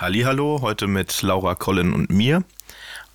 Hallihallo, 0.00 0.60
heute 0.62 0.86
mit 0.86 1.20
Laura, 1.20 1.54
Colin 1.54 1.92
und 1.92 2.08
mir. 2.08 2.42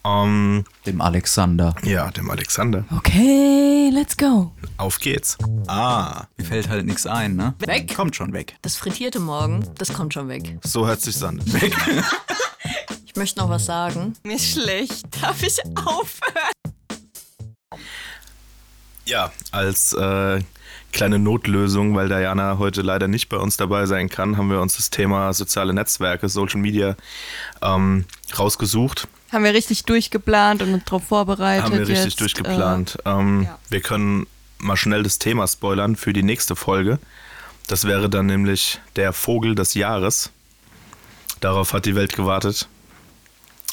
Ähm, 0.05 0.65
Dem 0.85 1.01
Alexander. 1.01 1.73
ja, 1.83 2.11
dem 2.11 2.29
Alexander. 2.29 2.85
Okay, 2.95 3.89
let's 3.91 4.15
go. 4.15 4.51
Auf 4.77 4.99
geht's. 4.99 5.35
Ah, 5.65 6.25
Mir 6.37 6.45
fällt 6.45 6.69
halt 6.69 6.85
nichts 6.85 7.07
ein, 7.07 7.35
ne? 7.35 7.55
Weg. 7.59 7.95
Kommt 7.95 8.15
schon 8.15 8.33
weg. 8.33 8.55
Das 8.61 8.75
frittierte 8.75 9.19
Morgen, 9.19 9.67
das 9.79 9.93
kommt 9.93 10.13
schon 10.13 10.27
weg. 10.27 10.59
so 10.63 10.85
hört 10.85 11.01
sich's 11.01 11.23
an. 11.23 11.41
Weg. 11.59 11.75
Ich 13.07 13.15
möchte 13.15 13.39
noch 13.39 13.49
was 13.49 13.65
sagen. 13.65 14.13
Mir 14.23 14.35
ist 14.35 14.51
schlecht. 14.51 15.07
Darf 15.23 15.41
ich 15.41 15.57
aufhören? 15.75 16.51
Ja, 19.05 19.31
als 19.51 19.93
äh, 19.93 20.39
kleine 20.95 21.19
Notlösung, 21.19 21.95
weil 21.95 22.07
Diana 22.07 22.57
heute 22.57 22.81
leider 22.81 23.07
nicht 23.07 23.29
bei 23.29 23.37
uns 23.37 23.57
dabei 23.57 23.85
sein 23.85 24.09
kann, 24.09 24.37
haben 24.37 24.49
wir 24.49 24.61
uns 24.61 24.77
das 24.77 24.89
Thema 24.89 25.33
soziale 25.33 25.73
Netzwerke, 25.73 26.29
Social 26.29 26.59
Media 26.59 26.95
ähm, 27.61 28.05
rausgesucht. 28.37 29.07
Haben 29.31 29.43
wir 29.43 29.53
richtig 29.53 29.83
durchgeplant 29.83 30.61
und 30.61 30.73
uns 30.73 30.85
darauf 30.85 31.03
vorbereitet. 31.03 31.65
Haben 31.65 31.73
wir 31.73 31.87
richtig 31.87 32.05
jetzt, 32.05 32.21
durchgeplant. 32.21 32.97
ähm, 33.05 33.43
ja. 33.43 33.59
Wir 33.69 33.81
können 33.81 34.25
mal 34.57 34.77
schnell 34.77 35.03
das 35.03 35.19
Thema 35.19 35.47
spoilern 35.47 35.95
für 35.97 36.13
die 36.13 36.23
nächste 36.23 36.55
Folge. 36.55 36.99
Das 37.67 37.83
wäre 37.83 38.09
dann 38.09 38.27
nämlich 38.27 38.79
der 38.95 39.11
Vogel 39.11 39.53
des 39.53 39.73
Jahres. 39.73 40.31
Darauf 41.41 41.73
hat 41.73 41.85
die 41.85 41.95
Welt 41.95 42.13
gewartet. 42.13 42.67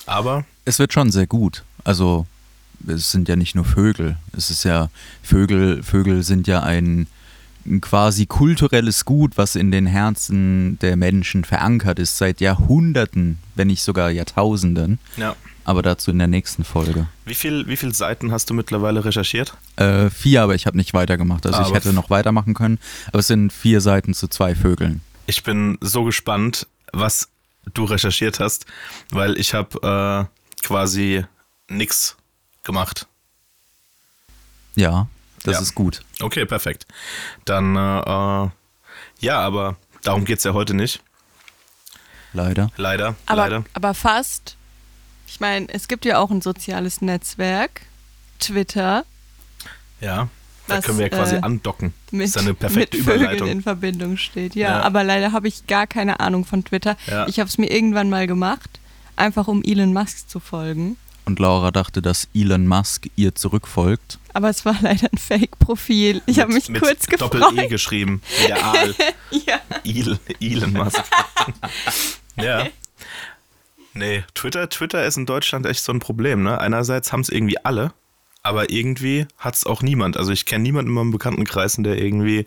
Aber 0.06 0.44
Es 0.64 0.78
wird 0.80 0.92
schon 0.92 1.12
sehr 1.12 1.28
gut. 1.28 1.62
Also, 1.84 2.26
es 2.86 3.12
sind 3.12 3.28
ja 3.28 3.36
nicht 3.36 3.54
nur 3.54 3.64
Vögel. 3.64 4.16
Es 4.36 4.50
ist 4.50 4.64
ja, 4.64 4.88
Vögel, 5.22 5.82
Vögel 5.82 6.22
sind 6.24 6.46
ja 6.48 6.62
ein, 6.62 6.84
ein 6.84 7.06
quasi 7.80 8.26
kulturelles 8.26 9.04
Gut, 9.04 9.36
was 9.36 9.56
in 9.56 9.70
den 9.70 9.86
Herzen 9.86 10.78
der 10.80 10.96
Menschen 10.96 11.44
verankert 11.44 11.98
ist, 11.98 12.18
seit 12.18 12.40
Jahrhunderten, 12.40 13.38
wenn 13.54 13.68
nicht 13.68 13.82
sogar 13.82 14.10
Jahrtausenden. 14.10 14.98
ja. 15.16 15.34
Aber 15.64 15.80
dazu 15.82 16.10
in 16.10 16.18
der 16.18 16.26
nächsten 16.26 16.64
Folge. 16.64 17.06
Wie 17.24 17.34
viel, 17.34 17.68
wie 17.68 17.76
viele 17.76 17.94
Seiten 17.94 18.32
hast 18.32 18.50
du 18.50 18.54
mittlerweile 18.54 19.04
recherchiert? 19.04 19.56
Äh, 19.76 20.10
vier, 20.10 20.42
aber 20.42 20.56
ich 20.56 20.66
habe 20.66 20.76
nicht 20.76 20.92
weitergemacht. 20.92 21.46
Also 21.46 21.60
ich 21.60 21.66
Aber 21.68 21.76
hätte 21.76 21.90
f- 21.90 21.94
noch 21.94 22.10
weitermachen 22.10 22.52
können. 22.54 22.80
Aber 23.06 23.20
es 23.20 23.28
sind 23.28 23.52
vier 23.52 23.80
Seiten 23.80 24.12
zu 24.12 24.26
zwei 24.26 24.56
Vögeln. 24.56 25.02
Ich 25.26 25.44
bin 25.44 25.78
so 25.80 26.02
gespannt, 26.02 26.66
was 26.92 27.28
du 27.74 27.84
recherchiert 27.84 28.40
hast, 28.40 28.66
weil 29.12 29.38
ich 29.38 29.54
habe 29.54 30.28
äh, 30.28 30.66
quasi 30.66 31.24
nix 31.68 32.16
gemacht. 32.64 33.06
Ja, 34.74 35.06
das 35.44 35.54
Ja. 35.56 35.60
ist 35.62 35.74
gut. 35.74 36.02
Okay, 36.20 36.44
perfekt. 36.46 36.86
Dann, 37.44 37.76
äh, 37.76 38.00
äh, 38.00 38.48
ja, 39.20 39.38
aber 39.40 39.76
darum 40.02 40.24
geht's 40.24 40.44
ja 40.44 40.52
heute 40.52 40.74
nicht. 40.74 41.00
Leider. 42.32 42.70
Leider, 42.76 43.14
Aber, 43.26 43.36
leider. 43.42 43.64
aber 43.74 43.94
fast. 43.94 44.56
Ich 45.26 45.40
meine, 45.40 45.66
es 45.68 45.88
gibt 45.88 46.04
ja 46.04 46.18
auch 46.18 46.30
ein 46.30 46.40
soziales 46.40 47.00
Netzwerk, 47.02 47.82
Twitter, 48.38 49.04
Ja, 50.00 50.28
da 50.66 50.76
was, 50.78 50.84
können 50.84 50.98
wir 50.98 51.06
ja 51.06 51.16
quasi 51.16 51.36
äh, 51.36 51.40
andocken. 51.40 51.92
mit, 52.10 52.26
ist 52.26 52.38
eine 52.38 52.54
perfekte 52.54 52.96
mit 52.98 53.06
Vögeln 53.06 53.22
Überleitung. 53.22 53.48
in 53.48 53.62
Verbindung 53.62 54.16
steht. 54.16 54.54
Ja, 54.54 54.78
Ja. 54.78 54.82
aber 54.82 55.04
leider 55.04 55.32
habe 55.32 55.46
ich 55.48 55.66
gar 55.66 55.86
keine 55.86 56.20
Ahnung 56.20 56.44
von 56.44 56.64
Twitter. 56.64 56.96
Ja. 57.06 57.26
Ich 57.28 57.38
habe 57.38 57.48
es 57.48 57.58
mir 57.58 57.70
irgendwann 57.70 58.08
mal 58.10 58.26
gemacht, 58.26 58.80
einfach 59.16 59.46
um 59.48 59.62
Elon 59.62 59.92
Musk 59.92 60.28
zu 60.28 60.40
folgen. 60.40 60.96
Und 61.24 61.38
Laura 61.38 61.70
dachte, 61.70 62.02
dass 62.02 62.28
Elon 62.34 62.66
Musk 62.66 63.08
ihr 63.16 63.34
zurückfolgt. 63.34 64.18
Aber 64.32 64.48
es 64.48 64.64
war 64.64 64.76
leider 64.80 65.08
ein 65.12 65.18
Fake-Profil. 65.18 66.20
Ich 66.26 66.40
habe 66.40 66.52
mich 66.52 66.68
mit 66.68 66.82
kurz 66.82 67.06
Doppel-E 67.06 67.50
gefreut. 67.50 67.70
geschrieben, 67.70 68.22
wie 68.40 68.46
der 68.48 68.64
Aal. 68.64 68.94
Ja. 69.46 69.60
El, 69.84 70.18
Elon 70.40 70.72
Musk. 70.72 71.02
ja. 72.36 72.66
Nee, 73.94 74.24
Twitter, 74.34 74.68
Twitter 74.68 75.04
ist 75.06 75.16
in 75.16 75.26
Deutschland 75.26 75.66
echt 75.66 75.82
so 75.82 75.92
ein 75.92 76.00
Problem, 76.00 76.42
ne? 76.42 76.60
Einerseits 76.60 77.12
haben 77.12 77.20
es 77.20 77.28
irgendwie 77.28 77.58
alle, 77.64 77.92
aber 78.42 78.70
irgendwie 78.70 79.26
hat 79.38 79.54
es 79.54 79.64
auch 79.66 79.82
niemand. 79.82 80.16
Also 80.16 80.32
ich 80.32 80.44
kenne 80.46 80.62
niemanden 80.62 80.90
in 80.90 80.94
meinem 80.94 81.10
Bekanntenkreisen, 81.12 81.84
der 81.84 81.98
irgendwie 81.98 82.46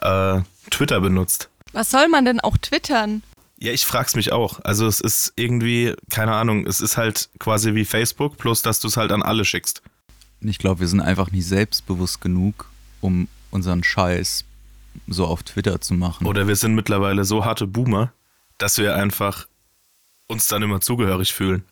äh, 0.00 0.40
Twitter 0.70 1.00
benutzt. 1.00 1.48
Was 1.72 1.90
soll 1.90 2.08
man 2.08 2.24
denn 2.24 2.40
auch 2.40 2.56
twittern? 2.58 3.22
Ja, 3.62 3.70
ich 3.70 3.86
frag's 3.86 4.16
mich 4.16 4.32
auch. 4.32 4.58
Also 4.64 4.88
es 4.88 5.00
ist 5.00 5.34
irgendwie, 5.36 5.94
keine 6.10 6.32
Ahnung, 6.32 6.66
es 6.66 6.80
ist 6.80 6.96
halt 6.96 7.30
quasi 7.38 7.76
wie 7.76 7.84
Facebook, 7.84 8.36
bloß 8.36 8.62
dass 8.62 8.80
du 8.80 8.88
es 8.88 8.96
halt 8.96 9.12
an 9.12 9.22
alle 9.22 9.44
schickst. 9.44 9.82
Ich 10.40 10.58
glaube, 10.58 10.80
wir 10.80 10.88
sind 10.88 11.00
einfach 11.00 11.30
nicht 11.30 11.46
selbstbewusst 11.46 12.20
genug, 12.20 12.68
um 13.00 13.28
unseren 13.52 13.84
Scheiß 13.84 14.44
so 15.06 15.28
auf 15.28 15.44
Twitter 15.44 15.80
zu 15.80 15.94
machen. 15.94 16.26
Oder 16.26 16.48
wir 16.48 16.56
sind 16.56 16.74
mittlerweile 16.74 17.24
so 17.24 17.44
harte 17.44 17.68
Boomer, 17.68 18.12
dass 18.58 18.78
wir 18.78 18.96
einfach 18.96 19.46
uns 20.26 20.48
dann 20.48 20.62
immer 20.62 20.80
zugehörig 20.80 21.32
fühlen. 21.32 21.64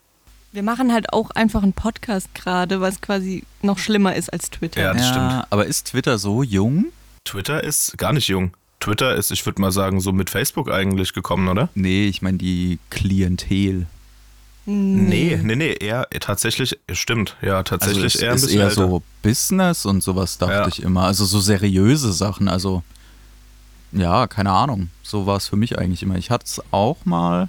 Wir 0.53 0.63
machen 0.63 0.93
halt 0.93 1.13
auch 1.13 1.33
einfach 1.33 1.65
einen 1.65 1.73
Podcast 1.73 2.33
gerade, 2.37 2.81
was 2.81 3.01
quasi 3.01 3.43
noch 3.63 3.79
schlimmer 3.79 4.15
ist 4.15 4.33
als 4.33 4.49
Twitter. 4.51 4.81
Ja, 4.81 4.95
das 4.95 5.09
stimmt. 5.09 5.45
Aber 5.51 5.67
ist 5.67 5.89
Twitter 5.89 6.19
so 6.19 6.45
jung? 6.45 6.93
Twitter 7.25 7.65
ist 7.65 7.99
gar 7.99 8.13
nicht 8.13 8.29
jung. 8.29 8.53
Twitter 8.81 9.15
ist, 9.15 9.31
ich 9.31 9.45
würde 9.47 9.61
mal 9.61 9.73
sagen, 9.73 10.01
so 10.01 10.13
mit 10.13 10.31
Facebook 10.31 10.71
eigentlich 10.71 11.13
gekommen, 11.13 11.49
oder? 11.49 11.69
Nee, 11.75 12.07
ich 12.07 12.23
meine 12.23 12.39
die 12.39 12.79
Klientel. 12.91 13.87
Nee, 14.67 15.41
nee, 15.43 15.57
nee, 15.57 15.73
eher 15.73 16.07
tatsächlich, 16.21 16.79
stimmt, 16.93 17.37
ja, 17.43 17.63
tatsächlich 17.63 18.05
also 18.05 18.19
es 18.19 18.23
eher 18.23 18.31
ein 18.31 18.37
ist 18.37 18.43
bisschen 18.43 18.59
eher 18.61 18.67
älter. 18.69 18.89
so 18.89 19.03
Business 19.23 19.87
und 19.87 20.03
sowas, 20.03 20.39
dachte 20.39 20.53
Ja. 20.55 20.69
ich 20.69 20.83
immer. 20.83 21.05
Also 21.05 21.25
so 21.25 21.41
seriöse 21.41 22.13
Sachen. 22.13 22.49
Also 22.49 22.83
ja, 23.93 24.27
keine 24.29 24.53
Ahnung. 24.53 24.91
So 25.03 25.27
war 25.27 25.37
es 25.39 25.49
für 25.49 25.57
mich 25.57 25.79
eigentlich 25.79 26.03
immer. 26.03 26.17
Ich 26.17 26.31
hatte 26.31 26.45
es 26.47 26.63
auch 26.71 27.05
mal, 27.05 27.49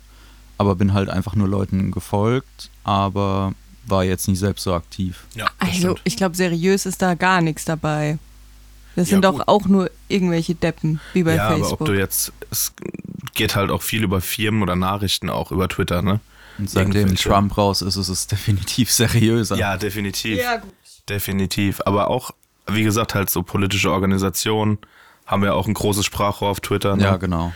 aber 0.57 0.75
bin 0.75 0.93
halt 0.93 1.09
einfach 1.09 1.35
nur 1.35 1.47
Leuten 1.47 1.91
gefolgt, 1.91 2.69
aber 2.83 3.53
war 3.85 4.03
jetzt 4.03 4.27
nicht 4.27 4.39
selbst 4.39 4.63
so 4.63 4.73
aktiv. 4.73 5.25
Ja, 5.35 5.49
das 5.59 5.69
Also, 5.69 5.79
stimmt. 5.79 6.01
ich 6.05 6.17
glaube, 6.17 6.35
seriös 6.35 6.85
ist 6.85 7.01
da 7.01 7.13
gar 7.13 7.41
nichts 7.41 7.65
dabei. 7.65 8.17
Das 8.95 9.09
Ja, 9.09 9.15
sind 9.15 9.25
doch 9.25 9.47
auch 9.47 9.67
nur 9.67 9.89
irgendwelche 10.09 10.53
Deppen, 10.55 10.99
wie 11.13 11.23
bei 11.23 11.35
ja, 11.35 11.47
aber 11.47 11.57
Facebook. 11.57 11.81
ob 11.81 11.87
du 11.87 11.93
jetzt, 11.97 12.33
es 12.49 12.73
geht 13.33 13.55
halt 13.55 13.71
auch 13.71 13.81
viel 13.81 14.03
über 14.03 14.19
Firmen 14.21 14.61
oder 14.61 14.75
Nachrichten 14.75 15.29
auch 15.29 15.51
über 15.51 15.69
Twitter, 15.69 16.01
ne? 16.01 16.19
Und 16.57 16.69
seitdem 16.69 17.15
Trump 17.15 17.57
raus 17.57 17.81
ist, 17.81 17.95
ist 17.95 18.09
es 18.09 18.27
definitiv 18.27 18.91
seriöser. 18.91 19.55
Ja, 19.55 19.77
definitiv. 19.77 20.39
gut. 20.61 20.71
Definitiv. 21.09 21.81
Aber 21.85 22.09
auch, 22.09 22.31
wie 22.67 22.83
gesagt, 22.83 23.15
halt 23.15 23.29
so 23.29 23.43
politische 23.43 23.91
Organisationen 23.91 24.77
haben 25.25 25.43
ja 25.43 25.53
auch 25.53 25.67
ein 25.67 25.73
großes 25.73 26.05
Sprachrohr 26.05 26.49
auf 26.49 26.59
Twitter. 26.59 26.95
Ne? 26.97 27.03
Ja, 27.03 27.15
genau. 27.17 27.53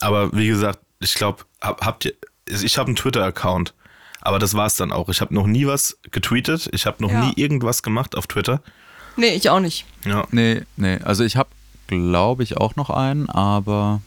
Aber 0.00 0.32
wie 0.36 0.46
gesagt, 0.46 0.78
ich 1.00 1.14
glaube, 1.14 1.42
hab, 1.60 1.84
habt 1.84 2.04
ihr, 2.04 2.14
ich 2.48 2.78
habe 2.78 2.86
einen 2.88 2.96
Twitter-Account, 2.96 3.74
aber 4.20 4.38
das 4.38 4.54
war's 4.54 4.76
dann 4.76 4.92
auch. 4.92 5.08
Ich 5.08 5.20
habe 5.20 5.34
noch 5.34 5.46
nie 5.46 5.66
was 5.66 5.98
getweetet, 6.10 6.68
ich 6.72 6.86
habe 6.86 7.02
noch 7.02 7.10
Ja. 7.10 7.24
nie 7.26 7.32
irgendwas 7.36 7.82
gemacht 7.82 8.16
auf 8.16 8.26
Twitter. 8.28 8.62
Nee, 9.16 9.34
ich 9.34 9.48
auch 9.50 9.60
nicht. 9.60 9.84
Ja, 10.04 10.26
Nee, 10.30 10.62
nee. 10.76 10.98
Also 11.02 11.24
ich 11.24 11.36
habe, 11.36 11.48
glaube 11.88 12.42
ich, 12.42 12.56
auch 12.56 12.76
noch 12.76 12.90
einen, 12.90 13.28
aber 13.30 14.00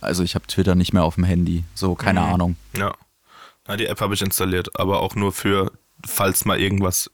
also 0.00 0.22
ich 0.22 0.34
habe 0.34 0.46
Twitter 0.46 0.74
nicht 0.74 0.92
mehr 0.92 1.04
auf 1.04 1.14
dem 1.16 1.24
Handy. 1.24 1.64
So, 1.74 1.94
keine 1.94 2.20
Mhm. 2.20 2.26
Ahnung. 2.34 2.56
ja. 2.76 2.94
Na, 3.68 3.76
die 3.76 3.86
App 3.86 4.00
habe 4.00 4.12
ich 4.14 4.22
installiert, 4.22 4.78
aber 4.80 5.00
auch 5.00 5.14
nur 5.14 5.32
für, 5.32 5.70
falls 6.04 6.44
mal 6.44 6.58
irgendwas 6.58 7.08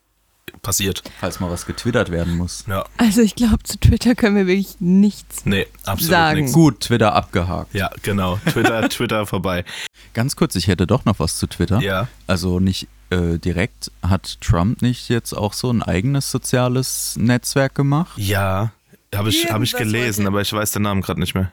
passiert. 0.63 1.03
Falls 1.21 1.41
mal 1.41 1.51
was 1.51 1.67
getwittert 1.67 2.11
werden 2.11 2.39
muss. 2.39 2.65
Ja, 2.67 2.87
Also 2.97 3.21
ich 3.21 3.35
glaube, 3.35 3.63
zu 3.65 3.79
Twitter 3.79 4.15
können 4.15 4.35
wir 4.35 4.47
wirklich 4.47 4.77
nichts. 4.81 5.45
nee, 5.45 5.67
absolut 5.85 6.11
Sagen. 6.11 6.39
nichts. 6.41 6.53
Gut, 6.55 6.81
Twitter 6.81 7.15
abgehakt. 7.15 7.75
Ja, 7.75 7.91
genau. 8.03 8.39
Twitter, 8.51 8.89
Twitter 8.89 9.27
vorbei. 9.27 9.67
Ganz 10.15 10.37
kurz, 10.37 10.55
ich 10.57 10.69
hätte 10.69 10.87
doch 10.87 11.05
noch 11.05 11.19
was 11.19 11.37
zu 11.37 11.47
Twitter. 11.47 11.81
Ja. 11.81 12.09
Also 12.27 12.61
nicht 12.61 12.89
äh, 13.11 13.39
direkt. 13.39 13.91
Hat 14.03 14.41
Trump 14.41 14.83
nicht 14.83 15.09
jetzt 15.09 15.33
auch 15.33 15.53
so 15.53 15.71
ein 15.71 15.83
eigenes 15.83 16.31
soziales 16.31 17.17
Netzwerk 17.17 17.75
gemacht? 17.75 18.17
Ja, 18.17 18.73
habe 19.15 19.31
ich, 19.31 19.51
hab 19.51 19.63
ich 19.63 19.75
gelesen, 19.75 20.27
aber 20.27 20.41
ich 20.41 20.53
weiß 20.53 20.73
den 20.73 20.83
Namen 20.83 21.01
gerade 21.03 21.21
nicht 21.21 21.35
mehr. 21.35 21.51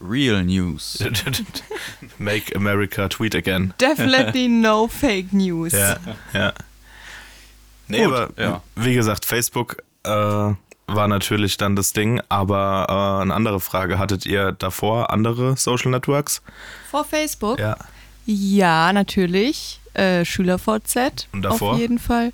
Real 0.00 0.44
News. 0.44 1.02
Make 2.18 2.54
America 2.54 3.08
tweet 3.08 3.34
again. 3.34 3.74
Definitely 3.80 4.48
no 4.48 4.88
fake 4.88 5.32
news. 5.32 5.72
Ja, 5.72 5.96
ja. 6.32 6.52
Nee, 7.88 8.04
Gut, 8.04 8.14
aber 8.14 8.28
ja. 8.36 8.62
wie 8.76 8.94
gesagt, 8.94 9.24
Facebook 9.24 9.78
äh, 10.04 10.10
war 10.10 11.08
natürlich 11.08 11.56
dann 11.56 11.74
das 11.74 11.92
Ding, 11.92 12.20
aber 12.28 12.86
äh, 12.88 13.22
eine 13.22 13.34
andere 13.34 13.60
Frage, 13.60 13.98
hattet 13.98 14.26
ihr 14.26 14.52
davor 14.52 15.10
andere 15.10 15.56
Social 15.56 15.90
Networks? 15.90 16.42
Vor 16.90 17.04
Facebook? 17.04 17.58
Ja. 17.58 17.76
Ja, 18.30 18.92
natürlich. 18.92 19.80
Äh, 19.94 20.26
SchülerVZ. 20.26 21.28
Und 21.32 21.42
davor? 21.42 21.72
Auf 21.72 21.78
jeden 21.78 21.98
Fall. 21.98 22.32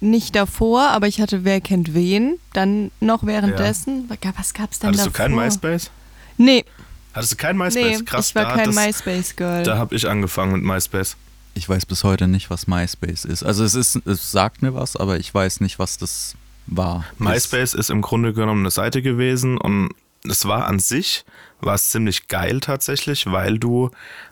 Nicht 0.00 0.36
davor, 0.36 0.90
aber 0.90 1.08
ich 1.08 1.20
hatte 1.20 1.44
Wer 1.44 1.60
kennt 1.60 1.94
wen. 1.94 2.38
Dann 2.52 2.92
noch 3.00 3.26
währenddessen. 3.26 4.08
Was 4.08 4.54
gab's 4.54 4.78
denn 4.78 4.90
Hattest 4.90 5.06
du 5.06 5.10
davor? 5.10 5.26
kein 5.26 5.34
MySpace? 5.34 5.90
Nee, 6.36 6.64
Hattest 7.12 7.32
du 7.32 7.36
kein 7.36 7.56
nee, 7.56 7.64
MySpace? 7.64 8.04
Krass, 8.04 8.28
ich 8.28 8.34
war 8.36 8.44
da, 8.44 8.54
kein 8.54 8.74
MySpace-Girl. 8.74 9.64
da 9.64 9.78
habe 9.78 9.96
ich 9.96 10.08
angefangen 10.08 10.52
mit 10.52 10.62
MySpace. 10.62 11.16
Ich 11.54 11.68
weiß 11.68 11.86
bis 11.86 12.04
heute 12.04 12.28
nicht, 12.28 12.50
was 12.50 12.66
MySpace 12.68 13.24
ist. 13.24 13.42
Also 13.42 13.64
es 13.64 13.74
ist, 13.74 13.96
es 14.06 14.30
sagt 14.30 14.62
mir 14.62 14.74
was, 14.74 14.96
aber 14.96 15.18
ich 15.18 15.32
weiß 15.34 15.60
nicht, 15.60 15.78
was 15.78 15.98
das 15.98 16.36
war. 16.66 17.04
MySpace 17.18 17.74
ist 17.74 17.90
im 17.90 18.00
Grunde 18.00 18.32
genommen 18.32 18.60
eine 18.62 18.70
Seite 18.70 19.02
gewesen 19.02 19.58
und 19.58 19.90
es 20.28 20.46
war 20.46 20.66
an 20.66 20.78
sich, 20.78 21.24
war 21.60 21.74
es 21.74 21.90
ziemlich 21.90 22.28
geil 22.28 22.60
tatsächlich, 22.60 23.30
weil 23.30 23.58
du 23.58 23.90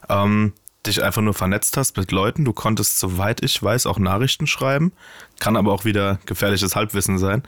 ähm, 0.09 0.53
dich 0.87 1.03
einfach 1.03 1.23
nur 1.23 1.35
vernetzt 1.35 1.77
hast 1.77 1.97
mit 1.97 2.13
Leuten. 2.13 2.45
Du 2.45 2.53
konntest, 2.53 2.99
soweit 2.99 3.43
ich 3.45 3.63
weiß, 3.63 3.87
auch 3.87 3.99
Nachrichten 3.99 4.47
schreiben. 4.47 4.93
Kann 5.39 5.57
aber 5.57 5.73
auch 5.73 5.85
wieder 5.85 6.19
gefährliches 6.27 6.77
Halbwissen 6.77 7.19
sein. 7.19 7.43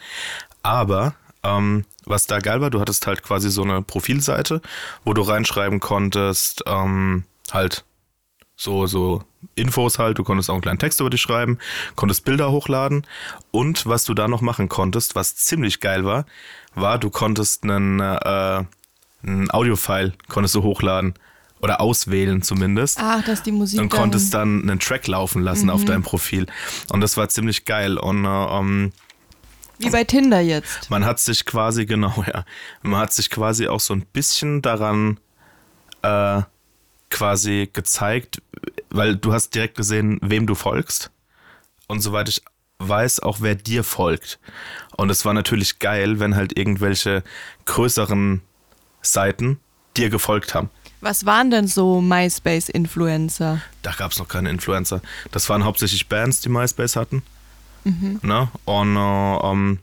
Aber 0.63 1.15
ähm, 1.43 1.85
was 2.05 2.27
da 2.27 2.39
geil 2.39 2.61
war, 2.61 2.71
du 2.71 2.81
hattest 2.81 3.07
halt 3.07 3.23
quasi 3.23 3.51
so 3.51 3.63
eine 3.63 3.83
Profilseite, 3.83 4.61
wo 5.05 5.13
du 5.13 5.23
reinschreiben 5.23 5.81
konntest, 5.81 6.65
ähm, 6.67 7.25
halt 7.51 7.85
so, 8.57 8.87
so 8.87 9.23
Infos 9.55 9.99
halt, 9.99 10.19
du 10.19 10.25
konntest 10.25 10.49
auch 10.51 10.55
einen 10.55 10.63
kleinen 10.63 10.79
Text 10.79 11.01
über 11.01 11.11
dich 11.11 11.21
schreiben, 11.21 11.59
konntest 11.97 12.25
Bilder 12.25 12.51
hochladen 12.51 13.07
und 13.51 13.87
was 13.87 14.05
du 14.05 14.15
da 14.15 14.29
noch 14.29 14.41
machen 14.41 14.69
konntest, 14.69 15.15
was 15.15 15.37
ziemlich 15.37 15.81
geil 15.81 16.05
war, 16.05 16.27
war, 16.75 16.99
du 16.99 17.11
konntest 17.11 17.65
einen, 17.65 18.01
äh, 18.01 18.65
einen 19.23 19.51
Audiofile 19.51 20.13
konntest 20.29 20.55
du 20.55 20.63
hochladen 20.63 21.15
oder 21.61 21.81
auswählen 21.81 22.43
zumindest. 22.43 22.99
Ach, 23.01 23.25
dass 23.25 23.43
die 23.43 23.53
Musik. 23.53 23.81
Und 23.81 23.89
konntest 23.89 24.35
dann 24.35 24.63
einen 24.63 24.79
Track 24.79 25.07
laufen 25.07 25.43
lassen 25.43 25.65
mhm. 25.65 25.71
auf 25.71 25.85
deinem 25.85 26.03
Profil. 26.03 26.47
Und 26.91 27.01
das 27.01 27.17
war 27.17 27.29
ziemlich 27.31 27.65
geil. 27.65 27.97
Und 27.97 28.27
äh, 28.27 28.29
ähm, 28.29 28.93
wie 29.79 29.91
bei 29.91 30.05
Tinder 30.05 30.41
jetzt. 30.41 30.91
Man 30.91 31.05
hat 31.05 31.19
sich 31.19 31.47
quasi, 31.47 31.87
genau, 31.87 32.25
ja. 32.27 32.45
Man 32.83 33.01
hat 33.01 33.13
sich 33.13 33.31
quasi 33.31 33.67
auch 33.67 33.81
so 33.81 33.95
ein 33.95 34.05
bisschen 34.13 34.63
daran 34.63 35.19
äh, 36.03 36.43
quasi 37.15 37.71
gezeigt, 37.73 38.43
weil 38.91 39.15
du 39.15 39.33
hast 39.33 39.55
direkt 39.55 39.77
gesehen, 39.77 40.19
wem 40.21 40.49
du 40.49 40.57
folgst. 40.57 41.13
Und 41.87 42.01
soweit 42.01 42.29
ich 42.29 42.43
weiß, 42.81 43.21
auch 43.21 43.39
wer 43.41 43.55
dir 43.55 43.85
folgt. 43.85 44.41
Und 44.97 45.11
es 45.11 45.25
war 45.25 45.33
natürlich 45.33 45.79
geil, 45.79 46.19
wenn 46.19 46.35
halt 46.35 46.59
irgendwelche 46.59 47.23
größeren 47.67 48.43
Seiten 49.01 49.61
dir 49.97 50.11
gefolgt 50.11 50.55
haben. 50.55 50.71
Was 51.01 51.25
waren 51.25 51.53
denn 51.53 51.69
so 51.69 52.01
MySpace-Influencer? 52.01 53.61
Da 53.83 53.93
gab 53.93 54.11
es 54.11 54.19
noch 54.19 54.27
keine 54.27 54.51
Influencer. 54.51 55.01
Das 55.31 55.49
waren 55.49 55.65
hauptsächlich 55.65 56.09
Bands, 56.09 56.41
die 56.41 56.49
MySpace 56.49 56.97
hatten. 56.97 57.23
Mhm. 57.85 58.19
Ne? 58.23 58.49
Und 58.65 58.97
äh, 58.97 59.51
ähm, 59.51 59.79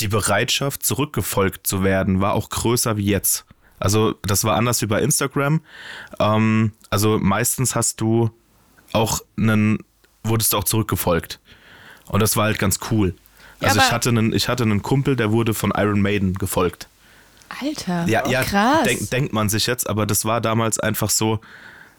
die 0.00 0.08
Bereitschaft, 0.08 0.84
zurückgefolgt 0.84 1.64
zu 1.66 1.84
werden, 1.84 2.20
war 2.20 2.32
auch 2.32 2.48
größer 2.48 2.96
wie 2.96 3.04
jetzt. 3.04 3.44
Also 3.80 4.14
das 4.22 4.44
war 4.44 4.56
anders 4.56 4.82
wie 4.82 4.86
bei 4.86 5.00
Instagram. 5.02 5.60
Ähm, 6.18 6.72
also 6.90 7.18
meistens 7.18 7.74
hast 7.74 8.00
du 8.00 8.30
auch 8.92 9.20
einen, 9.36 9.78
wurdest 10.24 10.52
du 10.52 10.58
auch 10.58 10.64
zurückgefolgt. 10.64 11.40
Und 12.06 12.20
das 12.20 12.36
war 12.36 12.44
halt 12.44 12.58
ganz 12.58 12.78
cool. 12.90 13.14
Ja, 13.60 13.68
also 13.68 13.80
ich 13.80 13.90
hatte, 13.90 14.08
einen, 14.10 14.32
ich 14.32 14.48
hatte 14.48 14.62
einen 14.62 14.82
Kumpel, 14.82 15.16
der 15.16 15.32
wurde 15.32 15.52
von 15.52 15.72
Iron 15.76 16.00
Maiden 16.00 16.34
gefolgt. 16.34 16.88
Alter, 17.60 18.06
ja, 18.06 18.28
ja 18.28 18.44
krass. 18.44 18.84
Denk, 18.84 19.10
denkt 19.10 19.32
man 19.32 19.48
sich 19.48 19.66
jetzt, 19.66 19.88
aber 19.88 20.06
das 20.06 20.24
war 20.24 20.40
damals 20.40 20.78
einfach 20.78 21.10
so. 21.10 21.40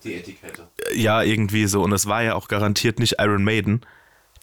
Die 0.04 0.16
Etikette. 0.16 0.68
Ja, 0.94 1.22
irgendwie 1.22 1.68
so. 1.68 1.82
Und 1.82 1.92
es 1.92 2.06
war 2.06 2.24
ja 2.24 2.36
auch 2.36 2.48
garantiert 2.48 3.00
nicht 3.00 3.16
Iron 3.20 3.44
Maiden, 3.44 3.82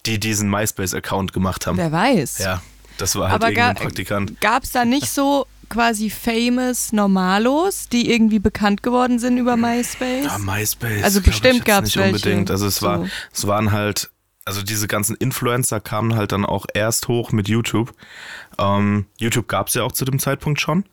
die 0.05 0.19
diesen 0.19 0.49
MySpace-Account 0.49 1.33
gemacht 1.33 1.65
haben. 1.65 1.77
Wer 1.77 1.91
weiß. 1.91 2.39
Ja, 2.39 2.61
das 2.97 3.15
war 3.15 3.31
halt 3.31 3.41
aber 3.41 3.51
irgendein 3.51 3.75
Praktikant. 3.75 4.39
Gab 4.41 4.63
es 4.63 4.71
da 4.71 4.85
nicht 4.85 5.09
so 5.09 5.47
quasi 5.69 6.09
famous 6.09 6.93
Normalos, 6.93 7.89
die 7.89 8.11
irgendwie 8.11 8.39
bekannt 8.39 8.83
geworden 8.83 9.19
sind 9.19 9.37
über 9.37 9.57
MySpace? 9.57 10.25
Ja, 10.25 10.37
MySpace. 10.37 11.03
Also 11.03 11.21
bestimmt 11.21 11.65
gab 11.65 11.83
es 11.83 11.95
welche. 11.95 12.15
Unbedingt. 12.15 12.51
Also 12.51 12.67
es 12.67 12.77
so. 12.77 12.87
war, 12.87 13.05
es 13.31 13.47
waren 13.47 13.71
halt, 13.71 14.09
also 14.45 14.61
diese 14.61 14.87
ganzen 14.87 15.15
Influencer 15.15 15.79
kamen 15.79 16.15
halt 16.15 16.31
dann 16.31 16.45
auch 16.45 16.65
erst 16.73 17.07
hoch 17.07 17.31
mit 17.31 17.47
YouTube. 17.47 17.93
Ähm, 18.57 19.05
YouTube 19.17 19.47
gab 19.47 19.67
es 19.67 19.73
ja 19.73 19.83
auch 19.83 19.91
zu 19.91 20.05
dem 20.05 20.19
Zeitpunkt 20.19 20.61
schon. 20.61 20.85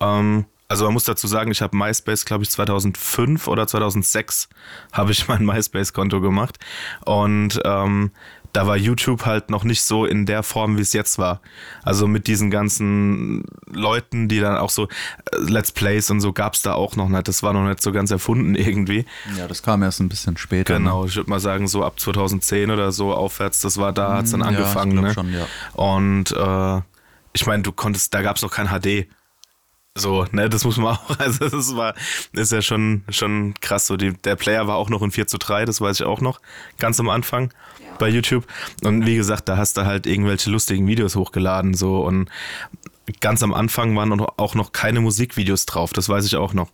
Ähm, 0.00 0.46
also 0.72 0.86
man 0.86 0.94
muss 0.94 1.04
dazu 1.04 1.26
sagen, 1.26 1.50
ich 1.50 1.60
habe 1.60 1.76
MySpace, 1.76 2.24
glaube 2.24 2.44
ich, 2.44 2.50
2005 2.50 3.46
oder 3.46 3.66
2006 3.66 4.48
habe 4.92 5.12
ich 5.12 5.28
mein 5.28 5.44
MySpace-Konto 5.46 6.22
gemacht. 6.22 6.58
Und 7.04 7.60
ähm, 7.64 8.10
da 8.52 8.66
war 8.66 8.76
YouTube 8.76 9.24
halt 9.24 9.50
noch 9.50 9.64
nicht 9.64 9.82
so 9.82 10.04
in 10.04 10.26
der 10.26 10.42
Form, 10.42 10.76
wie 10.76 10.82
es 10.82 10.92
jetzt 10.92 11.18
war. 11.18 11.40
Also 11.82 12.06
mit 12.06 12.26
diesen 12.26 12.50
ganzen 12.50 13.44
Leuten, 13.66 14.28
die 14.28 14.40
dann 14.40 14.56
auch 14.58 14.70
so 14.70 14.84
äh, 14.84 14.88
Let's 15.38 15.72
Plays 15.72 16.10
und 16.10 16.20
so 16.20 16.32
gab 16.32 16.54
es 16.54 16.62
da 16.62 16.74
auch 16.74 16.94
noch 16.96 17.08
nicht. 17.08 17.26
Das 17.28 17.42
war 17.42 17.54
noch 17.54 17.66
nicht 17.66 17.80
so 17.80 17.92
ganz 17.92 18.10
erfunden 18.10 18.54
irgendwie. 18.54 19.06
Ja, 19.38 19.48
das 19.48 19.62
kam 19.62 19.82
erst 19.82 20.00
ein 20.00 20.08
bisschen 20.08 20.36
später. 20.36 20.76
Genau, 20.76 21.02
ne? 21.02 21.08
ich 21.08 21.16
würde 21.16 21.30
mal 21.30 21.40
sagen, 21.40 21.66
so 21.66 21.82
ab 21.82 21.98
2010 21.98 22.70
oder 22.70 22.92
so 22.92 23.14
aufwärts, 23.14 23.60
das 23.60 23.78
war 23.78 23.92
da, 23.92 24.16
hat 24.16 24.26
es 24.26 24.32
dann 24.32 24.42
angefangen. 24.42 24.92
Ja, 24.92 24.98
ich 24.98 25.04
ne? 25.08 25.14
schon, 25.14 25.32
ja. 25.32 25.46
Und 25.72 26.32
äh, 26.32 26.82
ich 27.32 27.46
meine, 27.46 27.62
du 27.62 27.72
konntest, 27.72 28.12
da 28.12 28.20
gab 28.20 28.36
es 28.36 28.42
noch 28.42 28.50
kein 28.50 28.68
HD. 28.68 29.08
So, 29.94 30.24
ne, 30.32 30.48
das 30.48 30.64
muss 30.64 30.78
man 30.78 30.96
auch, 30.96 31.10
also 31.18 31.48
das 31.48 31.76
war, 31.76 31.94
ist 32.32 32.52
ja 32.52 32.62
schon, 32.62 33.04
schon 33.10 33.54
krass. 33.60 33.86
So, 33.86 33.96
die, 33.96 34.12
der 34.12 34.36
Player 34.36 34.66
war 34.66 34.76
auch 34.76 34.88
noch 34.88 35.02
in 35.02 35.10
4 35.10 35.26
zu 35.26 35.38
3, 35.38 35.66
das 35.66 35.80
weiß 35.80 36.00
ich 36.00 36.06
auch 36.06 36.20
noch, 36.20 36.40
ganz 36.78 36.98
am 36.98 37.10
Anfang 37.10 37.52
ja. 37.80 37.96
bei 37.98 38.08
YouTube. 38.08 38.46
Und 38.82 39.06
wie 39.06 39.16
gesagt, 39.16 39.48
da 39.48 39.56
hast 39.56 39.76
du 39.76 39.84
halt 39.84 40.06
irgendwelche 40.06 40.50
lustigen 40.50 40.86
Videos 40.86 41.14
hochgeladen, 41.14 41.74
so 41.74 42.04
und 42.04 42.30
ganz 43.20 43.42
am 43.42 43.52
Anfang 43.52 43.94
waren 43.96 44.18
auch 44.20 44.54
noch 44.54 44.72
keine 44.72 45.00
Musikvideos 45.00 45.66
drauf, 45.66 45.92
das 45.92 46.08
weiß 46.08 46.24
ich 46.24 46.36
auch 46.36 46.54
noch. 46.54 46.70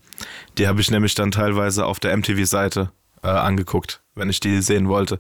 Die 0.56 0.68
habe 0.68 0.80
ich 0.80 0.90
nämlich 0.90 1.14
dann 1.14 1.32
teilweise 1.32 1.86
auf 1.86 1.98
der 1.98 2.16
MTV-Seite 2.16 2.92
äh, 3.24 3.28
angeguckt, 3.28 4.00
wenn 4.14 4.30
ich 4.30 4.38
die 4.38 4.62
sehen 4.62 4.88
wollte. 4.88 5.18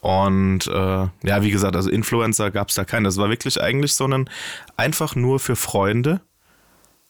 Und 0.00 0.66
äh, 0.66 1.08
ja, 1.22 1.42
wie 1.42 1.50
gesagt, 1.50 1.74
also 1.74 1.90
Influencer 1.90 2.50
gab 2.50 2.68
es 2.68 2.74
da 2.74 2.84
keinen. 2.84 3.04
Das 3.04 3.16
war 3.16 3.30
wirklich 3.30 3.60
eigentlich 3.60 3.94
so 3.94 4.06
ein 4.06 4.28
einfach 4.76 5.16
nur 5.16 5.40
für 5.40 5.56
Freunde 5.56 6.20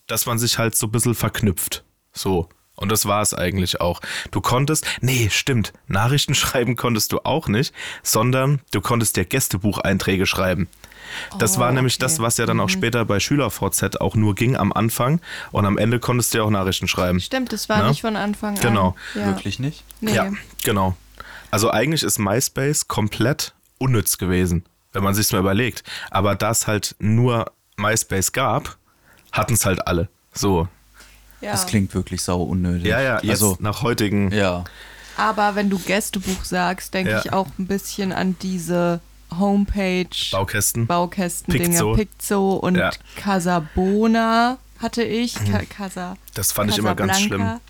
dass 0.07 0.27
man 0.27 0.39
sich 0.39 0.59
halt 0.59 0.77
so 0.77 0.87
ein 0.87 0.93
bisschen 0.93 1.15
verknüpft. 1.15 1.85
So. 2.13 2.49
Und 2.77 2.91
das 2.91 3.07
war 3.07 3.23
es 3.23 3.35
eigentlich 3.35 3.81
auch. 3.81 4.01
Du 4.33 4.41
konntest, 4.41 4.85
nee, 5.01 5.29
stimmt, 5.31 5.73
Nachrichten 5.87 6.35
schreiben 6.35 6.77
konntest 6.77 7.13
du 7.13 7.21
auch 7.25 7.49
nicht, 7.49 7.73
sondern 8.03 8.61
du 8.73 8.81
konntest 8.81 9.17
dir 9.17 9.25
Gästebucheinträge 9.25 10.27
schreiben. 10.27 10.69
Das 11.39 11.57
oh, 11.57 11.61
war 11.61 11.71
nämlich 11.71 11.95
okay. 11.95 12.03
das, 12.03 12.19
was 12.19 12.39
ja 12.39 12.47
dann 12.47 12.59
auch 12.61 12.69
mhm. 12.69 12.73
später 12.73 13.05
bei 13.05 13.21
SchülerVZ 13.21 14.01
auch 14.01 14.17
nur 14.17 14.35
ging 14.35 14.57
am 14.57 14.73
Anfang. 14.73 15.21
Und 15.53 15.67
am 15.67 15.79
Ende 15.79 16.01
konntest 16.01 16.35
du 16.35 16.39
ja 16.39 16.45
auch 16.45 16.51
Nachrichten 16.51 16.89
schreiben. 16.89 17.21
Stimmt, 17.21 17.53
das 17.53 17.69
war 17.69 17.79
Na? 17.79 17.89
nicht 17.89 18.01
von 18.01 18.17
Anfang 18.17 18.57
genau. 18.57 18.89
an. 18.89 18.95
Genau. 19.13 19.27
Ja. 19.27 19.35
Wirklich 19.35 19.59
nicht? 19.59 19.85
Nee. 20.01 20.15
Ja, 20.15 20.33
genau. 20.65 20.97
Also 21.51 21.71
eigentlich 21.71 22.03
ist 22.03 22.19
MySpace 22.19 22.89
komplett 22.89 23.55
unnütz 23.79 24.19
gewesen, 24.19 24.65
wenn 24.93 25.05
man 25.05 25.15
sich 25.15 25.31
mal 25.31 25.39
überlegt. 25.39 25.85
Aber 26.11 26.35
da 26.35 26.51
es 26.51 26.67
halt 26.67 26.97
nur 26.99 27.53
MySpace 27.77 28.33
gab, 28.33 28.77
hatten 29.35 29.55
es 29.55 29.67
halt 29.67 29.87
alle. 29.87 30.09
So. 30.33 30.69
Ja. 31.41 31.53
Das 31.53 31.67
klingt 31.67 31.95
wirklich 31.95 32.23
sau 32.23 32.43
unnötig. 32.43 32.87
Ja, 32.87 33.01
ja, 33.01 33.21
jetzt 33.21 33.43
also 33.43 33.57
nach 33.61 33.83
heutigen. 33.83 34.33
Ja. 34.33 34.65
Aber 35.17 35.55
wenn 35.55 35.69
du 35.69 35.79
Gästebuch 35.79 36.45
sagst, 36.45 36.95
denke 36.95 37.11
ja. 37.13 37.21
ich 37.21 37.33
auch 37.33 37.49
ein 37.59 37.67
bisschen 37.67 38.13
an 38.13 38.37
diese 38.41 39.01
Homepage. 39.39 40.07
Baukästen. 40.33 40.87
Baukästen-Dinger. 40.87 41.95
Piczo. 41.95 42.55
und 42.55 42.77
ja. 42.77 42.91
Casabona 43.17 44.59
hatte 44.79 45.03
ich. 45.03 45.39
Mhm. 45.41 45.69
Casa, 45.69 46.17
das 46.35 46.53
fand 46.53 46.71
ich 46.71 46.79
immer 46.79 46.95
ganz 46.95 47.21
schlimm 47.21 47.61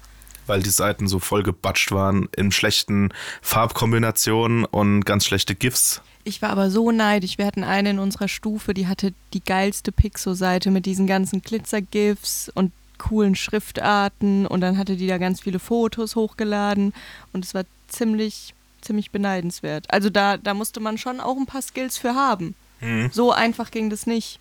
weil 0.47 0.62
die 0.62 0.71
Seiten 0.71 1.09
so 1.09 1.18
voll 1.18 1.42
gebatscht 1.42 1.92
waren 1.92 2.28
in 2.37 2.52
schlechten 2.52 3.12
Farbkombinationen 3.42 4.64
und 4.64 5.04
ganz 5.04 5.25
schlechte 5.25 5.54
GIFs. 5.54 6.02
Ich 6.25 6.40
war 6.40 6.50
aber 6.50 6.71
so 6.71 6.90
neidisch. 6.90 7.37
Wir 7.37 7.47
hatten 7.47 7.64
eine 7.64 7.90
in 7.90 7.99
unserer 7.99 8.28
Stufe, 8.28 8.73
die 8.73 8.87
hatte 8.87 9.12
die 9.35 9.45
geilste 9.45 9.93
Pixo-Seite 9.93 10.71
mit 10.71 10.87
diesen 10.87 11.07
ganzen 11.07 11.43
Glitzer-GIFs 11.43 12.50
und 12.54 12.73
coolen 12.97 13.35
Schriftarten 13.35 14.47
und 14.47 14.61
dann 14.61 14.78
hatte 14.78 14.97
die 14.97 15.07
da 15.07 15.19
ganz 15.19 15.43
viele 15.43 15.59
Fotos 15.59 16.16
hochgeladen 16.16 16.95
und 17.33 17.45
es 17.45 17.52
war 17.52 17.64
ziemlich, 17.88 18.54
ziemlich 18.81 19.11
beneidenswert. 19.11 19.90
Also 19.90 20.11
da, 20.11 20.37
da 20.38 20.54
musste 20.54 20.81
man 20.81 20.97
schon 20.97 21.21
auch 21.21 21.37
ein 21.37 21.47
paar 21.47 21.62
Skills 21.62 21.99
für 21.99 22.14
haben. 22.14 22.54
Mhm. 22.81 23.11
So 23.12 23.33
einfach 23.33 23.71
ging 23.71 23.90
das 23.90 24.07
nicht. 24.07 24.38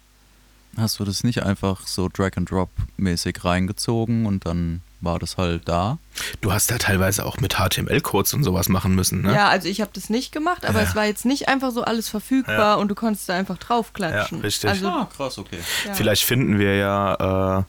Hast 0.77 0.99
du 0.99 1.03
das 1.03 1.23
nicht 1.23 1.43
einfach 1.43 1.85
so 1.85 2.09
Drag-and-Drop-mäßig 2.09 3.43
reingezogen 3.43 4.25
und 4.25 4.45
dann 4.45 4.81
war 5.03 5.19
das 5.19 5.37
halt 5.37 5.67
da. 5.67 5.97
Du 6.41 6.53
hast 6.53 6.69
ja 6.71 6.77
teilweise 6.77 7.25
auch 7.25 7.37
mit 7.37 7.55
HTML-Codes 7.55 8.33
und 8.33 8.43
sowas 8.43 8.69
machen 8.69 8.95
müssen, 8.95 9.21
ne? 9.21 9.33
Ja, 9.33 9.49
also 9.49 9.67
ich 9.67 9.81
habe 9.81 9.91
das 9.93 10.09
nicht 10.09 10.31
gemacht, 10.31 10.65
aber 10.65 10.81
ja. 10.81 10.87
es 10.87 10.95
war 10.95 11.05
jetzt 11.05 11.25
nicht 11.25 11.47
einfach 11.47 11.71
so 11.71 11.83
alles 11.83 12.09
verfügbar 12.09 12.57
ja. 12.57 12.75
und 12.75 12.87
du 12.87 12.95
konntest 12.95 13.27
da 13.29 13.35
einfach 13.35 13.57
draufklatschen. 13.57 14.39
Ja, 14.39 14.43
richtig. 14.43 14.69
Also, 14.69 14.87
ah, 14.87 15.09
krass, 15.15 15.37
okay. 15.37 15.59
Ja. 15.85 15.93
Vielleicht 15.93 16.23
finden 16.23 16.59
wir 16.59 16.75
ja 16.75 17.59
äh, 17.59 17.63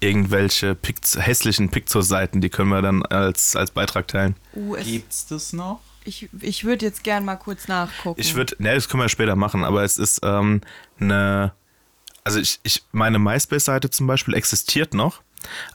irgendwelche 0.00 0.74
Pict 0.74 1.16
hässlichen 1.18 1.70
Picture-Seiten, 1.70 2.40
die 2.40 2.50
können 2.50 2.70
wir 2.70 2.82
dann 2.82 3.04
als, 3.06 3.56
als 3.56 3.70
Beitrag 3.70 4.08
teilen. 4.08 4.36
Uh, 4.54 4.76
Gibt's 4.76 5.26
das 5.26 5.52
noch? 5.52 5.80
Ich, 6.04 6.28
ich 6.40 6.64
würde 6.64 6.84
jetzt 6.84 7.02
gern 7.02 7.24
mal 7.24 7.36
kurz 7.36 7.66
nachgucken. 7.66 8.20
Ich 8.20 8.34
würde, 8.34 8.56
ne, 8.58 8.74
das 8.74 8.88
können 8.88 9.02
wir 9.02 9.08
später 9.08 9.36
machen, 9.36 9.64
aber 9.64 9.82
es 9.84 9.96
ist 9.96 10.20
ähm, 10.22 10.60
eine, 11.00 11.52
also 12.24 12.38
ich, 12.38 12.60
ich, 12.62 12.82
meine 12.92 13.18
MySpace-Seite 13.18 13.88
zum 13.88 14.06
Beispiel 14.06 14.34
existiert 14.34 14.92
noch 14.92 15.22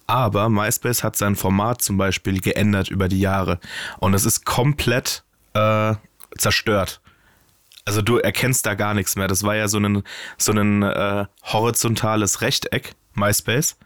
aber 0.08 0.50
MySpace 0.50 1.04
hat 1.04 1.16
sein 1.16 1.36
Format 1.36 1.82
zum 1.82 1.98
Beispiel 1.98 2.40
geändert 2.40 2.90
über 2.90 3.08
die 3.08 3.20
Jahre 3.20 3.60
und 4.00 4.14
es 4.14 4.26
ist 4.26 4.46
komplett 4.46 5.24
äh, 5.54 5.96
zerstört. 6.38 7.02
Also 7.86 8.02
du 8.02 8.18
erkennst 8.18 8.66
da 8.66 8.76
gar 8.76 8.94
nichts 8.94 9.16
mehr. 9.16 9.28
Das 9.28 9.44
war 9.44 9.56
ja 9.56 9.68
so 9.68 9.80
ein, 9.80 10.04
so 10.38 10.52
ein 10.52 10.84
äh, 10.84 11.26
horizontales 11.44 12.42
Rechteck 12.42 12.94
MySpace. 13.16 13.78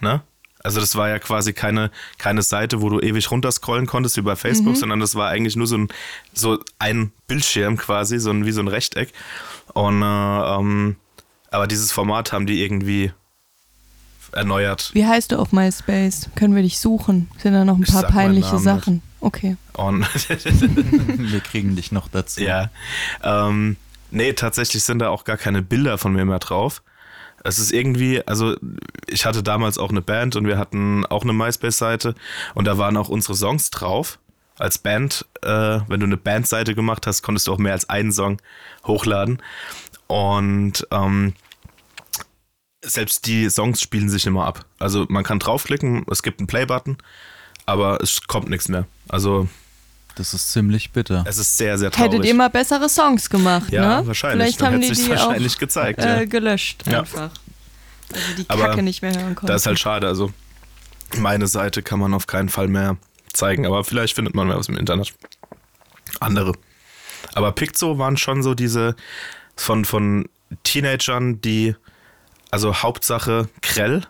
Ne? 0.00 0.22
Also 0.62 0.80
das 0.80 0.96
war 0.96 1.08
ja 1.08 1.18
quasi 1.18 1.52
keine, 1.52 1.90
keine 2.18 2.42
Seite, 2.42 2.82
wo 2.82 2.88
du 2.88 3.00
ewig 3.00 3.30
runterscrollen 3.30 3.86
konntest 3.86 4.16
wie 4.16 4.22
bei 4.22 4.36
Facebook, 4.36 4.76
sondern 4.76 5.00
das 5.00 5.14
war 5.14 5.28
eigentlich 5.28 5.56
nur 5.56 5.66
so 5.66 5.76
ein, 5.76 5.88
so 6.34 6.58
ein 6.78 7.12
Bildschirm 7.26 7.76
quasi, 7.76 8.18
so 8.18 8.30
ein, 8.30 8.44
wie 8.44 8.52
so 8.52 8.60
ein 8.60 8.68
Rechteck. 8.68 9.12
Und 9.72 10.02
äh, 10.02 10.04
ähm, 10.04 10.96
aber 11.50 11.66
dieses 11.66 11.92
Format 11.92 12.32
haben 12.32 12.46
die 12.46 12.62
irgendwie 12.62 13.12
erneuert. 14.32 14.90
Wie 14.94 15.06
heißt 15.06 15.32
du 15.32 15.38
auf 15.38 15.52
MySpace? 15.52 16.30
Können 16.34 16.54
wir 16.54 16.62
dich 16.62 16.78
suchen? 16.78 17.28
Sind 17.38 17.52
da 17.54 17.64
noch 17.64 17.76
ein 17.76 17.82
Ich 17.82 17.92
paar 17.92 18.04
peinliche 18.04 18.58
Sachen? 18.58 19.02
Okay. 19.20 19.56
Und 19.74 20.02
Wir 21.18 21.40
kriegen 21.40 21.76
dich 21.76 21.92
noch 21.92 22.08
dazu. 22.08 22.40
ja. 22.42 22.70
Ähm, 23.22 23.76
nee, 24.10 24.32
tatsächlich 24.32 24.82
sind 24.84 24.98
da 24.98 25.08
auch 25.10 25.24
gar 25.24 25.36
keine 25.36 25.62
Bilder 25.62 25.98
von 25.98 26.12
mir 26.12 26.24
mehr 26.24 26.38
drauf. 26.40 26.82
Es 27.44 27.58
ist 27.58 27.72
irgendwie, 27.72 28.24
also 28.26 28.56
ich 29.08 29.24
hatte 29.26 29.42
damals 29.42 29.76
auch 29.78 29.90
eine 29.90 30.02
Band 30.02 30.36
und 30.36 30.46
wir 30.46 30.58
hatten 30.58 31.04
auch 31.06 31.22
eine 31.22 31.32
MySpace-Seite 31.32 32.14
und 32.54 32.66
da 32.66 32.78
waren 32.78 32.96
auch 32.96 33.08
unsere 33.08 33.34
Songs 33.34 33.70
drauf. 33.70 34.18
Als 34.58 34.78
Band, 34.78 35.24
äh, 35.42 35.80
wenn 35.88 35.98
du 36.00 36.06
eine 36.06 36.16
Bandseite 36.16 36.74
gemacht 36.74 37.06
hast, 37.06 37.22
konntest 37.22 37.48
du 37.48 37.52
auch 37.52 37.58
mehr 37.58 37.72
als 37.72 37.88
einen 37.88 38.12
Song 38.12 38.40
hochladen. 38.86 39.42
Und 40.06 40.86
ähm, 40.92 41.32
selbst 42.84 43.26
die 43.26 43.48
Songs 43.48 43.80
spielen 43.80 44.08
sich 44.08 44.26
immer 44.26 44.44
ab. 44.46 44.64
Also 44.78 45.06
man 45.08 45.24
kann 45.24 45.38
draufklicken, 45.38 46.04
es 46.10 46.22
gibt 46.22 46.40
einen 46.40 46.46
Play-Button, 46.46 46.98
aber 47.66 48.00
es 48.02 48.22
kommt 48.26 48.50
nichts 48.50 48.68
mehr. 48.68 48.86
Also 49.08 49.48
Das 50.16 50.34
ist 50.34 50.52
ziemlich 50.52 50.90
bitter. 50.90 51.24
es 51.26 51.38
ist 51.38 51.56
sehr, 51.56 51.78
sehr 51.78 51.90
traurig. 51.90 52.12
Hättet 52.12 52.24
ihr 52.26 52.34
mal 52.34 52.50
bessere 52.50 52.88
Songs 52.88 53.30
gemacht, 53.30 53.70
Ja, 53.70 54.00
ne? 54.00 54.06
wahrscheinlich. 54.06 54.42
Vielleicht 54.56 54.60
Dann 54.60 54.74
haben 54.74 54.82
hätte 54.82 54.94
die 54.94 55.02
die 55.04 55.10
wahrscheinlich 55.10 55.54
auch 55.54 55.58
gezeigt, 55.58 56.00
äh, 56.00 56.18
ja. 56.20 56.24
gelöscht 56.24 56.84
Ja. 56.86 57.00
einfach. 57.00 57.30
Also 58.12 58.26
die 58.36 58.44
Aber 58.50 58.66
Kacke 58.66 58.82
nicht 58.82 59.00
mehr 59.02 59.12
hören 59.14 59.34
konnten. 59.34 59.46
Das 59.46 59.62
ist 59.62 59.66
halt 59.66 59.78
schade. 59.78 60.06
Also 60.06 60.32
meine 61.16 61.46
Seite 61.46 61.82
kann 61.82 61.98
man 62.00 62.12
auf 62.14 62.26
keinen 62.26 62.48
Fall 62.48 62.68
mehr 62.68 62.96
zeigen, 63.32 63.64
aber 63.64 63.84
vielleicht 63.84 64.14
findet 64.14 64.34
man 64.34 64.48
mehr 64.48 64.58
was 64.58 64.68
im 64.68 64.76
Internet. 64.76 65.14
Andere. 66.20 66.52
Aber 67.34 67.52
Piczo 67.52 67.96
waren 67.98 68.16
schon 68.18 68.42
so 68.42 68.54
diese 68.54 68.96
von, 69.56 69.84
von 69.86 70.28
Teenagern, 70.64 71.40
die, 71.40 71.74
also 72.52 72.76
Hauptsache 72.76 73.48
grell 73.62 74.02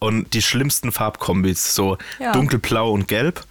und 0.00 0.34
die 0.34 0.42
schlimmsten 0.42 0.92
Farbkombis, 0.92 1.74
so 1.74 1.96
Ja. 2.18 2.32
dunkelblau 2.32 2.90
und 2.90 3.08
gelb. 3.08 3.42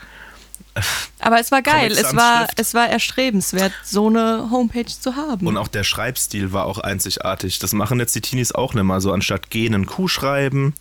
Aber 1.19 1.39
es 1.39 1.51
war 1.51 1.61
geil. 1.61 1.91
Es 1.91 2.15
war, 2.15 2.47
es 2.55 2.73
war 2.73 2.89
erstrebenswert, 2.89 3.71
so 3.83 4.07
eine 4.07 4.49
Homepage 4.51 4.85
zu 4.85 5.15
haben. 5.15 5.45
Und 5.45 5.55
auch 5.57 5.67
der 5.67 5.83
Schreibstil 5.83 6.51
war 6.51 6.65
auch 6.65 6.79
einzigartig. 6.79 7.59
Das 7.59 7.73
machen 7.73 7.99
jetzt 7.99 8.15
die 8.15 8.21
Teenies 8.21 8.51
auch 8.53 8.73
nicht 8.73 8.83
mal 8.83 8.99
so. 8.99 9.11
Anstatt 9.11 9.49
G 9.51 9.67
einen 9.67 9.85
Q 9.85 10.07
schreiben, 10.07 10.73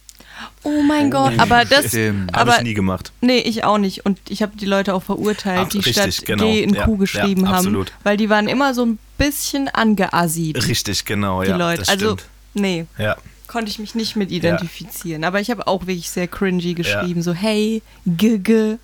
oh 0.62 0.80
mein 0.82 1.10
Gott. 1.10 1.34
Aber 1.38 1.64
das. 1.66 1.92
Habe 2.34 2.54
ich 2.56 2.62
nie 2.62 2.74
gemacht. 2.74 3.12
Nee, 3.20 3.38
ich 3.40 3.64
auch 3.64 3.76
nicht. 3.78 4.06
Und 4.06 4.18
ich 4.30 4.42
habe 4.42 4.56
die 4.56 4.64
Leute 4.64 4.94
auch 4.94 5.02
verurteilt, 5.02 5.64
Ach, 5.66 5.68
die 5.68 5.78
richtig, 5.80 6.14
statt 6.16 6.26
genau. 6.26 6.44
G 6.44 6.62
in 6.62 6.72
Ja, 6.74 6.84
Q 6.86 6.92
ja, 6.92 6.98
geschrieben 6.98 7.48
haben. 7.48 7.54
absolut. 7.56 7.92
Weil 8.02 8.16
die 8.16 8.30
waren 8.30 8.48
immer 8.48 8.72
so 8.72 8.86
ein 8.86 8.98
bisschen 9.18 9.68
angeassiert, 9.68 10.66
Richtig, 10.66 11.04
genau, 11.04 11.42
die 11.42 11.50
ja. 11.50 11.56
Leute. 11.56 11.82
Also, 11.88 12.16
stimmt. 12.16 12.24
Nee, 12.54 12.87
Ja. 12.99 13.16
konnte 13.47 13.71
ich 13.71 13.78
mich 13.78 13.94
nicht 13.94 14.16
mit 14.16 14.30
identifizieren. 14.30 15.25
Aber 15.25 15.40
ich 15.40 15.50
habe 15.50 15.66
auch 15.66 15.82
wirklich 15.87 16.11
sehr 16.11 16.28
cringy 16.28 16.75
geschrieben. 16.75 17.23
So, 17.23 17.32
hey, 17.32 17.82
g, 18.06 18.38
g, 18.38 18.76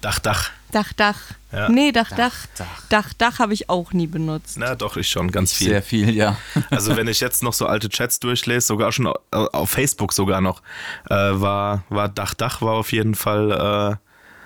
Dach, 0.00 0.18
Dach. 0.18 0.50
Dach, 0.70 0.92
Dach. 0.92 1.18
Ja. 1.52 1.68
Nee, 1.70 1.92
Dach, 1.92 2.10
Dach. 2.10 2.34
Dach. 2.58 2.66
Dach, 2.90 3.12
Dach 3.14 3.38
habe 3.38 3.54
ich 3.54 3.70
auch 3.70 3.92
nie 3.92 4.06
benutzt. 4.06 4.58
Na 4.58 4.74
doch, 4.74 4.96
ich 4.98 5.08
schon, 5.08 5.30
ganz 5.30 5.52
viel. 5.54 5.68
Sehr 5.68 5.82
viel, 5.82 6.14
ja. 6.14 6.36
Also 6.68 6.96
wenn 6.96 7.06
ich 7.08 7.20
jetzt 7.20 7.42
noch 7.42 7.52
so 7.54 7.66
alte 7.66 7.88
Chats 7.88 8.18
durchlese, 8.20 8.66
sogar 8.66 8.92
schon 8.92 9.06
au- 9.06 9.16
auf 9.30 9.70
Facebook 9.70 10.12
sogar 10.12 10.40
noch, 10.42 10.60
äh, 11.08 11.14
war, 11.14 11.84
war 11.90 12.08
Dach 12.08 12.34
Dach 12.34 12.60
war 12.60 12.74
auf 12.74 12.92
jeden 12.92 13.14
Fall, 13.14 13.98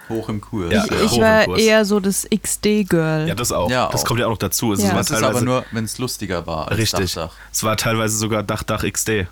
Hoch 0.08 0.28
im 0.28 0.40
Kurs. 0.40 0.72
Ja. 0.72 0.84
Ich, 1.04 1.16
im 1.16 1.22
war 1.22 1.44
Kurs. 1.44 1.60
eher 1.60 1.84
so 1.84 2.00
das 2.00 2.26
XD-Girl. 2.34 3.28
ja 3.28 3.34
das 3.34 3.52
auch, 3.52 3.70
Ja, 3.70 3.88
das 3.90 4.02
auch. 4.02 4.06
kommt 4.06 4.20
ja 4.20 4.26
auch 4.26 4.30
noch 4.30 4.38
dazu. 4.38 4.72
Es 4.72 4.82
Ja. 4.82 4.88
war 4.90 4.96
Das 4.98 5.10
ist 5.10 5.12
teilweise, 5.16 5.36
aber 5.36 5.40
nur, 5.44 5.64
wenn 5.72 5.84
es 5.84 5.98
lustiger 5.98 6.46
war 6.46 6.68
als 6.68 6.78
richtig, 6.78 7.14
Dach, 7.14 7.28
Dach. 7.30 7.36
es 7.52 7.62
war 7.62 7.76
teilweise 7.76 8.16
sogar 8.16 8.42
Dach 8.42 8.62
Dach 8.62 8.84
XD. 8.84 9.26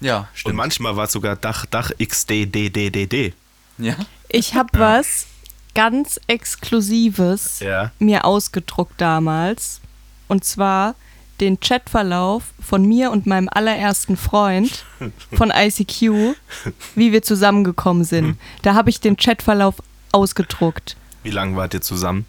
Ja, 0.00 0.18
Und 0.18 0.26
stimmt. 0.34 0.56
manchmal 0.56 0.96
war 0.96 1.04
es 1.04 1.12
sogar 1.12 1.36
Dach 1.36 1.66
Dach 1.66 1.90
XDDDDD. 1.98 3.32
ja. 3.78 3.94
Ich 4.28 4.54
habe 4.54 4.78
was 4.78 5.26
ganz 5.74 6.18
Exklusives 6.26 7.60
Ja. 7.60 7.92
mir 7.98 8.24
ausgedruckt 8.24 9.00
damals. 9.00 9.80
Und 10.28 10.44
zwar 10.44 10.94
den 11.40 11.58
Chatverlauf 11.60 12.44
von 12.60 12.84
mir 12.84 13.10
und 13.10 13.26
meinem 13.26 13.48
allerersten 13.52 14.16
Freund 14.16 14.84
von 15.36 15.52
ICQ, 15.54 16.34
wie 16.94 17.12
wir 17.12 17.22
zusammengekommen 17.22 18.04
sind. 18.04 18.38
Da 18.62 18.74
habe 18.74 18.90
ich 18.90 19.00
den 19.00 19.16
Chatverlauf 19.16 19.76
ausgedruckt. 20.14 20.96
Wie 21.22 21.30
lange 21.30 21.56
wart 21.56 21.74
ihr 21.74 21.80
zusammen? 21.80 22.26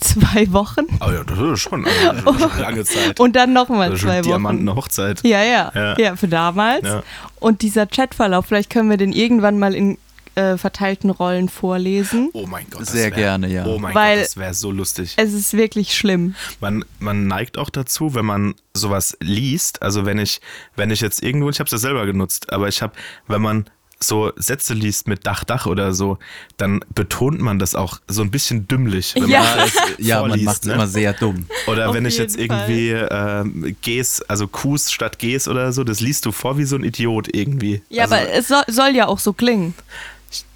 Zwei 0.00 0.50
Wochen 0.52 0.86
Oh 1.00 1.10
ja, 1.12 1.22
das 1.22 1.38
ist 1.38 1.60
schon 1.60 1.86
eine, 1.86 2.10
eine 2.26 2.60
lange 2.60 2.84
Zeit. 2.84 3.20
und 3.20 3.36
dann 3.36 3.52
nochmal 3.52 3.90
das 3.90 4.00
ist 4.00 4.04
zwei 4.04 4.18
Wochen. 4.18 4.28
Diamantene 4.28 4.74
Hochzeit. 4.74 5.20
Ja, 5.22 5.42
ja, 5.44 5.70
Ja. 5.74 5.98
ja, 5.98 6.16
für 6.16 6.26
damals. 6.26 6.82
Ja. 6.84 7.02
Und 7.38 7.62
dieser 7.62 7.86
Chatverlauf, 7.86 8.46
vielleicht 8.46 8.68
können 8.70 8.90
wir 8.90 8.96
den 8.96 9.12
irgendwann 9.12 9.60
mal 9.60 9.74
in 9.76 9.98
äh, 10.34 10.56
verteilten 10.56 11.10
Rollen 11.10 11.48
vorlesen. 11.48 12.30
Oh 12.32 12.46
mein 12.48 12.66
Gott. 12.70 12.80
das 12.80 12.92
Sehr 12.92 13.10
wär, 13.10 13.10
gerne, 13.12 13.46
ja. 13.48 13.64
Oh 13.66 13.78
mein 13.78 13.94
Weil- 13.94 14.16
Gott, 14.16 14.24
das 14.26 14.36
wäre 14.38 14.54
so 14.54 14.72
lustig. 14.72 15.14
Es 15.18 15.32
ist 15.34 15.52
wirklich 15.52 15.94
schlimm. 15.96 16.34
Man, 16.58 16.84
man 16.98 17.28
neigt 17.28 17.56
auch 17.56 17.70
dazu, 17.70 18.14
wenn 18.14 18.24
man 18.24 18.54
sowas 18.74 19.16
liest, 19.20 19.82
also 19.82 20.04
wenn 20.04 20.18
ich, 20.18 20.40
wenn 20.74 20.90
ich 20.90 21.00
jetzt 21.00 21.22
irgendwo, 21.22 21.48
ich 21.50 21.60
habe 21.60 21.66
es 21.66 21.72
ja 21.72 21.78
selber 21.78 22.06
genutzt, 22.06 22.52
aber 22.52 22.66
ich 22.66 22.82
habe, 22.82 22.94
wenn 23.28 23.42
man 23.42 23.66
so 24.02 24.32
Sätze 24.36 24.74
liest 24.74 25.08
mit 25.08 25.26
Dach, 25.26 25.44
Dach 25.44 25.66
oder 25.66 25.92
so, 25.94 26.18
dann 26.56 26.84
betont 26.94 27.40
man 27.40 27.58
das 27.58 27.74
auch 27.74 28.00
so 28.08 28.22
ein 28.22 28.30
bisschen 28.30 28.68
dümmlich. 28.68 29.14
Wenn 29.14 29.28
Ja. 29.28 29.40
man 29.42 29.58
das 29.58 29.72
Ja, 29.98 30.20
man 30.26 30.44
macht 30.44 30.58
es 30.62 30.64
ne? 30.66 30.74
immer 30.74 30.86
sehr 30.86 31.12
dumm. 31.12 31.46
Oder 31.66 31.88
Auf 31.88 31.94
wenn 31.94 32.04
ich 32.06 32.18
jetzt 32.18 32.36
irgendwie 32.36 32.90
ähm, 32.90 33.76
Gs, 33.82 34.22
also 34.22 34.46
Qs 34.48 34.92
statt 34.92 35.18
Gs 35.18 35.48
oder 35.48 35.72
so, 35.72 35.84
das 35.84 36.00
liest 36.00 36.26
du 36.26 36.32
vor 36.32 36.58
wie 36.58 36.64
so 36.64 36.76
ein 36.76 36.84
Idiot 36.84 37.28
irgendwie. 37.34 37.82
Ja, 37.88 38.04
also, 38.04 38.14
aber 38.16 38.28
es 38.30 38.48
soll, 38.48 38.62
soll 38.68 38.94
ja 38.94 39.06
auch 39.06 39.18
so 39.18 39.32
klingen. 39.32 39.74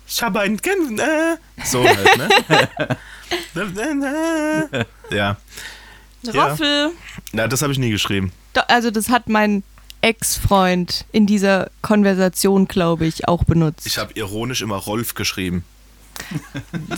ich 0.08 0.22
habe 0.22 0.40
ein 0.40 0.56
Gen 0.56 0.98
äh, 0.98 1.36
so 1.64 1.84
halt, 1.84 2.18
ne? 2.18 2.28
ja. 5.10 5.36
Ja. 6.22 6.44
Roffel. 6.48 6.90
Na, 7.32 7.46
das 7.46 7.62
habe 7.62 7.72
ich 7.72 7.78
nie 7.78 7.90
geschrieben. 7.90 8.32
Also 8.68 8.90
das 8.90 9.08
hat 9.10 9.28
mein 9.28 9.62
Ex-Freund 10.06 11.04
in 11.10 11.26
dieser 11.26 11.68
Konversation, 11.82 12.68
glaube 12.68 13.06
ich, 13.06 13.26
auch 13.26 13.42
benutzt. 13.42 13.86
Ich 13.88 13.98
habe 13.98 14.12
ironisch 14.14 14.62
immer 14.62 14.76
Rolf 14.76 15.14
geschrieben. 15.14 15.64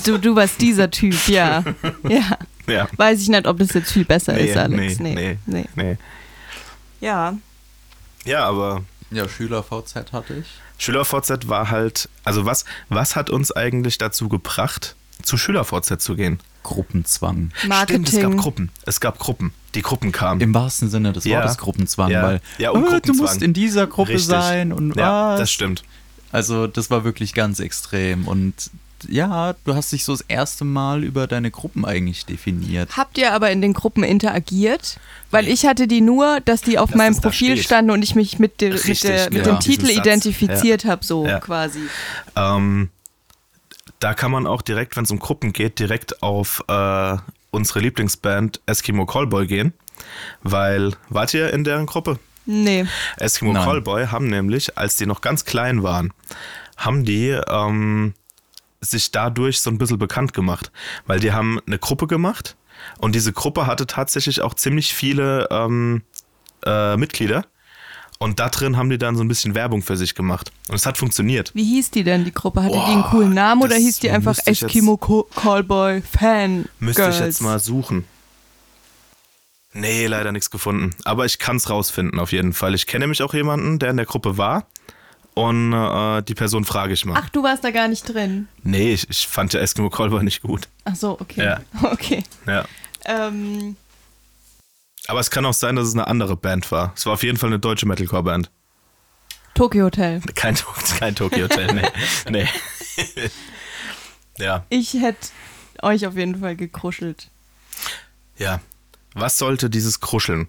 du, 0.05 0.19
du 0.19 0.37
warst 0.37 0.61
dieser 0.61 0.91
Typ, 0.91 1.27
ja. 1.27 1.65
ja. 2.09 2.37
Ja. 2.67 2.87
Weiß 2.99 3.23
ich 3.23 3.29
nicht, 3.31 3.47
ob 3.47 3.59
das 3.61 3.73
jetzt 3.73 3.93
viel 3.93 4.05
besser 4.05 4.35
Nee, 4.35 4.51
ist, 4.51 4.57
Alex. 4.59 4.99
nee, 4.99 5.15
nee, 5.15 5.39
nee. 5.47 5.65
Nee. 5.75 5.97
Ja. 7.01 7.35
Ja, 8.27 8.45
aber 8.45 8.85
Ja, 9.11 9.27
Schüler-VZ 9.27 10.13
hatte 10.13 10.35
ich. 10.35 10.47
SchülerVZ 10.77 11.49
war 11.49 11.71
halt, 11.71 12.11
also 12.25 12.45
was, 12.45 12.67
was 12.91 13.17
hat 13.17 13.31
uns 13.31 13.53
eigentlich 13.53 13.97
dazu 13.97 14.29
gebracht, 14.29 14.97
zu 15.23 15.39
SchülerVZ 15.39 15.99
zu 15.99 16.15
gehen? 16.15 16.41
Gruppenzwang. 16.69 17.51
Marketing. 17.67 18.07
Stimmt, 18.07 18.25
es 18.25 18.31
gab 18.31 18.37
Gruppen. 18.37 18.71
Es 18.85 19.01
gab 19.01 19.19
Gruppen. 19.19 19.53
Die 19.75 19.83
Gruppen 19.83 20.13
kamen. 20.13 20.41
Im 20.41 20.55
wahrsten 20.55 20.89
Sinne 20.91 21.13
des 21.13 21.25
Ja. 21.25 21.39
Wortes 21.41 21.59
Gruppenzwang, 21.59 22.11
Ja. 22.11 22.23
weil 22.23 22.41
Ja, 22.59 22.71
und 22.71 22.81
äh, 22.83 22.85
du 22.85 22.91
Gruppenzwang. 22.93 23.17
musst 23.27 23.43
in 23.43 23.53
dieser 23.55 23.87
Gruppe 23.87 24.11
Richtig. 24.13 24.27
sein 24.29 24.73
und 24.73 24.95
ja, 24.97 25.33
was. 25.33 25.41
das 25.41 25.51
stimmt. 25.51 25.83
Also 26.31 26.67
das 26.67 26.91
war 26.91 27.05
wirklich 27.05 27.33
ganz 27.35 27.59
extrem 27.59 28.29
und 28.29 28.55
ja, 29.09 29.55
du 29.65 29.75
hast 29.77 29.93
dich 29.93 30.05
so 30.05 30.13
das 30.13 30.23
erste 30.23 30.65
Mal 30.65 31.05
über 31.05 31.29
deine 31.29 31.53
Gruppen 31.53 31.85
eigentlich 31.85 32.27
definiert. 32.27 32.97
Habt 32.97 33.17
ihr 33.17 33.33
aber 33.33 33.51
in 33.53 33.63
den 33.63 33.73
Gruppen 33.73 34.03
interagiert? 34.03 34.99
Weil 35.31 35.47
ich 35.47 35.67
hatte 35.67 35.87
die 35.87 36.01
nur, 36.01 36.41
dass 36.45 36.63
die 36.63 36.79
auf 36.81 36.91
Dass 36.91 36.99
meinem 36.99 37.17
Profil 37.17 37.57
standen 37.59 37.93
und 37.93 38.03
ich 38.03 38.17
mich 38.17 38.41
mit, 38.41 38.61
der, 38.61 38.71
mit, 38.71 38.79
Richtig, 38.85 39.01
der, 39.03 39.31
mit 39.31 39.45
genau. 39.45 39.57
dem 39.57 39.61
Titel 39.61 39.87
Satz. 39.87 39.97
identifiziert 39.99 40.85
habe, 40.85 41.05
so 41.05 41.25
Ja. 41.27 41.39
quasi. 41.39 41.79
Ähm, 42.35 42.89
da 44.01 44.15
kann 44.15 44.31
man 44.31 44.47
auch 44.47 44.63
direkt, 44.63 44.97
wenn 44.97 45.05
es 45.05 45.11
um 45.11 45.19
Gruppen 45.19 45.53
geht, 45.53 45.79
direkt 45.79 46.23
auf 46.23 46.63
äh, 46.69 47.17
unsere 47.51 47.81
Lieblingsband 47.81 48.61
Eskimo 48.67 49.07
Callboy 49.07 49.47
gehen. 49.47 49.73
Weil, 50.43 50.95
wart 51.09 51.35
ihr 51.35 51.53
in 51.53 51.65
deren 51.65 51.87
Gruppe? 51.87 52.19
Nee. 52.47 52.87
Eskimo 53.17 53.53
Nein. 53.53 53.65
Callboy 53.65 54.07
haben 54.07 54.29
nämlich, 54.29 54.79
als 54.79 54.97
die 54.97 55.07
noch 55.07 55.21
ganz 55.21 55.45
klein 55.45 55.83
waren, 55.83 56.13
haben 56.77 57.05
die 57.05 57.29
ähm, 57.49 58.15
sich 58.81 59.11
dadurch 59.11 59.61
so 59.61 59.71
ein 59.71 59.79
bisschen 59.79 59.99
bekannt 59.99 60.33
gemacht. 60.33 60.71
Weil 61.07 61.21
die 61.21 61.33
haben 61.33 61.61
eine 61.67 61.79
Gruppe 61.79 62.07
gemacht 62.07 62.57
und 62.99 63.15
diese 63.15 63.33
Gruppe 63.33 63.67
hatte 63.67 63.87
tatsächlich 63.87 64.41
auch 64.41 64.55
ziemlich 64.55 64.95
viele 64.95 65.49
ähm, 65.51 66.03
äh, 66.65 66.97
Mitglieder. 66.97 67.45
Und 68.21 68.41
da 68.41 68.49
drin 68.49 68.77
haben 68.77 68.91
die 68.91 68.99
dann 68.99 69.15
so 69.17 69.23
ein 69.23 69.29
bisschen 69.29 69.55
Werbung 69.55 69.81
für 69.83 69.97
sich 69.97 70.15
gemacht. 70.17 70.51
Und 70.69 70.75
es 70.75 70.87
hat 70.87 70.99
funktioniert. 70.99 71.53
Wie 71.55 71.63
hieß 71.65 71.93
die 71.93 72.03
denn, 72.03 72.25
die 72.25 72.33
Gruppe? 72.35 72.63
Hatte 72.65 72.75
die 72.75 72.81
einen 72.81 73.03
Boah, 73.03 73.11
coolen 73.11 73.33
Namen 73.33 73.63
oder 73.63 73.77
hieß 73.77 74.01
die 74.01 74.11
einfach 74.11 74.37
jetzt- 74.45 74.63
Eskimo 74.65 74.97
Callboy 74.97 76.03
Fan 76.03 76.65
Müsste 76.81 77.03
Girls? 77.03 77.17
ich 77.19 77.25
jetzt 77.25 77.41
mal 77.43 77.61
suchen. 77.61 78.05
Nee, 79.73 80.07
leider 80.07 80.33
nichts 80.33 80.51
gefunden. 80.51 80.91
Aber 81.05 81.27
ich 81.27 81.39
kann 81.39 81.57
es 81.57 81.71
rausfinden 81.71 82.19
auf 82.19 82.33
jeden 82.33 82.53
Fall. 82.55 82.75
Ich 82.75 82.87
kenne 82.87 83.05
nämlich 83.05 83.23
auch 83.23 83.35
jemanden, 83.35 83.79
der 83.79 83.91
in 83.91 83.97
der 83.99 84.07
Gruppe 84.07 84.37
war. 84.39 84.67
Und 85.35 85.73
äh, 85.73 86.23
die 86.23 86.35
Person 86.35 86.65
frage 86.65 86.95
ich 86.95 87.05
mal. 87.05 87.21
Ach, 87.23 87.29
du 87.31 87.45
warst 87.45 87.63
da 87.63 87.71
gar 87.71 87.87
nicht 87.87 88.03
drin. 88.13 88.49
Nee, 88.65 88.95
ich, 88.95 89.09
ich 89.09 89.29
fand 89.29 89.53
ja 89.53 89.61
Eskimo 89.61 89.89
Callboy 89.91 90.25
nicht 90.25 90.43
gut. 90.43 90.69
Ach 90.85 90.97
so, 90.97 91.13
okay. 91.21 91.45
Ja. 91.45 91.61
Okay. 91.93 92.25
Ja. 92.47 92.65
Ähm, 93.05 93.77
Aber 95.09 95.21
es 95.21 95.31
kann 95.31 95.45
auch 95.47 95.55
sein, 95.55 95.75
dass 95.75 95.89
es 95.89 95.95
eine 95.95 96.07
andere 96.07 96.37
Band 96.37 96.71
war. 96.71 96.93
Es 96.95 97.07
war 97.07 97.15
auf 97.15 97.23
jeden 97.23 97.39
Fall 97.39 97.49
eine 97.49 97.59
deutsche 97.59 97.87
Metalcore-Band. 97.87 98.51
Tokyo 99.55 99.87
Hotel. 99.87 100.21
Kein, 100.37 100.57
kein 100.99 101.15
Tokyo 101.17 101.45
Hotel, 101.45 101.75
nee. 101.75 101.89
nee. 102.31 102.49
ja, 104.39 104.65
Ich 104.69 104.95
hätte 104.95 105.29
euch 105.83 106.07
auf 106.07 106.17
jeden 106.17 106.37
Fall 106.41 106.57
gekruschelt. 106.57 107.29
ja. 108.37 108.61
Was 109.15 109.39
sollte 109.39 109.69
dieses 109.71 109.99
Kruscheln? 110.01 110.49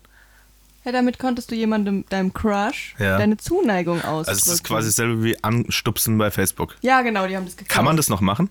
Ja, 0.84 0.92
damit 0.92 1.18
konntest 1.18 1.50
du 1.50 1.56
jemandem, 1.56 2.06
deinem 2.10 2.34
Crush, 2.34 2.94
Ja. 3.00 3.18
deine 3.18 3.38
Zuneigung 3.38 4.04
ausdrücken. 4.04 4.30
Also 4.30 4.52
es 4.52 4.54
ist 4.60 4.64
quasi 4.64 4.90
dasselbe 4.90 5.24
wie 5.24 5.42
Anstupsen 5.44 6.18
bei 6.18 6.30
Facebook. 6.30 6.76
Ja, 6.82 7.02
genau, 7.02 7.26
die 7.26 7.36
haben 7.36 7.46
das 7.46 7.56
gekauft. 7.56 7.72
Kann 7.74 7.86
man 7.86 7.98
das 7.98 8.10
noch 8.10 8.22
machen? 8.22 8.50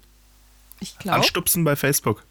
Ich 0.80 0.98
glaube. 0.98 1.18
Anstupsen 1.18 1.62
bei 1.62 1.76
Facebook. 1.76 2.24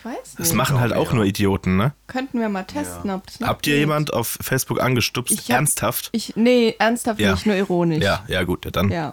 Ich 0.00 0.04
weiß 0.06 0.34
Das 0.38 0.48
nicht. 0.48 0.56
machen 0.56 0.80
halt 0.80 0.94
auch 0.94 1.12
nur 1.12 1.26
Idioten, 1.26 1.76
ne? 1.76 1.92
Könnten 2.06 2.40
wir 2.40 2.48
mal 2.48 2.64
testen, 2.64 3.10
ob 3.10 3.26
das 3.26 3.38
noch 3.38 3.48
Habt 3.48 3.66
ihr 3.66 3.74
geht. 3.74 3.80
jemand 3.80 4.14
auf 4.14 4.38
Facebook 4.40 4.80
angestupst? 4.80 5.30
Ich 5.34 5.50
hab- 5.50 5.56
Ernsthaft? 5.56 6.08
Ich, 6.12 6.36
nee, 6.36 6.74
ernsthaft 6.78 7.20
Ja. 7.20 7.32
nicht, 7.32 7.44
nur 7.44 7.54
ironisch. 7.54 8.02
Ja, 8.02 8.24
ja 8.26 8.42
gut, 8.44 8.64
ja, 8.64 8.70
dann. 8.70 8.88
Ja. 8.90 9.12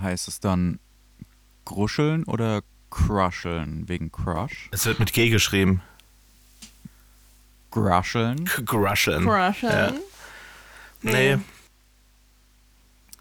Heißt 0.00 0.28
es 0.28 0.40
dann 0.40 0.78
gruscheln 1.66 2.24
oder 2.24 2.62
cruscheln 2.90 3.86
wegen 3.86 4.10
Crush? 4.10 4.70
Es 4.72 4.86
wird 4.86 4.98
mit 4.98 5.12
G 5.12 5.28
geschrieben. 5.28 5.82
Gruscheln. 7.70 8.46
K- 8.46 8.62
Gruscheln. 8.64 9.24
Crushen. 9.26 10.00
Nee. 11.02 11.36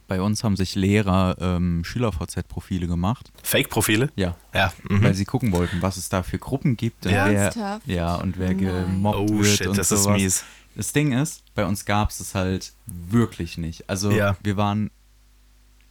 Bei 0.08 0.22
uns 0.22 0.44
haben 0.44 0.56
sich 0.56 0.76
Lehrer 0.76 1.36
ähm, 1.40 1.84
Schüler-VZ-Profile 1.84 2.88
gemacht. 2.88 3.32
Fake-Profile? 3.44 4.10
Ja. 4.16 4.36
Ja. 4.54 4.72
Mhm. 4.90 5.04
Weil 5.04 5.14
sie 5.14 5.26
gucken 5.26 5.52
wollten, 5.52 5.82
was 5.82 5.98
es 5.98 6.08
da 6.10 6.24
für 6.24 6.40
Gruppen 6.40 6.78
gibt 6.78 7.06
und 7.06 7.12
Ja. 7.12 7.26
wer, 7.26 7.42
Ernsthaft? 7.44 7.88
ja, 7.88 8.16
und 8.16 8.38
wer 8.40 8.56
gemobbt 8.56 9.30
Oh 9.32 9.40
wird 9.40 9.48
shit, 9.48 9.68
und 9.68 9.78
das 9.78 9.90
sowas. 9.90 10.02
ist 10.18 10.22
mies. 10.24 10.44
Das 10.76 10.94
Ding 10.94 11.12
ist, 11.12 11.44
bei 11.56 11.66
uns 11.66 11.86
gab 11.86 12.10
es 12.12 12.20
es 12.22 12.36
halt 12.36 12.74
wirklich 12.86 13.58
nicht. 13.58 13.90
Also 13.90 14.12
Ja. 14.12 14.38
wir 14.44 14.56
waren 14.58 14.92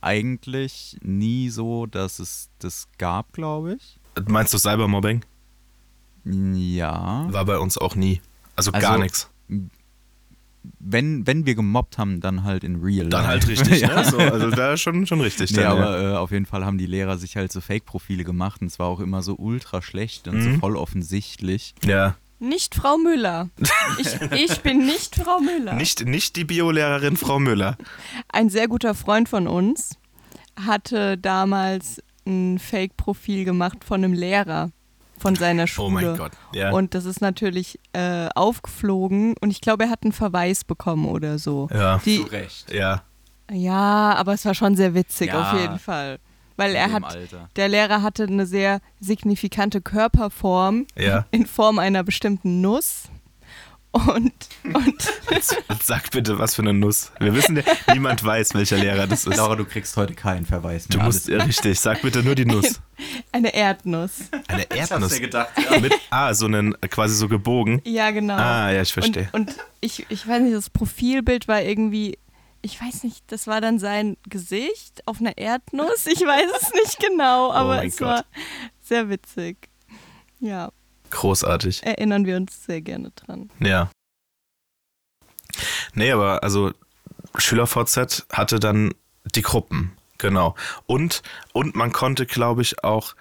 eigentlich 0.01 0.97
nie 1.03 1.51
so, 1.51 1.87
dass 1.87 2.19
es 2.19 2.49
das 2.61 2.89
gab, 2.99 3.33
glaube 3.33 3.75
ich. 3.75 3.99
Meinst 4.29 4.55
du 4.55 4.59
Cybermobbing? 4.59 5.23
Ja. 6.25 7.27
War 7.33 7.45
bei 7.45 7.59
uns 7.59 7.77
auch 7.79 7.95
nie. 7.95 8.21
Also, 8.55 8.73
Also, 8.73 8.87
gar 8.87 8.99
nichts. 8.99 9.29
Wenn, 10.79 11.27
wenn 11.27 11.47
wir 11.47 11.55
gemobbt 11.55 11.99
haben, 11.99 12.21
dann 12.21 12.45
halt 12.45 12.65
in 12.65 12.77
real. 12.77 13.09
Dann 13.09 13.27
halt 13.27 13.47
richtig, 13.49 13.81
ja. 13.83 13.95
ne? 14.03 14.05
So, 14.11 14.19
also 14.19 14.51
da 14.51 14.77
schon, 14.77 15.07
schon 15.07 15.21
richtig. 15.21 15.51
Nee, 15.53 15.59
dann, 15.63 15.73
aber 15.79 16.01
ja. 16.03 16.13
äh, 16.15 16.17
auf 16.17 16.31
jeden 16.31 16.47
Fall 16.47 16.65
haben 16.65 16.79
die 16.79 16.87
Lehrer 16.87 17.19
sich 17.19 17.37
halt 17.37 17.53
so 17.53 17.61
Fake-Profile 17.61 18.25
gemacht 18.25 18.61
und 18.61 18.67
es 18.69 18.79
war 18.79 18.87
auch 18.87 19.01
immer 19.01 19.23
so 19.23 19.35
ultra 19.37 19.83
schlecht 19.83 20.29
und 20.29 20.37
Mhm. 20.37 20.55
so 20.55 20.59
voll 20.61 20.77
offensichtlich. 20.77 21.75
ja. 21.85 22.17
Nicht 22.39 22.75
Frau 22.75 22.99
Müller. 22.99 23.49
Ich, 23.99 24.21
ich 24.33 24.61
bin 24.61 24.85
nicht 24.85 25.17
Frau 25.17 25.41
Müller. 25.41 25.73
Nicht, 25.73 26.05
nicht 26.05 26.37
die 26.37 26.45
Biolehrerin 26.45 27.17
Frau 27.17 27.39
Müller. 27.39 27.79
Ein 28.29 28.51
sehr 28.51 28.69
guter 28.69 28.95
Freund 28.95 29.27
von 29.27 29.49
uns 29.49 29.97
hatte 30.63 31.17
damals 31.17 32.03
ein 32.27 32.59
Fake-Profil 32.59 33.47
gemacht 33.47 33.85
von 33.85 34.05
einem 34.05 34.13
Lehrer 34.13 34.71
von 35.19 35.35
seiner 35.35 35.67
Schule. 35.67 35.87
Oh 35.87 35.91
mein 35.91 36.17
Gott. 36.17 36.33
Ja. 36.53 36.71
Und 36.73 36.95
das 36.95 37.05
ist 37.05 37.21
natürlich 37.21 37.79
äh, 37.93 38.29
aufgeflogen 38.35 39.35
und 39.41 39.51
ich 39.51 39.61
glaube, 39.61 39.85
er 39.85 39.91
hat 39.91 40.03
einen 40.03 40.13
Verweis 40.13 40.65
bekommen 40.65 41.07
oder 41.07 41.39
so. 41.39 41.69
ja. 41.73 41.99
Die, 42.05 42.19
Recht. 42.23 42.73
Ja. 42.73 43.03
ja, 43.51 44.15
aber 44.15 44.35
es 44.35 44.45
war 44.45 44.55
schon 44.55 44.77
sehr 44.77 44.95
witzig 44.95 45.29
Ja. 45.29 45.53
auf 45.53 45.59
jeden 45.61 45.79
Fall. 45.79 46.19
Weil 46.59 46.75
er 46.75 46.91
hat, 46.91 47.05
Alter. 47.05 47.51
der 47.57 47.69
Lehrer 47.69 48.01
hatte 48.03 48.25
eine 48.25 48.47
sehr 48.47 48.81
signifikante 48.99 49.81
Körperform 49.83 50.87
Ja. 50.97 51.27
in 51.31 51.45
Form 51.47 51.79
einer 51.79 52.03
bestimmten 52.03 52.61
Nuss. 52.63 53.05
Und, 53.93 54.33
und 54.65 55.03
Sag 55.83 56.11
bitte, 56.11 56.39
was 56.39 56.55
für 56.55 56.61
eine 56.63 56.75
Nuss. 56.75 57.13
Wir 57.19 57.35
wissen, 57.35 57.57
ja, 57.57 57.63
niemand 57.95 58.23
weiß, 58.23 58.53
welcher 58.55 58.77
Lehrer 58.77 59.07
das 59.07 59.27
ist. 59.27 59.37
Laura, 59.37 59.55
du 59.57 59.65
kriegst 59.65 59.97
heute 59.97 60.13
keinen 60.15 60.45
Verweis 60.45 60.89
mehr. 60.89 60.99
Du 60.99 61.05
musst, 61.05 61.29
ja, 61.29 61.43
richtig, 61.43 61.81
sag 61.81 62.03
bitte 62.03 62.23
nur 62.23 62.35
die 62.35 62.45
Nuss. 62.47 62.81
Eine 63.33 63.55
Erdnuss. 63.55 64.31
Eine 64.49 64.71
Erdnuss. 64.71 65.19
gedacht, 65.21 65.51
Mit, 65.81 65.93
ah, 66.11 66.33
so 66.35 66.47
einen, 66.47 66.75
quasi 66.81 67.15
so 67.15 67.29
gebogen. 67.29 67.81
Ja, 67.85 68.11
genau. 68.11 68.35
Ah, 68.37 68.71
ja, 68.71 68.83
ich 68.83 68.93
verstehe. 68.93 69.29
Und, 69.33 69.51
und 69.51 69.57
ich, 69.81 70.07
ich 70.09 70.27
weiß 70.27 70.43
nicht, 70.43 70.55
das 70.55 70.71
Profilbild 70.71 71.49
war 71.49 71.63
irgendwie, 71.63 72.19
ich 72.63 72.81
weiß 72.81 73.05
nicht, 73.05 73.25
das 73.31 73.47
war 73.47 73.61
dann 73.61 73.79
sein 73.79 74.17
Gesicht 74.29 75.03
auf 75.07 75.21
einer 75.21 75.37
Erdnuss. 75.39 76.07
Ich 76.07 76.21
weiß 76.21 76.51
es 76.61 76.73
nicht 76.73 76.99
genau, 77.09 77.53
aber 77.53 77.81
Oh 77.83 77.87
es 77.87 77.97
Gott. 77.97 78.09
war 78.09 78.25
sehr 78.81 79.09
witzig. 79.09 79.69
Ja, 80.41 80.71
Großartig. 81.11 81.83
erinnern 81.85 82.27
wir 82.27 82.37
uns 82.37 82.65
sehr 82.65 82.81
gerne 82.81 83.11
dran. 83.11 83.51
Ja. 83.61 83.91
Nee, 85.95 86.11
aber 86.13 86.43
also 86.43 86.73
SchülerVZ 87.37 88.27
hatte 88.33 88.61
dann 88.61 88.93
die 89.35 89.43
Gruppen, 89.43 89.93
genau. 90.19 90.55
Und, 90.87 91.23
und 91.53 91.75
man 91.75 91.93
konnte, 91.93 92.27
glaube 92.27 92.63
ich, 92.63 92.83
auch, 92.85 93.15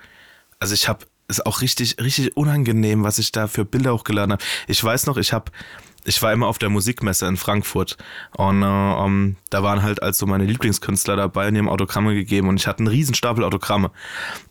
also 0.60 0.74
ich 0.74 0.88
habe, 0.88 1.06
ist 1.28 1.46
auch 1.46 1.62
richtig, 1.62 1.98
richtig 2.00 2.38
unangenehm, 2.38 3.04
was 3.04 3.18
ich 3.18 3.32
da 3.32 3.48
für 3.48 3.66
Bilder 3.66 3.94
hochgeladen 3.94 4.34
habe. 4.34 4.44
Ich 4.68 4.84
weiß 4.84 5.08
noch, 5.08 5.18
ich 5.18 5.34
habe, 5.34 5.52
ich 6.06 6.22
war 6.22 6.32
immer 6.32 6.48
auf 6.48 6.60
der 6.60 6.70
Musikmesse 6.70 7.26
in 7.26 7.36
Frankfurt 7.36 7.98
und 8.38 8.62
äh, 8.62 8.66
um, 8.66 9.36
da 9.50 9.64
waren 9.64 9.82
halt 9.82 10.04
also 10.04 10.28
meine 10.28 10.46
Lieblingskünstler 10.46 11.16
dabei 11.16 11.48
und 11.48 11.56
die 11.56 11.60
haben 11.60 11.70
Autogramme 11.70 12.14
gegeben 12.14 12.48
und 12.48 12.60
ich 12.60 12.68
hatte 12.68 12.80
einen 12.80 12.88
riesen 12.88 13.16
Stapel 13.16 13.44
Autogramme. 13.44 13.92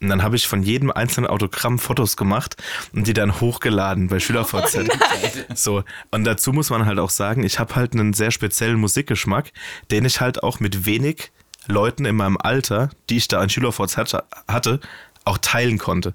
Und 0.01 0.09
dann 0.09 0.23
habe 0.23 0.35
ich 0.35 0.49
von 0.49 0.63
jedem 0.63 0.91
einzelnen 0.91 1.29
Autogramm 1.29 1.79
Fotos 1.79 2.17
gemacht 2.17 2.57
und 2.93 3.07
die 3.07 3.15
dann 3.15 3.41
hochgeladen 3.41 4.09
bei 4.09 4.19
SchülerVZ. 4.19 4.91
So, 5.55 5.85
und 6.11 6.25
dazu 6.25 6.53
muss 6.53 6.71
man 6.71 6.87
halt 6.87 6.99
auch 6.99 7.11
sagen, 7.11 7.45
ich 7.45 7.59
habe 7.59 7.77
halt 7.77 7.95
einen 7.95 8.13
sehr 8.13 8.31
speziellen 8.31 8.79
Musikgeschmack, 8.79 9.53
den 9.91 10.05
ich 10.05 10.21
halt 10.21 10.43
auch 10.43 10.59
mit 10.59 10.87
wenig 10.87 11.33
Leuten 11.67 12.05
in 12.05 12.17
meinem 12.17 12.37
Alter, 12.37 12.91
die 13.11 13.17
ich 13.17 13.29
da 13.29 13.41
an 13.41 13.49
Schülerforts 13.51 13.97
hatte, 13.97 14.25
hatte, 14.49 14.81
auch 15.25 15.39
teilen 15.39 15.79
konnte. 15.79 16.15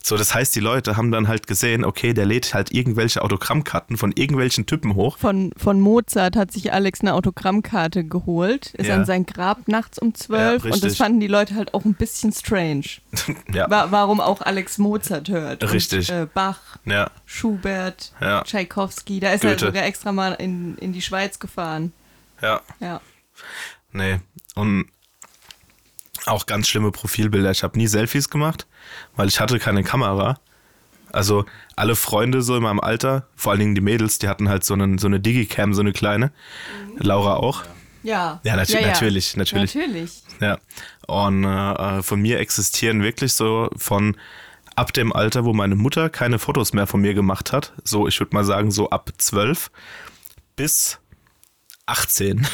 So, 0.00 0.16
das 0.16 0.32
heißt, 0.32 0.54
die 0.54 0.60
Leute 0.60 0.96
haben 0.96 1.10
dann 1.10 1.28
halt 1.28 1.46
gesehen, 1.48 1.84
okay, 1.84 2.14
der 2.14 2.24
lädt 2.24 2.54
halt 2.54 2.72
irgendwelche 2.72 3.20
Autogrammkarten 3.20 3.96
von 3.98 4.12
irgendwelchen 4.12 4.64
Typen 4.64 4.94
hoch. 4.94 5.18
Von, 5.18 5.52
von 5.56 5.80
Mozart 5.80 6.34
hat 6.36 6.50
sich 6.52 6.72
Alex 6.72 7.00
eine 7.02 7.14
Autogrammkarte 7.14 8.04
geholt, 8.04 8.72
ist 8.74 8.86
Ja. 8.86 8.94
an 8.94 9.04
sein 9.04 9.26
Grab 9.26 9.66
nachts 9.68 9.98
um 9.98 10.14
zwölf 10.14 10.64
Ja, 10.64 10.72
und 10.72 10.82
das 10.84 10.96
fanden 10.96 11.20
die 11.20 11.26
Leute 11.26 11.56
halt 11.56 11.74
auch 11.74 11.84
ein 11.84 11.94
bisschen 11.94 12.32
strange. 12.32 12.84
ja, 13.52 13.68
Wa 13.68 13.88
warum 13.90 14.20
auch 14.20 14.40
Alex 14.40 14.78
Mozart 14.78 15.28
hört. 15.28 15.70
Richtig. 15.72 16.10
Und, 16.10 16.16
äh, 16.16 16.26
Bach, 16.32 16.60
ja, 16.86 17.10
Schubert, 17.26 18.12
Ja. 18.20 18.42
Tschaikowski, 18.44 19.20
da 19.20 19.32
ist 19.32 19.44
er 19.44 19.50
Goethe. 19.56 19.66
sogar 19.66 19.84
extra 19.84 20.12
mal 20.12 20.32
in, 20.34 20.78
in 20.78 20.92
die 20.92 21.02
Schweiz 21.02 21.38
gefahren. 21.38 21.92
ja. 22.40 22.60
Ja. 22.80 23.00
Nee. 23.92 24.20
Und 24.54 24.86
auch 26.26 26.46
ganz 26.46 26.68
schlimme 26.68 26.90
Profilbilder. 26.90 27.50
Ich 27.50 27.62
habe 27.62 27.78
nie 27.78 27.86
Selfies 27.86 28.28
gemacht, 28.28 28.66
weil 29.16 29.28
ich 29.28 29.40
hatte 29.40 29.58
keine 29.58 29.82
Kamera. 29.82 30.38
Also 31.10 31.46
alle 31.74 31.96
Freunde 31.96 32.42
so 32.42 32.56
in 32.56 32.62
meinem 32.62 32.80
Alter, 32.80 33.28
vor 33.34 33.52
allen 33.52 33.60
Dingen 33.60 33.74
die 33.74 33.80
Mädels, 33.80 34.18
die 34.18 34.28
hatten 34.28 34.48
halt 34.48 34.62
so, 34.64 34.74
einen, 34.74 34.98
so 34.98 35.06
eine 35.06 35.20
Digicam, 35.20 35.72
so 35.72 35.80
eine 35.80 35.92
kleine. 35.92 36.32
Laura 36.98 37.36
auch. 37.36 37.64
Ja. 38.02 38.40
Ja, 38.44 38.54
natu- 38.56 38.80
natürlich, 38.80 39.36
natürlich. 39.36 39.74
Natürlich. 39.74 40.22
Ja. 40.40 40.58
Und 41.06 41.44
äh, 41.44 42.02
von 42.02 42.20
mir 42.20 42.38
existieren 42.40 43.02
wirklich 43.02 43.32
so 43.32 43.70
von 43.76 44.16
ab 44.76 44.92
dem 44.92 45.12
Alter, 45.12 45.44
wo 45.44 45.54
meine 45.54 45.74
Mutter 45.76 46.10
keine 46.10 46.38
Fotos 46.38 46.72
mehr 46.74 46.86
von 46.86 47.00
mir 47.00 47.14
gemacht 47.14 47.52
hat, 47.52 47.72
so 47.84 48.06
ich 48.06 48.20
würde 48.20 48.34
mal 48.36 48.44
sagen 48.44 48.70
so 48.70 48.90
ab 48.90 49.10
12 49.18 49.70
bis 50.56 50.98
18 51.86 52.46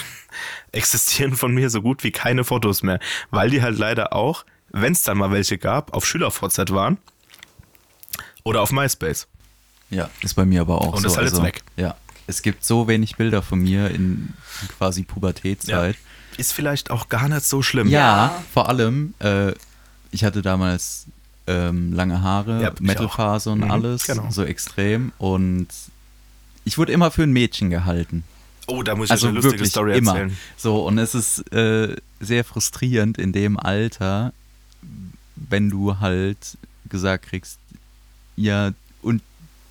existieren 0.74 1.36
von 1.36 1.54
mir 1.54 1.70
so 1.70 1.80
gut 1.82 2.04
wie 2.04 2.10
keine 2.10 2.44
Fotos 2.44 2.82
mehr, 2.82 2.98
weil 3.30 3.50
die 3.50 3.62
halt 3.62 3.78
leider 3.78 4.12
auch, 4.12 4.44
wenn 4.70 4.92
es 4.92 5.02
dann 5.02 5.18
mal 5.18 5.30
welche 5.30 5.58
gab, 5.58 5.92
auf 5.94 6.04
SchülerVZ 6.06 6.70
waren 6.72 6.98
oder 8.42 8.60
auf 8.62 8.72
MySpace. 8.72 9.26
Ja, 9.90 10.10
ist 10.22 10.34
bei 10.34 10.44
mir 10.44 10.62
aber 10.62 10.80
auch 10.80 10.94
Und 10.94 11.02
so. 11.02 11.08
ist 11.08 11.16
halt 11.16 11.26
jetzt 11.26 11.34
also, 11.34 11.44
weg. 11.44 11.62
Ja, 11.76 11.94
es 12.26 12.42
gibt 12.42 12.64
so 12.64 12.88
wenig 12.88 13.16
Bilder 13.16 13.42
von 13.42 13.60
mir 13.60 13.90
in 13.90 14.34
quasi 14.78 15.02
Pubertätzeit. 15.02 15.96
Ist 16.36 16.52
vielleicht 16.52 16.90
auch 16.90 17.08
gar 17.08 17.28
nicht 17.28 17.44
so 17.44 17.62
schlimm. 17.62 17.88
Ja, 17.88 18.00
Ja. 18.26 18.42
vor 18.52 18.68
allem, 18.68 19.14
äh, 19.20 19.52
ich 20.10 20.24
hatte 20.24 20.42
damals 20.42 21.06
ähm, 21.46 21.92
lange 21.92 22.22
Haare, 22.22 22.62
Ja, 22.62 22.72
Metalphase 22.80 23.50
und. 23.50 23.60
Mhm, 23.60 23.70
alles, 23.70 24.04
genau. 24.06 24.30
so 24.30 24.42
extrem. 24.42 25.12
Und 25.18 25.68
ich 26.64 26.78
wurde 26.78 26.92
immer 26.92 27.10
für 27.10 27.22
ein 27.22 27.32
Mädchen 27.32 27.68
gehalten. 27.70 28.24
Oh, 28.66 28.82
da 28.82 28.94
muss 28.94 29.06
ich 29.06 29.10
Also 29.12 29.26
eine 29.26 29.36
lustige 29.36 29.54
wirklich 29.58 29.70
Story 29.70 29.96
immer. 29.98 30.12
erzählen. 30.12 30.36
So, 30.56 30.86
und 30.86 30.98
es 30.98 31.14
ist 31.14 31.52
äh, 31.52 31.96
sehr 32.20 32.44
frustrierend 32.44 33.18
in 33.18 33.32
dem 33.32 33.58
Alter, 33.58 34.32
wenn 35.36 35.68
du 35.70 35.98
halt 36.00 36.38
gesagt 36.88 37.26
kriegst, 37.26 37.58
ja, 38.36 38.72
und 39.02 39.22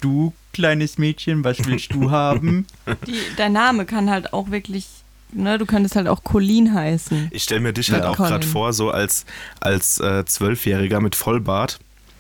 du, 0.02 0.34
kleines 0.54 0.98
Mädchen, 0.98 1.44
was 1.44 1.66
willst 1.66 1.94
du 1.94 2.12
haben? 2.12 2.66
Die, 3.08 3.18
dein 3.38 3.54
Name 3.54 3.86
kann 3.86 4.10
halt 4.10 4.34
auch 4.34 4.52
wirklich, 4.52 4.86
ne, 5.32 5.58
du 5.58 5.66
könntest 5.66 5.96
halt 5.96 6.08
auch 6.08 6.24
Colleen 6.24 6.74
heißen. 6.74 7.30
Ich 7.32 7.44
stelle 7.44 7.62
mir 7.62 7.74
dich 7.74 7.92
halt 7.92 8.04
Ja. 8.04 8.10
auch 8.12 8.18
gerade 8.18 8.40
Colin. 8.40 8.50
vor, 8.50 8.74
so 8.74 8.92
als, 8.92 9.26
als 9.60 10.00
äh, 10.00 10.24
Zwölfjähriger 10.26 11.02
mit 11.02 11.16
Vollbart 11.16 11.80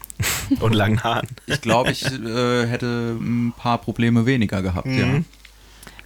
und 0.59 0.73
langen 0.73 1.03
Haaren. 1.03 1.27
Ich 1.45 1.61
glaube, 1.61 1.91
ich 1.91 2.03
äh, 2.05 2.65
hätte 2.67 3.17
ein 3.19 3.53
paar 3.57 3.77
Probleme 3.77 4.25
weniger 4.25 4.61
gehabt, 4.61 4.87
Mhm. 4.87 5.25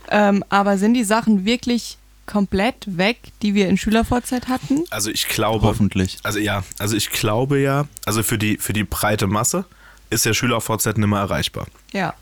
Ähm, 0.10 0.44
aber 0.50 0.78
sind 0.78 0.94
die 0.94 1.04
Sachen 1.04 1.46
wirklich 1.46 1.98
komplett 2.26 2.98
weg, 2.98 3.18
die 3.42 3.54
wir 3.54 3.68
in 3.70 3.78
Schülervorzeit 3.78 4.48
hatten? 4.48 4.84
Also 4.90 5.10
ich 5.10 5.24
ja. 5.24 5.30
glaube, 5.30 5.66
Hoffentlich. 5.66 6.18
also 6.24 6.40
ja, 6.40 6.64
also 6.78 6.96
ich 6.96 7.10
glaube 7.10 7.60
ja, 7.60 7.88
also 8.06 8.22
für 8.22 8.38
die, 8.38 8.58
für 8.58 8.74
die 8.74 8.84
breite 8.84 9.28
Masse 9.28 9.66
ist 10.10 10.26
der 10.26 10.34
SchülerVZ 10.34 10.86
nicht 10.98 11.08
mehr 11.08 11.20
erreichbar. 11.20 11.68
Ja. 11.94 12.14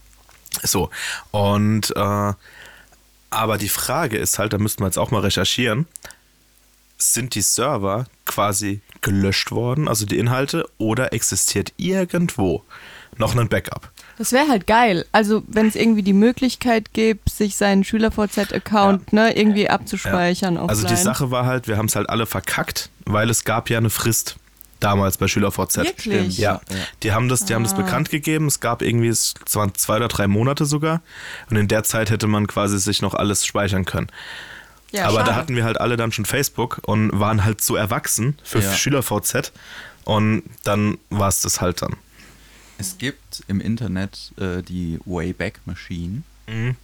So, 0.64 0.90
und 1.32 1.94
äh, 1.96 2.34
aber 3.30 3.58
die 3.58 3.70
Frage 3.70 4.18
ist 4.18 4.40
halt, 4.40 4.54
da 4.54 4.58
müssten 4.58 4.82
wir 4.82 4.88
jetzt 4.88 4.98
auch 4.98 5.12
mal 5.12 5.20
recherchieren, 5.20 5.88
sind 6.98 7.36
die 7.36 7.42
Server 7.42 8.06
quasi 8.26 8.82
gelöscht 9.02 9.52
worden, 9.52 9.88
also 9.90 10.06
die 10.06 10.18
Inhalte, 10.18 10.70
oder 10.78 11.12
existiert 11.12 11.74
irgendwo 11.78 12.64
noch 13.18 13.36
ein 13.36 13.50
Backup? 13.50 13.92
Das 14.18 14.32
wäre 14.32 14.48
halt 14.48 14.66
geil. 14.68 15.06
Also, 15.12 15.44
wenn 15.48 15.68
es 15.68 15.76
irgendwie 15.76 16.02
die 16.04 16.14
Möglichkeit 16.14 16.94
gibt, 16.94 17.30
sich 17.30 17.56
seinen 17.58 17.84
SchülerVZ-Account 17.84 19.12
ne, 19.14 19.36
irgendwie 19.38 19.70
abzuspeichern 19.70 20.58
offline. 20.58 20.70
Also 20.70 20.88
die 20.88 20.96
Sache 20.96 21.32
war 21.32 21.46
halt, 21.46 21.68
wir 21.68 21.78
haben 21.78 21.88
es 21.88 21.96
halt 21.96 22.10
alle 22.10 22.26
verkackt, 22.26 22.90
weil 23.06 23.30
es 23.30 23.44
gab 23.44 23.70
ja 23.70 23.78
eine 23.78 23.90
Frist 23.90 24.38
damals 24.80 25.18
bei 25.18 25.28
SchülerVZ. 25.28 25.78
Wirklich? 25.78 26.38
Ja, 26.38 26.62
Ja. 26.70 26.76
die 27.04 27.12
haben 27.12 27.28
das, 27.30 27.46
die 27.46 27.56
haben 27.56 27.64
das 27.64 27.74
Ah. 27.74 27.78
bekannt 27.78 28.10
gegeben. 28.10 28.48
Es 28.48 28.60
gab 28.60 28.82
irgendwie, 28.82 29.08
es 29.10 29.34
waren 29.54 29.74
zwei 29.76 29.98
oder 29.98 30.08
drei 30.08 30.28
Monate 30.28 30.66
sogar. 30.66 31.02
Und 31.50 31.58
in 31.58 31.68
der 31.68 31.84
Zeit 31.84 32.10
hätte 32.10 32.28
man 32.28 32.48
quasi 32.48 32.78
sich 32.80 33.02
noch 33.02 33.14
alles 33.16 33.46
speichern 33.46 33.86
können. 33.86 34.08
Ja, 34.92 35.08
Aber 35.08 35.20
da 35.20 35.26
schade. 35.28 35.36
hatten 35.36 35.56
wir 35.58 35.64
halt 35.66 35.80
alle 35.82 35.98
dann 35.98 36.12
schon 36.14 36.26
Facebook 36.26 36.80
und 36.84 37.20
waren 37.20 37.44
halt 37.44 37.60
so 37.62 37.76
erwachsen 37.76 38.38
für 38.44 38.60
Ja. 38.60 38.72
SchülerVZ. 38.74 39.52
Und 40.06 40.44
dann 40.64 40.98
war 41.10 41.28
es 41.30 41.42
das 41.42 41.60
halt 41.62 41.82
dann. 41.82 41.96
Es 42.78 42.98
gibt 42.98 43.44
im 43.48 43.62
Internet 43.62 44.32
äh, 44.38 44.62
die 44.62 45.00
Wayback 45.06 45.60
Machine. 45.66 46.24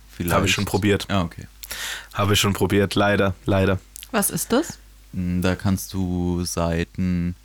Vielleicht. 0.10 0.34
Habe 0.36 0.46
ich 0.46 0.52
schon 0.54 0.66
probiert. 0.66 1.06
Ah, 1.10 1.22
okay. 1.22 1.48
Habe 2.14 2.34
ich 2.34 2.40
schon 2.40 2.54
probiert, 2.54 2.96
leider, 2.96 3.36
leider. 3.46 3.80
Was 4.12 4.30
ist 4.30 4.52
das? 4.52 4.78
Mm, 5.14 5.42
Da 5.42 5.56
kannst 5.56 5.94
du 5.94 6.44
Seiten 6.44 7.36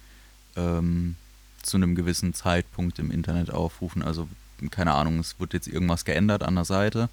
ähm, 0.57 1.17
zu 1.63 1.77
einem 1.77 1.95
gewissen 1.95 2.35
Zeitpunkt 2.35 2.99
im 2.99 3.11
Internet 3.11 3.51
aufrufen. 3.51 4.03
Also, 4.03 4.29
keine 4.71 4.95
Ahnung, 4.95 5.19
es 5.21 5.39
wird 5.39 5.53
jetzt 5.53 5.69
irgendwas 5.69 6.05
geändert 6.05 6.43
an 6.43 6.55
der 6.55 6.65
Seite. 6.65 7.09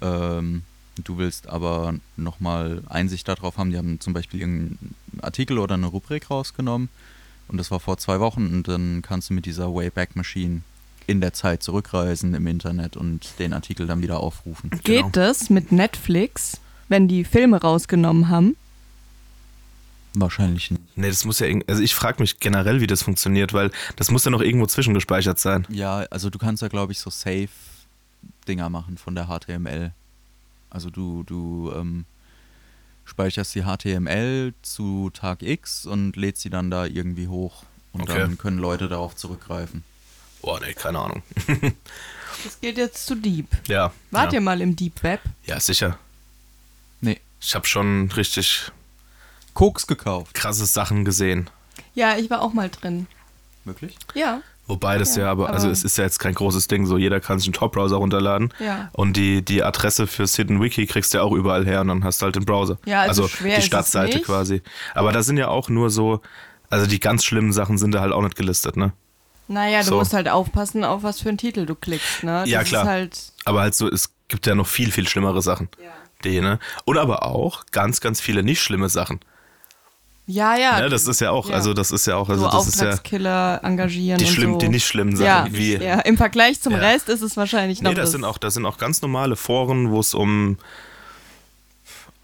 Ähm, 0.00 0.62
du 1.04 1.18
willst 1.18 1.48
aber 1.48 1.94
nochmal 2.16 2.82
Einsicht 2.88 3.28
darauf 3.28 3.58
haben. 3.58 3.70
Die 3.70 3.76
haben 3.78 4.00
zum 4.00 4.14
Beispiel 4.14 4.40
irgendeinen 4.40 4.94
Artikel 5.20 5.58
oder 5.58 5.74
eine 5.74 5.86
Rubrik 5.86 6.30
rausgenommen. 6.30 6.88
Und 7.48 7.56
das 7.58 7.70
war 7.70 7.80
vor 7.80 7.98
zwei 7.98 8.20
Wochen. 8.20 8.46
Und 8.46 8.68
dann 8.68 9.02
kannst 9.02 9.30
du 9.30 9.34
mit 9.34 9.46
dieser 9.46 9.74
Wayback 9.74 10.16
Machine 10.16 10.62
in 11.06 11.20
der 11.22 11.32
Zeit 11.32 11.62
zurückreisen 11.62 12.34
im 12.34 12.46
Internet 12.46 12.96
und 12.96 13.38
den 13.38 13.52
Artikel 13.54 13.86
dann 13.86 14.02
wieder 14.02 14.20
aufrufen. 14.20 14.68
Geht 14.70 14.84
Genau. 14.84 15.08
das 15.10 15.48
mit 15.48 15.72
Netflix, 15.72 16.60
wenn 16.88 17.08
die 17.08 17.24
Filme 17.24 17.60
rausgenommen 17.60 18.28
haben? 18.28 18.56
Wahrscheinlich 20.14 20.70
nicht. 20.70 20.82
Nee, 20.96 21.08
das 21.08 21.24
muss 21.24 21.38
ja, 21.38 21.46
also 21.66 21.82
ich 21.82 21.94
frage 21.94 22.20
mich 22.20 22.40
generell, 22.40 22.80
wie 22.80 22.86
das 22.86 23.02
funktioniert, 23.02 23.52
weil 23.52 23.70
das 23.96 24.10
muss 24.10 24.24
ja 24.24 24.30
noch 24.30 24.40
irgendwo 24.40 24.66
zwischengespeichert 24.66 25.38
sein. 25.38 25.66
Ja, 25.70 25.98
also 26.10 26.28
du 26.30 26.38
kannst 26.38 26.62
da 26.62 26.68
glaube 26.68 26.92
ich 26.92 26.98
so 26.98 27.08
Safe-Dinger 27.10 28.68
machen 28.68 28.98
von 28.98 29.14
der 29.14 29.26
HTML. 29.28 29.92
Also 30.70 30.90
du, 30.90 31.22
du 31.24 31.72
ähm, 31.74 32.04
speicherst 33.08 33.54
die 33.54 33.62
HTML 33.62 34.54
zu 34.62 35.10
Tag 35.10 35.42
X 35.42 35.86
und 35.86 36.14
lädst 36.16 36.42
sie 36.42 36.50
dann 36.50 36.70
da 36.70 36.84
irgendwie 36.86 37.28
hoch. 37.28 37.64
Und 37.92 38.02
Okay. 38.02 38.18
dann 38.18 38.38
können 38.38 38.58
Leute 38.58 38.88
darauf 38.88 39.16
zurückgreifen. 39.16 39.82
Boah, 40.42 40.60
nee, 40.60 40.74
keine 40.74 40.98
Ahnung. 41.00 41.22
Das 42.44 42.60
geht 42.60 42.76
jetzt 42.76 43.04
zu 43.04 43.16
Deep. 43.16 43.48
Ja. 43.66 43.92
Wart 44.12 44.32
ja. 44.32 44.38
ihr 44.38 44.40
mal 44.42 44.60
im 44.60 44.76
Deep 44.76 45.02
Web? 45.02 45.20
Ja, 45.44 45.58
sicher. 45.58 45.98
Nee. 47.00 47.20
Ich 47.40 47.56
habe 47.56 47.66
schon 47.66 48.12
richtig 48.12 48.70
Koks 49.54 49.88
gekauft. 49.88 50.34
krasse 50.34 50.66
Sachen 50.66 51.04
gesehen. 51.04 51.50
Ja, 51.96 52.16
ich 52.16 52.30
war 52.30 52.42
auch 52.42 52.52
mal 52.52 52.68
drin. 52.70 53.08
Wirklich? 53.64 53.96
Ja, 54.14 54.42
Wobei 54.68 54.98
das 54.98 55.16
ja, 55.16 55.24
Ja, 55.24 55.30
aber, 55.32 55.48
also 55.50 55.66
aber- 55.66 55.72
es 55.72 55.82
ist 55.82 55.98
ja 55.98 56.04
jetzt 56.04 56.18
kein 56.20 56.34
großes 56.34 56.68
Ding, 56.68 56.86
so 56.86 56.96
jeder 56.98 57.18
kann 57.20 57.38
sich 57.38 57.48
einen 57.48 57.54
Top-Browser 57.54 57.96
runterladen. 57.96 58.52
Ja. 58.60 58.90
Und 58.92 59.16
die, 59.16 59.42
die 59.44 59.64
Adresse 59.64 60.06
fürs 60.06 60.36
Hidden 60.36 60.62
Wiki 60.62 60.86
kriegst 60.86 61.12
du 61.14 61.18
ja 61.18 61.24
auch 61.24 61.32
überall 61.32 61.64
her 61.64 61.80
und 61.80 61.88
dann 61.88 62.04
hast 62.04 62.20
du 62.20 62.26
halt 62.26 62.36
den 62.36 62.44
Browser. 62.44 62.78
Ja, 62.84 63.00
also 63.02 63.26
schwer 63.26 63.56
die 63.56 63.62
Startseite 63.62 64.20
quasi. 64.20 64.62
Aber 64.94 65.10
da 65.12 65.22
sind 65.22 65.38
ja 65.38 65.48
auch 65.48 65.68
nur 65.68 65.90
so, 65.90 66.20
also 66.70 66.86
die 66.86 67.00
ganz 67.00 67.24
schlimmen 67.24 67.52
Sachen 67.52 67.78
sind 67.78 67.92
da 67.92 68.00
halt 68.00 68.12
auch 68.12 68.22
nicht 68.22 68.36
gelistet, 68.36 68.76
ne? 68.76 68.92
naja, 69.50 69.78
du 69.80 69.86
So. 69.86 69.96
musst 69.96 70.12
halt 70.12 70.28
aufpassen, 70.28 70.84
auf 70.84 71.02
was 71.02 71.20
für 71.22 71.30
einen 71.30 71.38
Titel 71.38 71.64
du 71.64 71.74
klickst, 71.74 72.22
ne? 72.22 72.40
Das 72.42 72.50
Ja, 72.50 72.62
klar. 72.64 72.82
Ist 72.82 72.88
halt, 72.90 73.32
Aber 73.46 73.60
halt 73.62 73.74
so, 73.74 73.88
es 73.90 74.12
gibt 74.28 74.46
ja 74.46 74.54
noch 74.54 74.66
viel, 74.66 74.92
viel 74.92 75.08
schlimmere 75.08 75.40
Sachen. 75.40 75.70
ja. 75.82 75.88
Die, 76.24 76.40
ne? 76.42 76.58
Und 76.84 76.98
aber 76.98 77.22
auch 77.24 77.64
ganz, 77.70 78.00
ganz 78.02 78.20
viele 78.20 78.42
nicht 78.42 78.60
schlimme 78.60 78.88
Sachen. 78.90 79.20
Ja, 80.30 80.56
ja. 80.58 80.78
Ne? 80.80 80.90
Das 80.90 81.06
ist 81.06 81.20
ja 81.22 81.30
auch, 81.30 81.48
Ja. 81.48 81.54
also 81.54 81.72
das 81.72 81.90
ist 81.90 82.06
ja 82.06 82.16
auch, 82.16 82.28
also 82.28 82.44
so 82.44 82.50
das 82.50 82.68
ist 82.68 82.80
ja 82.80 82.88
Auftragskiller 82.88 83.60
engagieren 83.64 84.18
die, 84.18 84.26
und 84.26 84.30
schlimm, 84.30 84.52
so. 84.52 84.58
die 84.58 84.68
nicht 84.68 84.86
schlimmen 84.86 85.16
Sachen, 85.16 85.26
ja, 85.26 85.58
wie 85.58 85.76
ja, 85.76 86.00
im 86.00 86.18
Vergleich 86.18 86.60
zum 86.60 86.74
Ja. 86.74 86.80
Rest 86.80 87.08
ist 87.08 87.22
es 87.22 87.36
wahrscheinlich 87.38 87.80
noch 87.80 87.90
Nee, 87.90 87.96
das 87.96 88.10
sind 88.12 88.24
auch, 88.24 88.36
das 88.36 88.52
sind 88.52 88.66
auch 88.66 88.76
ganz 88.76 89.00
normale 89.00 89.36
Foren, 89.36 89.90
wo 89.90 90.00
es 90.00 90.12
um 90.12 90.58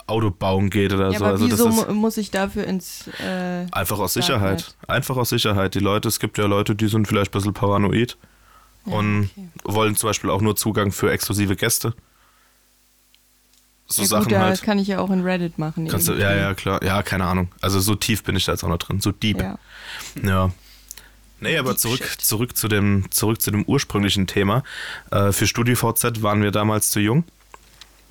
Autobauen 0.07 0.69
geht 0.69 0.93
oder 0.93 1.11
Ja, 1.11 1.17
so. 1.17 1.25
aber 1.25 1.33
Also 1.33 1.47
das 1.47 1.59
wieso 1.59 1.69
ist 1.69 1.87
mu- 1.87 1.93
muss 1.95 2.17
ich 2.17 2.29
dafür 2.29 2.65
ins 2.65 3.07
äh, 3.19 3.65
einfach 3.71 3.97
aus 3.97 4.13
Sicherheit. 4.13 4.75
Einfach 4.87 5.17
aus 5.17 5.29
Sicherheit. 5.29 5.73
Die 5.73 5.79
Leute, 5.79 6.07
es 6.07 6.19
gibt 6.19 6.37
ja 6.37 6.45
Leute, 6.45 6.75
die 6.75 6.87
sind 6.87 7.07
vielleicht 7.07 7.31
ein 7.31 7.37
bisschen 7.39 7.53
paranoid 7.55 8.17
und 8.85 9.31
okay. 9.35 9.47
wollen 9.63 9.95
zum 9.95 10.09
Beispiel 10.09 10.29
auch 10.29 10.41
nur 10.41 10.55
Zugang 10.55 10.91
für 10.91 11.11
exklusive 11.11 11.55
Gäste. 11.55 11.95
So 13.87 14.01
ja, 14.01 14.07
Sachen 14.07 14.23
gut, 14.23 14.31
da 14.33 14.39
halt. 14.41 14.61
kann 14.63 14.79
ich 14.79 14.87
ja 14.87 14.99
auch 14.99 15.11
in 15.11 15.21
Reddit 15.21 15.57
machen. 15.59 15.87
Kannst 15.87 16.07
du, 16.07 16.13
ja, 16.13 16.33
ja, 16.35 16.53
klar. 16.55 16.83
Ja, 16.83 17.03
keine 17.03 17.25
Ahnung. 17.25 17.49
Also 17.61 17.79
so 17.79 17.93
tief 17.95 18.23
bin 18.23 18.35
ich 18.35 18.45
da 18.45 18.51
jetzt 18.53 18.63
auch 18.63 18.69
noch 18.69 18.77
drin. 18.79 18.99
So 18.99 19.11
deep. 19.11 19.39
Ja. 19.41 19.57
Ja. 20.23 20.51
Nee, 21.39 21.57
aber 21.57 21.71
Deep 21.71 21.79
zurück, 21.79 22.03
shit. 22.03 22.21
zurück, 22.21 22.57
zu 22.57 22.67
dem, 22.67 23.11
zurück 23.11 23.41
zu 23.41 23.51
dem 23.51 23.63
ursprünglichen 23.63 24.25
Thema. 24.25 24.63
Äh, 25.11 25.31
für 25.31 25.45
StudiVZ 25.45 26.23
waren 26.23 26.41
wir 26.41 26.51
damals 26.51 26.89
zu 26.89 26.99
jung. 26.99 27.25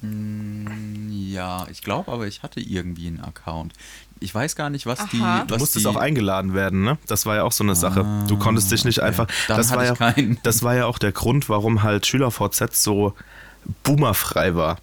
Mm, 0.03 1.11
Ja, 1.11 1.67
ich 1.71 1.83
glaube 1.83 2.13
aber, 2.13 2.27
ich 2.27 2.43
hatte 2.43 2.61
irgendwie 2.61 3.09
einen 3.09 3.21
Account. 3.21 3.73
Ich 4.21 4.33
weiß 4.35 4.55
gar 4.57 4.71
nicht, 4.71 4.87
was 4.87 5.01
Aha. 5.01 5.09
die. 5.11 5.19
Du 5.19 5.47
Du 5.47 5.55
Was 5.55 5.59
musstest 5.61 5.85
die, 5.85 5.89
auch 5.89 5.97
eingeladen 5.97 6.55
werden, 6.55 6.83
ne? 6.85 6.99
Das 7.09 7.27
war 7.27 7.35
ja 7.37 7.43
auch 7.43 7.53
so 7.53 7.65
eine 7.65 7.75
Sache. 7.75 8.07
Du 8.29 8.39
konntest 8.39 8.71
dich 8.71 8.85
nicht 8.85 8.99
okay. 8.99 9.09
einfach. 9.09 9.27
Dann 9.49 9.57
das, 9.57 9.71
hatte 9.71 9.79
war 9.79 9.85
ja, 9.87 9.95
keinen. 9.97 10.39
das 10.45 10.63
war 10.63 10.75
ja 10.77 10.87
auch 10.87 10.99
der 10.99 11.13
Grund, 11.13 11.49
warum 11.49 11.83
halt 11.83 12.07
SchülerVZ 12.07 12.81
so 12.81 13.15
boomerfrei 13.83 14.55
war. 14.55 14.79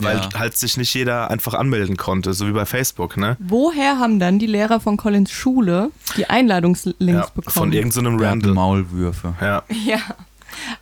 Weil 0.00 0.16
Ja. 0.18 0.28
halt 0.38 0.56
sich 0.56 0.76
nicht 0.76 0.92
jeder 0.94 1.30
einfach 1.30 1.54
anmelden 1.54 1.96
konnte, 1.96 2.32
so 2.34 2.46
wie 2.46 2.52
bei 2.52 2.66
Facebook, 2.66 3.16
ne? 3.16 3.36
Woher 3.40 3.98
haben 3.98 4.18
dann 4.20 4.38
die 4.38 4.46
Lehrer 4.46 4.80
von 4.80 4.96
Collins 4.96 5.30
Schule 5.30 5.90
die 6.16 6.28
Einladungslinks 6.30 7.00
Ja, 7.00 7.26
bekommen? 7.34 7.52
von 7.54 7.72
irgendeinem 7.72 8.14
hatten 8.14 8.24
Randall. 8.24 8.52
Maulwürfe. 8.54 9.34
Ja. 9.40 9.62
Ja, 9.84 10.00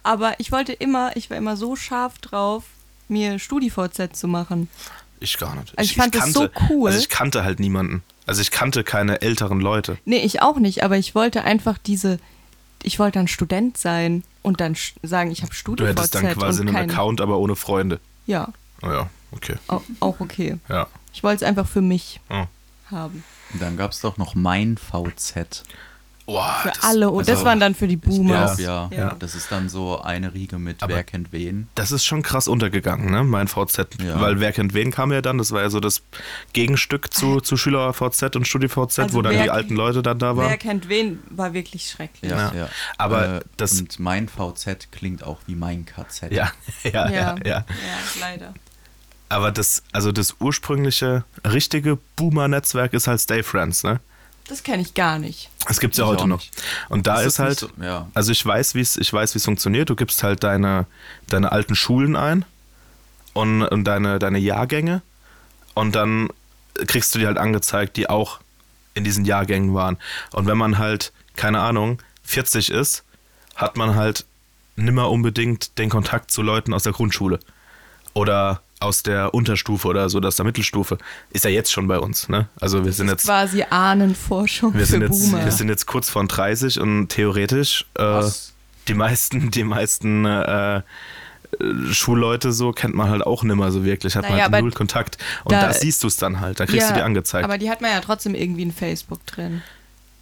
aber 0.03 0.39
ich 0.39 0.53
wollte 0.53 0.73
immer, 0.73 1.17
ich 1.17 1.31
war 1.31 1.37
immer 1.37 1.57
so 1.57 1.77
scharf 1.77 2.19
drauf, 2.19 2.65
mir 3.09 3.39
StudiVZ 3.39 4.17
zu 4.17 4.29
machen. 4.29 4.69
Ich 5.21 5.39
gar 5.39 5.55
nicht. 5.57 5.73
Also 5.79 5.91
ich 5.91 5.97
fand 5.97 6.15
das 6.15 6.33
so 6.33 6.49
cool. 6.69 6.89
Also 6.91 6.99
ich 7.01 7.09
kannte 7.09 7.43
halt 7.45 7.59
niemanden. 7.61 8.03
Also 8.27 8.43
ich 8.43 8.51
kannte 8.51 8.85
keine 8.85 9.23
älteren 9.23 9.61
Leute. 9.61 9.97
Nee, 10.05 10.19
ich 10.19 10.43
auch 10.43 10.57
nicht, 10.59 10.83
aber 10.83 10.99
ich 10.99 11.15
wollte 11.15 11.43
einfach 11.45 11.79
diese, 11.79 12.19
ich 12.83 12.99
wollte 12.99 13.19
dann 13.19 13.29
Student 13.29 13.79
sein 13.79 14.25
und 14.43 14.61
dann 14.61 14.77
sagen, 15.03 15.31
ich 15.31 15.43
habe 15.43 15.51
Du 15.51 15.57
StudiVZ 15.57 15.89
hättest 15.89 16.15
dann 16.17 16.33
quasi 16.35 16.61
und 16.63 16.69
einen 16.75 16.91
Account, 16.91 17.21
aber 17.21 17.39
ohne 17.39 17.57
Freunde. 17.57 18.01
Ja, 18.27 18.49
Oh 18.83 18.89
ja, 18.91 19.09
okay. 19.33 19.57
au- 19.69 19.83
auch 20.01 20.21
okay. 20.21 20.59
Ja. 20.69 20.87
Ich 21.13 21.23
wollte 21.23 21.45
es 21.45 21.49
einfach 21.49 21.67
für 21.67 21.81
mich 21.83 22.21
Oh. 22.31 22.45
haben. 22.91 23.25
Dann 23.61 23.77
gab 23.77 23.93
es 23.93 24.01
doch 24.01 24.17
noch 24.19 24.35
mein 24.35 24.77
VZ. 24.77 25.65
Boah, 26.27 26.59
Für 26.63 26.69
das, 26.71 26.83
alle. 26.83 27.09
Und 27.11 27.29
das 27.29 27.37
also, 27.37 27.45
waren 27.45 27.61
dann 27.61 27.77
für 27.77 27.87
die 27.87 27.95
Ich 27.95 28.01
Boomers. 28.01 28.57
glaube, 28.57 28.95
ja. 28.97 28.99
Ja. 29.05 29.17
Das 29.17 29.37
ist 29.37 29.53
dann 29.53 29.69
so 29.69 30.01
eine 30.03 30.35
Riege 30.35 30.59
mit 30.59 30.83
Aber- 30.83 30.97
Wer 30.97 31.05
kennt 31.05 31.31
wen. 31.31 31.69
das 31.77 31.93
ist 31.93 32.05
schon 32.05 32.23
krass 32.25 32.49
untergegangen, 32.49 33.13
ne? 33.13 33.23
Mein 33.23 33.47
VZ. 33.47 34.03
Ja. 34.03 34.21
Weil 34.21 34.41
wer 34.41 34.51
kennt 34.51 34.75
wen 34.75 34.91
kam 34.91 35.13
ja 35.13 35.23
dann. 35.23 35.39
Das 35.39 35.53
war 35.53 35.63
ja 35.63 35.71
so 35.71 35.79
das 35.79 36.03
Gegenstück 36.53 37.15
zu, 37.15 37.41
zu 37.41 37.57
Schüler-VZ 37.57 38.35
und 38.35 38.45
Studi-VZ, 38.45 38.99
Also 39.05 39.15
wo 39.19 39.23
dann 39.23 39.35
wer- 39.35 39.45
die 39.45 39.51
alten 39.51 39.77
Leute 39.77 40.03
dann 40.03 40.19
da 40.19 40.37
Wer 40.37 40.45
waren. 40.47 40.59
kennt 40.59 40.89
wen, 40.89 41.21
war 41.31 41.53
wirklich 41.53 41.89
schrecklich. 41.89 42.29
Ja. 42.33 42.53
ja. 42.53 42.69
Aber 42.99 43.37
äh, 43.37 43.41
das- 43.57 43.79
Und 43.81 44.01
mein 44.01 44.29
VZ 44.29 44.91
klingt 44.91 45.23
auch 45.23 45.39
wie 45.47 45.55
mein 45.55 45.87
KZ. 45.87 46.31
Ja, 46.33 46.51
ja, 46.83 47.09
ja, 47.09 47.11
ja. 47.11 47.37
ja 47.45 47.65
leider. 48.21 48.53
Aber 49.29 49.51
das, 49.51 49.83
also 49.93 50.13
das 50.13 50.37
ursprüngliche, 50.39 51.25
richtige 51.45 51.99
Boomer-Netzwerk 52.17 52.93
ist 52.93 53.07
halt 53.09 53.21
Stay 53.21 53.43
Friends, 53.43 53.83
ne? 53.83 54.01
Das 54.49 54.63
kenne 54.63 54.83
ich 54.83 54.95
gar 54.95 55.19
nicht. 55.19 55.51
Das 55.67 55.81
gibt's 55.81 55.99
ja 55.99 56.05
Ich 56.05 56.11
heute 56.11 56.29
noch. 56.29 56.39
nicht. 56.39 56.53
Und 56.89 57.09
da 57.09 57.21
ist, 57.21 57.27
ist 57.27 57.39
halt, 57.41 57.59
so- 57.59 57.71
ja. 57.83 58.09
also 58.15 58.31
ich 58.31 58.47
weiß, 58.47 58.77
wie 58.77 58.81
es, 58.81 58.97
ich 58.97 59.13
weiß, 59.13 59.35
wie 59.35 59.39
es 59.39 59.45
funktioniert. 59.45 59.91
Du 59.91 59.97
gibst 59.97 60.23
halt 60.23 60.45
deine, 60.45 60.87
deine 61.29 61.51
alten 61.51 61.75
Schulen 61.75 62.15
ein 62.15 62.45
und, 63.33 63.65
und 63.65 63.83
deine, 63.85 64.21
deine 64.21 64.39
Jahrgänge 64.39 65.03
und 65.75 65.97
dann 65.97 66.29
kriegst 66.87 67.13
du 67.15 67.19
die 67.19 67.27
halt 67.27 67.39
angezeigt, 67.39 67.97
die 67.97 68.09
auch 68.09 68.39
in 68.95 69.03
diesen 69.03 69.25
Jahrgängen 69.25 69.75
waren. 69.75 69.97
Und 70.33 70.47
wenn 70.47 70.57
man 70.59 70.79
halt, 70.79 71.13
keine 71.35 71.61
Ahnung, 71.61 72.01
40 72.23 72.71
ist, 72.71 73.03
hat 73.57 73.77
man 73.77 73.97
halt 73.97 74.25
nimmer 74.77 75.11
unbedingt 75.11 75.77
den 75.79 75.91
Kontakt 75.91 76.31
zu 76.31 76.43
Leuten 76.43 76.73
aus 76.73 76.85
der 76.85 76.93
Grundschule 76.93 77.41
oder 78.17 78.63
aus 78.81 79.03
der 79.03 79.35
Unterstufe 79.35 79.89
oder 79.89 80.09
so, 80.09 80.21
aus 80.21 80.37
der 80.37 80.45
Mittelstufe. 80.45 80.97
Ist 81.31 81.45
ja 81.45 81.51
jetzt 81.51 81.71
schon 81.71 81.87
bei 81.87 81.99
uns, 81.99 82.29
ne? 82.29 82.49
Also 82.61 82.85
wir 82.85 82.93
sind 82.93 83.09
jetzt 83.09 83.25
Quasi 83.27 83.63
Ahnenforschung 83.69 84.73
wir 84.75 84.81
für 84.81 84.87
sind, 84.87 85.03
jetzt, 85.03 85.11
Boomer. 85.31 85.45
wir 85.45 85.53
sind 85.53 85.69
jetzt 85.69 85.87
kurz 85.87 86.09
vor 86.11 86.25
30 86.27 86.81
und 86.81 87.09
theoretisch 87.09 87.85
äh, 87.95 88.03
Was? 88.03 88.55
die 88.89 88.95
meisten, 88.95 89.51
die 89.51 89.65
meisten 89.65 90.25
äh, 90.25 90.83
Schulleute 91.93 92.53
so 92.53 92.73
kennt 92.73 92.95
man 92.95 93.09
halt 93.09 93.23
auch 93.27 93.43
nimmer 93.43 93.71
so 93.71 93.85
wirklich, 93.85 94.15
hat 94.17 94.23
man 94.23 94.33
Naja, 94.33 94.45
halt 94.45 94.55
aber 94.55 94.63
null 94.63 94.73
Kontakt. 94.73 95.19
Und 95.45 95.53
da- 95.53 95.67
da, 95.69 95.73
siehst 95.73 96.03
du 96.03 96.07
es 96.07 96.17
dann 96.17 96.41
halt, 96.41 96.61
da 96.61 96.67
kriegst 96.67 96.91
du 96.91 96.95
die 96.95 97.03
angezeigt. 97.03 97.45
Aber 97.45 97.59
die 97.59 97.71
hat 97.71 97.81
man 97.81 97.91
ja 97.91 98.01
trotzdem 98.01 98.35
irgendwie 98.35 98.63
in 98.63 98.73
Facebook 98.73 99.25
drin. 99.27 99.63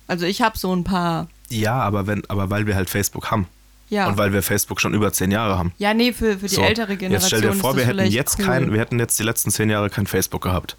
Also 0.07 0.26
ich 0.26 0.42
habe 0.42 0.59
so 0.59 0.74
ein 0.74 0.85
paar. 0.85 1.28
ja, 1.48 1.74
aber 1.80 2.07
wenn, 2.07 2.22
aber 2.28 2.50
weil 2.50 2.66
wir 2.66 2.74
halt 2.76 2.90
Facebook 2.90 3.30
haben 3.30 3.46
Ja. 3.94 4.07
und 4.09 4.16
weil 4.18 4.33
wir 4.33 4.42
Facebook 4.42 4.80
schon 4.80 4.92
über 4.94 5.12
zehn 5.12 5.30
Jahre 5.30 5.57
haben. 5.59 5.72
ja, 5.78 5.94
nee, 5.94 6.12
für, 6.12 6.38
für 6.38 6.46
die 6.48 6.54
So, 6.54 6.62
ältere 6.62 6.96
Generation. 6.96 7.12
Jetzt 7.12 7.26
stell 7.26 7.40
dir 7.40 7.52
vor, 7.52 7.76
wir 7.76 7.85
hätten 7.87 8.07
jetzt 8.11 8.38
cool. 8.38 8.44
kein, 8.46 8.72
wir 8.72 8.80
hätten 8.80 8.98
jetzt 8.98 9.18
die 9.18 9.22
letzten 9.22 9.50
zehn 9.50 9.70
Jahre 9.70 9.90
kein 9.90 10.07
Facebook 10.07 10.42
gehabt. 10.42 10.76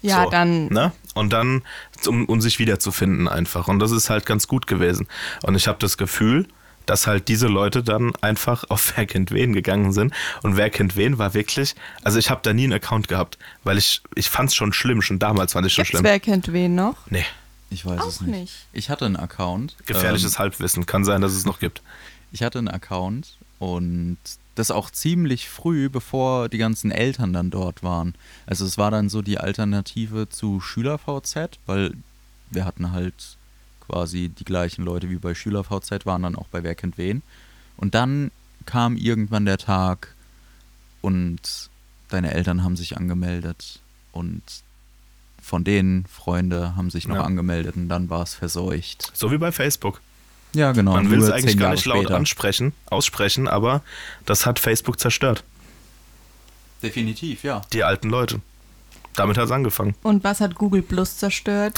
Ja, 0.00 0.24
so, 0.24 0.30
dann. 0.30 0.66
Ne? 0.68 0.92
Und 1.14 1.32
dann, 1.32 1.62
um, 2.06 2.24
um 2.26 2.40
sich 2.40 2.58
wiederzufinden 2.60 3.26
einfach. 3.28 3.66
Und 3.68 3.80
das 3.80 3.90
ist 3.90 4.10
halt 4.10 4.26
ganz 4.26 4.46
gut 4.46 4.66
gewesen. 4.68 5.08
Und 5.42 5.56
ich 5.56 5.66
habe 5.66 5.78
das 5.80 5.96
Gefühl, 5.98 6.46
dass 6.86 7.06
halt 7.06 7.28
diese 7.28 7.48
Leute 7.48 7.82
dann 7.82 8.12
einfach 8.20 8.64
auf 8.70 8.92
Wer 8.96 9.06
kennt 9.06 9.30
wen 9.32 9.52
gegangen 9.52 9.92
sind. 9.92 10.14
Und 10.42 10.56
Wer 10.56 10.70
kennt 10.70 10.96
wen 10.96 11.18
war 11.18 11.34
wirklich, 11.34 11.74
also 12.02 12.18
ich 12.18 12.30
habe 12.30 12.40
da 12.44 12.52
nie 12.52 12.64
einen 12.64 12.74
Account 12.74 13.08
gehabt, 13.08 13.38
weil 13.64 13.76
ich, 13.76 14.00
ich 14.14 14.30
fand 14.30 14.50
es 14.50 14.54
schon 14.54 14.72
schlimm, 14.72 15.02
schon 15.02 15.18
damals 15.18 15.52
fand 15.52 15.66
ich 15.66 15.72
schon 15.74 15.82
Gibt's 15.82 15.90
schlimm. 15.98 16.04
wer 16.04 16.20
kennt 16.20 16.52
wen 16.52 16.74
noch? 16.76 16.96
Nee, 17.10 17.26
Ich 17.70 17.84
weiß 17.84 18.00
Auch 18.00 18.06
es 18.08 18.20
nicht. 18.22 18.40
nicht. 18.40 18.54
Ich 18.72 18.88
hatte 18.90 19.04
einen 19.04 19.16
Account. 19.16 19.76
gefährliches 19.84 20.34
Ähm, 20.34 20.38
Halbwissen. 20.38 20.86
Kann 20.86 21.04
sein, 21.04 21.20
dass 21.20 21.32
es 21.32 21.44
noch 21.44 21.58
gibt. 21.58 21.82
Ich 22.32 22.42
hatte 22.42 22.58
einen 22.58 22.68
Account 22.68 23.36
und 23.58 24.18
das 24.54 24.70
auch 24.70 24.90
ziemlich 24.90 25.48
früh, 25.48 25.88
bevor 25.88 26.48
die 26.48 26.58
ganzen 26.58 26.90
Eltern 26.90 27.32
dann 27.32 27.50
dort 27.50 27.82
waren. 27.82 28.14
Also 28.46 28.64
es 28.64 28.76
war 28.76 28.90
dann 28.90 29.08
so 29.08 29.22
die 29.22 29.38
Alternative 29.38 30.28
zu 30.28 30.60
SchülerVZ, 30.60 31.58
weil 31.66 31.94
wir 32.50 32.64
hatten 32.64 32.90
halt 32.92 33.36
quasi 33.86 34.28
die 34.30 34.44
gleichen 34.44 34.84
Leute 34.84 35.08
wie 35.10 35.16
bei 35.16 35.34
SchülerVZ, 35.34 36.06
waren 36.06 36.22
dann 36.22 36.36
auch 36.36 36.48
bei 36.48 36.62
Wer 36.62 36.74
kennt 36.74 36.98
wen. 36.98 37.22
Und 37.76 37.94
dann 37.94 38.30
kam 38.66 38.96
irgendwann 38.96 39.44
der 39.46 39.58
Tag 39.58 40.14
und 41.00 41.70
deine 42.08 42.32
Eltern 42.32 42.64
haben 42.64 42.76
sich 42.76 42.96
angemeldet 42.96 43.80
und 44.12 44.42
von 45.40 45.64
denen 45.64 46.04
Freunde 46.06 46.74
haben 46.76 46.90
sich 46.90 47.06
noch 47.08 47.16
Ja. 47.16 47.22
angemeldet 47.24 47.76
und 47.76 47.88
dann 47.88 48.10
war 48.10 48.22
es 48.22 48.34
verseucht. 48.34 49.10
So 49.14 49.30
wie 49.30 49.38
bei 49.38 49.52
Facebook. 49.52 50.00
Ja, 50.54 50.72
genau. 50.72 50.92
Man 50.92 51.10
will 51.10 51.22
es 51.22 51.30
eigentlich 51.30 51.56
gar 51.56 51.64
Jahre 51.66 51.74
nicht 51.76 51.86
laut 51.86 51.98
später. 52.04 52.16
ansprechen, 52.16 52.72
aussprechen, 52.90 53.48
aber 53.48 53.82
das 54.26 54.46
hat 54.46 54.58
Facebook 54.58 54.98
zerstört. 54.98 55.44
Definitiv, 56.82 57.42
ja. 57.44 57.62
Die 57.72 57.82
alten 57.84 58.08
Leute. 58.08 58.40
Damit 59.16 59.36
hat 59.36 59.46
es 59.46 59.50
angefangen. 59.50 59.96
Und 60.04 60.22
was 60.22 60.40
hat 60.40 60.54
Google 60.54 60.80
Plus 60.80 61.16
zerstört? 61.16 61.76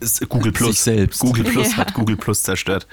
Ist 0.00 0.28
Google 0.28 0.50
Plus. 0.50 0.70
Sich 0.70 0.80
selbst. 0.80 1.20
Google 1.20 1.44
Plus 1.44 1.70
Ja. 1.70 1.76
hat 1.76 1.94
Google 1.94 2.16
Plus 2.16 2.42
zerstört. 2.42 2.88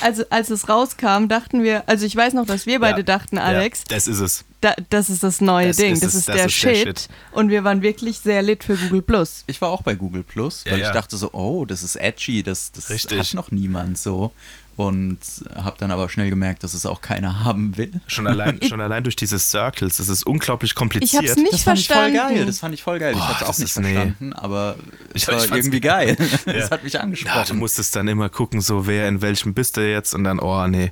Also 0.00 0.24
als 0.30 0.48
es 0.48 0.70
rauskam, 0.70 1.26
dachten 1.28 1.62
wir, 1.62 1.86
also 1.86 2.06
ich 2.06 2.16
weiß 2.16 2.32
noch, 2.32 2.46
dass 2.46 2.64
wir 2.64 2.80
beide 2.80 3.00
Ja. 3.00 3.02
dachten, 3.04 3.36
Alex, 3.36 3.80
Ja, 3.90 3.96
das 3.96 4.08
ist 4.08 4.20
es. 4.20 4.44
da, 4.62 4.74
das 4.88 5.10
ist 5.10 5.22
das 5.22 5.42
neue 5.42 5.68
Das 5.68 5.76
Ding, 5.76 5.92
ist 5.92 6.02
das 6.02 6.14
ist, 6.14 6.28
das 6.28 6.36
der, 6.36 6.46
ist 6.46 6.62
der 6.64 6.74
Shit. 6.74 6.86
Shit. 7.00 7.08
Und 7.32 7.50
wir 7.50 7.62
waren 7.62 7.82
wirklich 7.82 8.20
sehr 8.20 8.40
lit 8.40 8.64
für 8.64 8.74
Google 8.76 9.02
Plus. 9.02 9.44
Ich 9.46 9.60
war 9.60 9.68
auch 9.68 9.82
bei 9.82 9.96
Google 9.96 10.22
Plus, 10.22 10.64
weil 10.64 10.78
ja. 10.80 10.86
ich 10.86 10.94
dachte 10.94 11.18
so, 11.18 11.30
oh, 11.34 11.66
das 11.66 11.82
ist 11.82 11.96
edgy, 11.96 12.42
das, 12.42 12.72
das 12.72 12.88
Richtig. 12.88 13.18
hat 13.18 13.34
noch 13.34 13.50
niemand 13.50 13.98
so. 13.98 14.32
Und 14.74 15.18
habe 15.54 15.76
dann 15.78 15.90
aber 15.90 16.08
schnell 16.08 16.30
gemerkt, 16.30 16.64
dass 16.64 16.72
es 16.72 16.86
auch 16.86 17.02
keiner 17.02 17.44
haben 17.44 17.76
will. 17.76 17.92
Schon 18.06 18.26
allein, 18.26 18.58
schon 18.62 18.80
allein 18.80 19.04
durch 19.04 19.16
diese 19.16 19.38
Circles, 19.38 19.98
das 19.98 20.08
ist 20.08 20.24
unglaublich 20.26 20.74
kompliziert. 20.74 21.22
Ich 21.24 21.30
hab's 21.30 21.38
nicht 21.40 21.52
das 21.52 21.62
fand 21.62 21.78
verstanden. 21.78 22.14
ich 22.14 22.20
voll 22.20 22.30
geil. 22.36 22.46
Das 22.46 22.58
fand 22.58 22.74
ich 22.74 22.82
voll 22.82 22.98
geil. 22.98 23.12
ich 23.12 23.18
Boah, 23.18 23.28
habe 23.28 23.44
es 23.44 23.50
auch 23.50 23.58
nicht 23.58 23.68
ist- 23.68 23.80
nee. 23.80 23.92
verstanden, 23.92 24.32
aber 24.32 24.76
Ich- 25.12 25.22
es 25.22 25.28
war 25.28 25.44
ich 25.44 25.50
irgendwie 25.52 25.80
geil. 25.94 26.16
Ja. 26.46 26.52
Das 26.54 26.70
hat 26.70 26.84
mich 26.84 26.94
Ja, 26.94 27.00
du 27.00 27.04
angesprochen. 27.04 27.58
musstest 27.58 27.94
dann 27.96 28.08
immer 28.08 28.28
gucken, 28.30 28.60
so 28.62 28.86
wer 28.86 29.08
in 29.08 29.20
welchem 29.20 29.52
bist 29.52 29.76
du 29.76 29.86
jetzt 29.88 30.14
und 30.14 30.24
dann, 30.24 30.38
oh 30.40 30.66
nee. 30.66 30.90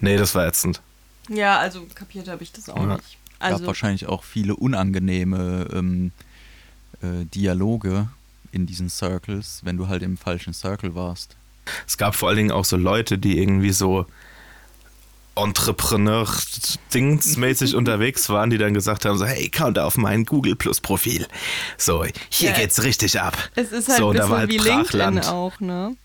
Nee, 0.00 0.18
das 0.18 0.34
war 0.34 0.46
ätzend. 0.46 0.82
Ja, 1.30 1.58
also 1.58 1.86
kapiert 1.94 2.28
habe 2.28 2.42
ich 2.42 2.52
das 2.52 2.68
auch 2.68 2.76
Ja. 2.86 2.96
nicht. 2.96 3.16
Also 3.38 3.58
gab 3.60 3.66
wahrscheinlich 3.68 4.06
auch 4.06 4.24
viele 4.24 4.54
unangenehme 4.56 5.68
ähm, 5.72 6.12
äh, 7.02 7.24
Dialoge 7.34 8.08
in 8.52 8.66
diesen 8.66 8.90
Circles, 8.90 9.60
wenn 9.64 9.76
du 9.78 9.88
halt 9.88 10.02
im 10.02 10.16
falschen 10.18 10.52
Circle 10.54 10.94
warst. 10.94 11.34
Es 11.86 11.96
gab 11.98 12.14
vor 12.14 12.28
allen 12.28 12.38
Dingen 12.38 12.50
auch 12.50 12.64
so 12.64 12.76
Leute, 12.76 13.18
die 13.18 13.38
irgendwie 13.38 13.72
so 13.72 14.06
Entrepreneur-Dingsmäßig 15.34 17.74
unterwegs 17.76 18.28
waren, 18.28 18.50
die 18.50 18.58
dann 18.58 18.74
gesagt 18.74 19.04
haben: 19.04 19.18
so, 19.18 19.24
hey, 19.26 19.50
komm 19.54 19.74
da 19.74 19.84
auf 19.84 19.96
mein 19.96 20.24
Google 20.24 20.56
Plus 20.56 20.80
Profil. 20.80 21.26
So, 21.76 22.04
hier 22.30 22.50
Ja. 22.50 22.56
geht's 22.56 22.82
richtig 22.82 23.20
ab. 23.20 23.36
es 23.54 23.70
ist 23.72 23.88
halt 23.88 23.98
so, 23.98 24.10
ein 24.10 24.16
da 24.16 24.22
bisschen 24.22 24.30
war 24.32 24.38
halt 24.40 24.50
wie 24.50 24.58
LinkedIn 24.58 24.82
Brachland. 25.00 25.28
auch, 25.28 25.60
ne? 25.60 25.96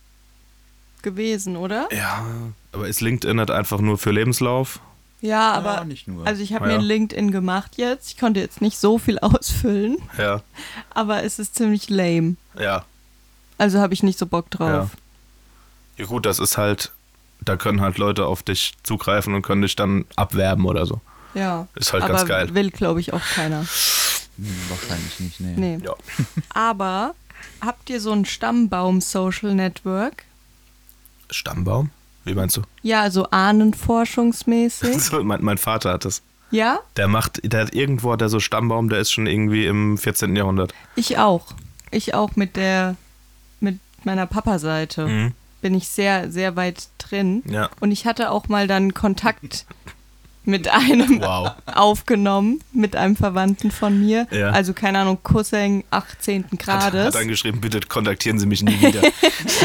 Gewesen, 1.01 1.57
oder? 1.57 1.87
Ja, 1.91 2.23
aber 2.73 2.87
ist 2.87 3.01
LinkedIn 3.01 3.39
halt 3.39 3.49
einfach 3.51 3.79
nur 3.79 3.97
für 3.97 4.11
Lebenslauf? 4.11 4.79
Ja, 5.21 5.51
aber 5.53 5.75
ja, 5.75 5.83
nicht 5.85 6.07
nur. 6.07 6.25
also 6.27 6.41
ich 6.43 6.53
habe 6.53 6.65
Ja. 6.65 6.73
mir 6.73 6.79
ein 6.79 6.85
LinkedIn 6.85 7.31
gemacht 7.31 7.73
jetzt. 7.77 8.09
Ich 8.09 8.17
konnte 8.17 8.39
jetzt 8.39 8.61
nicht 8.61 8.77
so 8.79 8.97
viel 8.97 9.17
ausfüllen, 9.19 9.97
Ja, 10.17 10.41
aber 10.93 11.23
es 11.23 11.39
ist 11.39 11.55
ziemlich 11.55 11.89
lame. 11.89 12.35
ja. 12.59 12.85
Also 13.57 13.79
habe 13.79 13.93
ich 13.93 14.01
nicht 14.01 14.17
so 14.17 14.25
Bock 14.25 14.49
drauf. 14.49 14.69
Ja 14.69 14.89
gut, 16.07 16.25
das 16.25 16.39
ist 16.39 16.57
halt, 16.57 16.91
da 17.41 17.55
können 17.57 17.81
halt 17.81 17.97
Leute 17.97 18.25
auf 18.25 18.43
dich 18.43 18.73
zugreifen 18.83 19.33
und 19.33 19.41
können 19.41 19.61
dich 19.61 19.75
dann 19.75 20.05
abwerben 20.15 20.65
oder 20.65 20.85
so. 20.85 21.01
Ja. 21.33 21.67
Ist 21.75 21.93
halt 21.93 22.03
aber 22.03 22.13
ganz 22.15 22.27
geil. 22.27 22.53
will, 22.53 22.71
glaube 22.71 22.99
ich, 22.99 23.13
auch 23.13 23.23
keiner. 23.35 23.61
Hm, 23.61 24.55
wahrscheinlich 24.69 25.19
nicht, 25.19 25.39
nee. 25.39 25.53
Nee. 25.77 25.85
Ja. 25.85 25.93
Aber 26.53 27.13
habt 27.61 27.89
ihr 27.89 28.01
so 28.01 28.11
ein 28.11 28.25
Stammbaum-Social 28.25 29.53
Network? 29.55 30.23
Stammbaum? 31.29 31.89
Wie 32.25 32.33
meinst 32.33 32.57
du? 32.57 32.61
Ja, 32.81 33.09
so 33.11 33.29
ahnenforschungsmäßig. 33.29 34.97
So, 34.99 35.23
mein, 35.23 35.43
mein 35.43 35.57
Vater 35.57 35.93
hat 35.93 36.05
das. 36.05 36.21
ja, 36.51 36.79
Der 36.97 37.07
macht, 37.07 37.39
der 37.43 37.61
hat 37.61 37.73
irgendwo 37.73 38.11
hat 38.13 38.21
der 38.21 38.29
so 38.29 38.39
Stammbaum, 38.39 38.89
der 38.89 38.99
ist 38.99 39.11
schon 39.11 39.27
irgendwie 39.27 39.65
im 39.65 39.97
14. 39.97 40.35
Jahrhundert. 40.35 40.73
ich 40.95 41.17
auch. 41.17 41.47
Ich 41.91 42.13
auch 42.13 42.35
mit 42.35 42.55
der, 42.55 42.95
mit 43.59 43.79
meiner 44.03 44.25
Papa-Seite 44.25 45.07
Mhm. 45.07 45.33
Bin 45.61 45.73
ich 45.75 45.87
sehr, 45.87 46.31
sehr 46.31 46.55
weit 46.55 46.89
drin. 46.97 47.43
Ja. 47.49 47.69
Und 47.79 47.91
ich 47.91 48.05
hatte 48.05 48.31
auch 48.31 48.47
mal 48.47 48.67
dann 48.67 48.93
Kontakt 48.93 49.65
mit 50.43 50.67
einem 50.69 51.21
Wow. 51.21 51.51
aufgenommen, 51.67 52.61
mit 52.73 52.95
einem 52.95 53.15
Verwandten 53.15 53.69
von 53.69 53.99
mir. 53.99 54.25
Ja. 54.31 54.49
Also 54.49 54.73
keine 54.73 54.97
Ahnung, 54.99 55.19
Cousin 55.21 55.83
18. 55.91 56.45
Hat, 56.45 56.59
Grades. 56.59 57.05
hat 57.05 57.15
dann 57.15 57.27
geschrieben, 57.27 57.61
bitte 57.61 57.79
kontaktieren 57.81 58.39
Sie 58.39 58.47
mich 58.47 58.63
nie 58.63 58.79
wieder. 58.81 59.01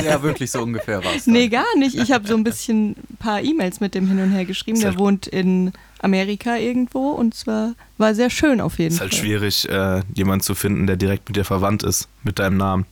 Ja, 0.05 0.23
wirklich 0.23 0.51
so 0.51 0.63
ungefähr 0.63 1.03
war 1.03 1.15
es. 1.15 1.27
Nee, 1.27 1.49
gar 1.49 1.65
nicht. 1.79 1.95
Ich 1.97 2.13
habe 2.13 2.27
so 2.29 2.35
ein 2.37 2.45
bisschen 2.45 2.91
ein 2.91 3.17
paar 3.19 3.41
E-Mails 3.43 3.81
mit 3.81 3.95
dem 3.95 4.07
hin 4.07 4.21
und 4.21 4.31
her 4.33 4.45
geschrieben. 4.45 4.77
Ist 4.77 4.83
Der 4.83 4.91
halt- 4.91 4.99
wohnt 5.01 5.27
in 5.27 5.73
Amerika 6.01 6.57
irgendwo 6.57 7.11
und 7.11 7.35
zwar 7.35 7.73
war 7.97 8.15
sehr 8.15 8.29
schön 8.29 8.61
auf 8.61 8.79
jeden 8.79 8.95
ist 8.95 9.01
halt 9.01 9.15
Fall. 9.15 9.21
schwierig, 9.23 9.69
äh, 9.71 10.03
jemanden 10.15 10.43
zu 10.45 10.55
finden, 10.55 10.87
der 10.87 10.97
direkt 10.97 11.29
mit 11.29 11.37
dir 11.37 11.45
verwandt 11.47 11.83
ist, 11.83 12.09
mit 12.23 12.39
deinem 12.39 12.59
Namen. 12.59 12.85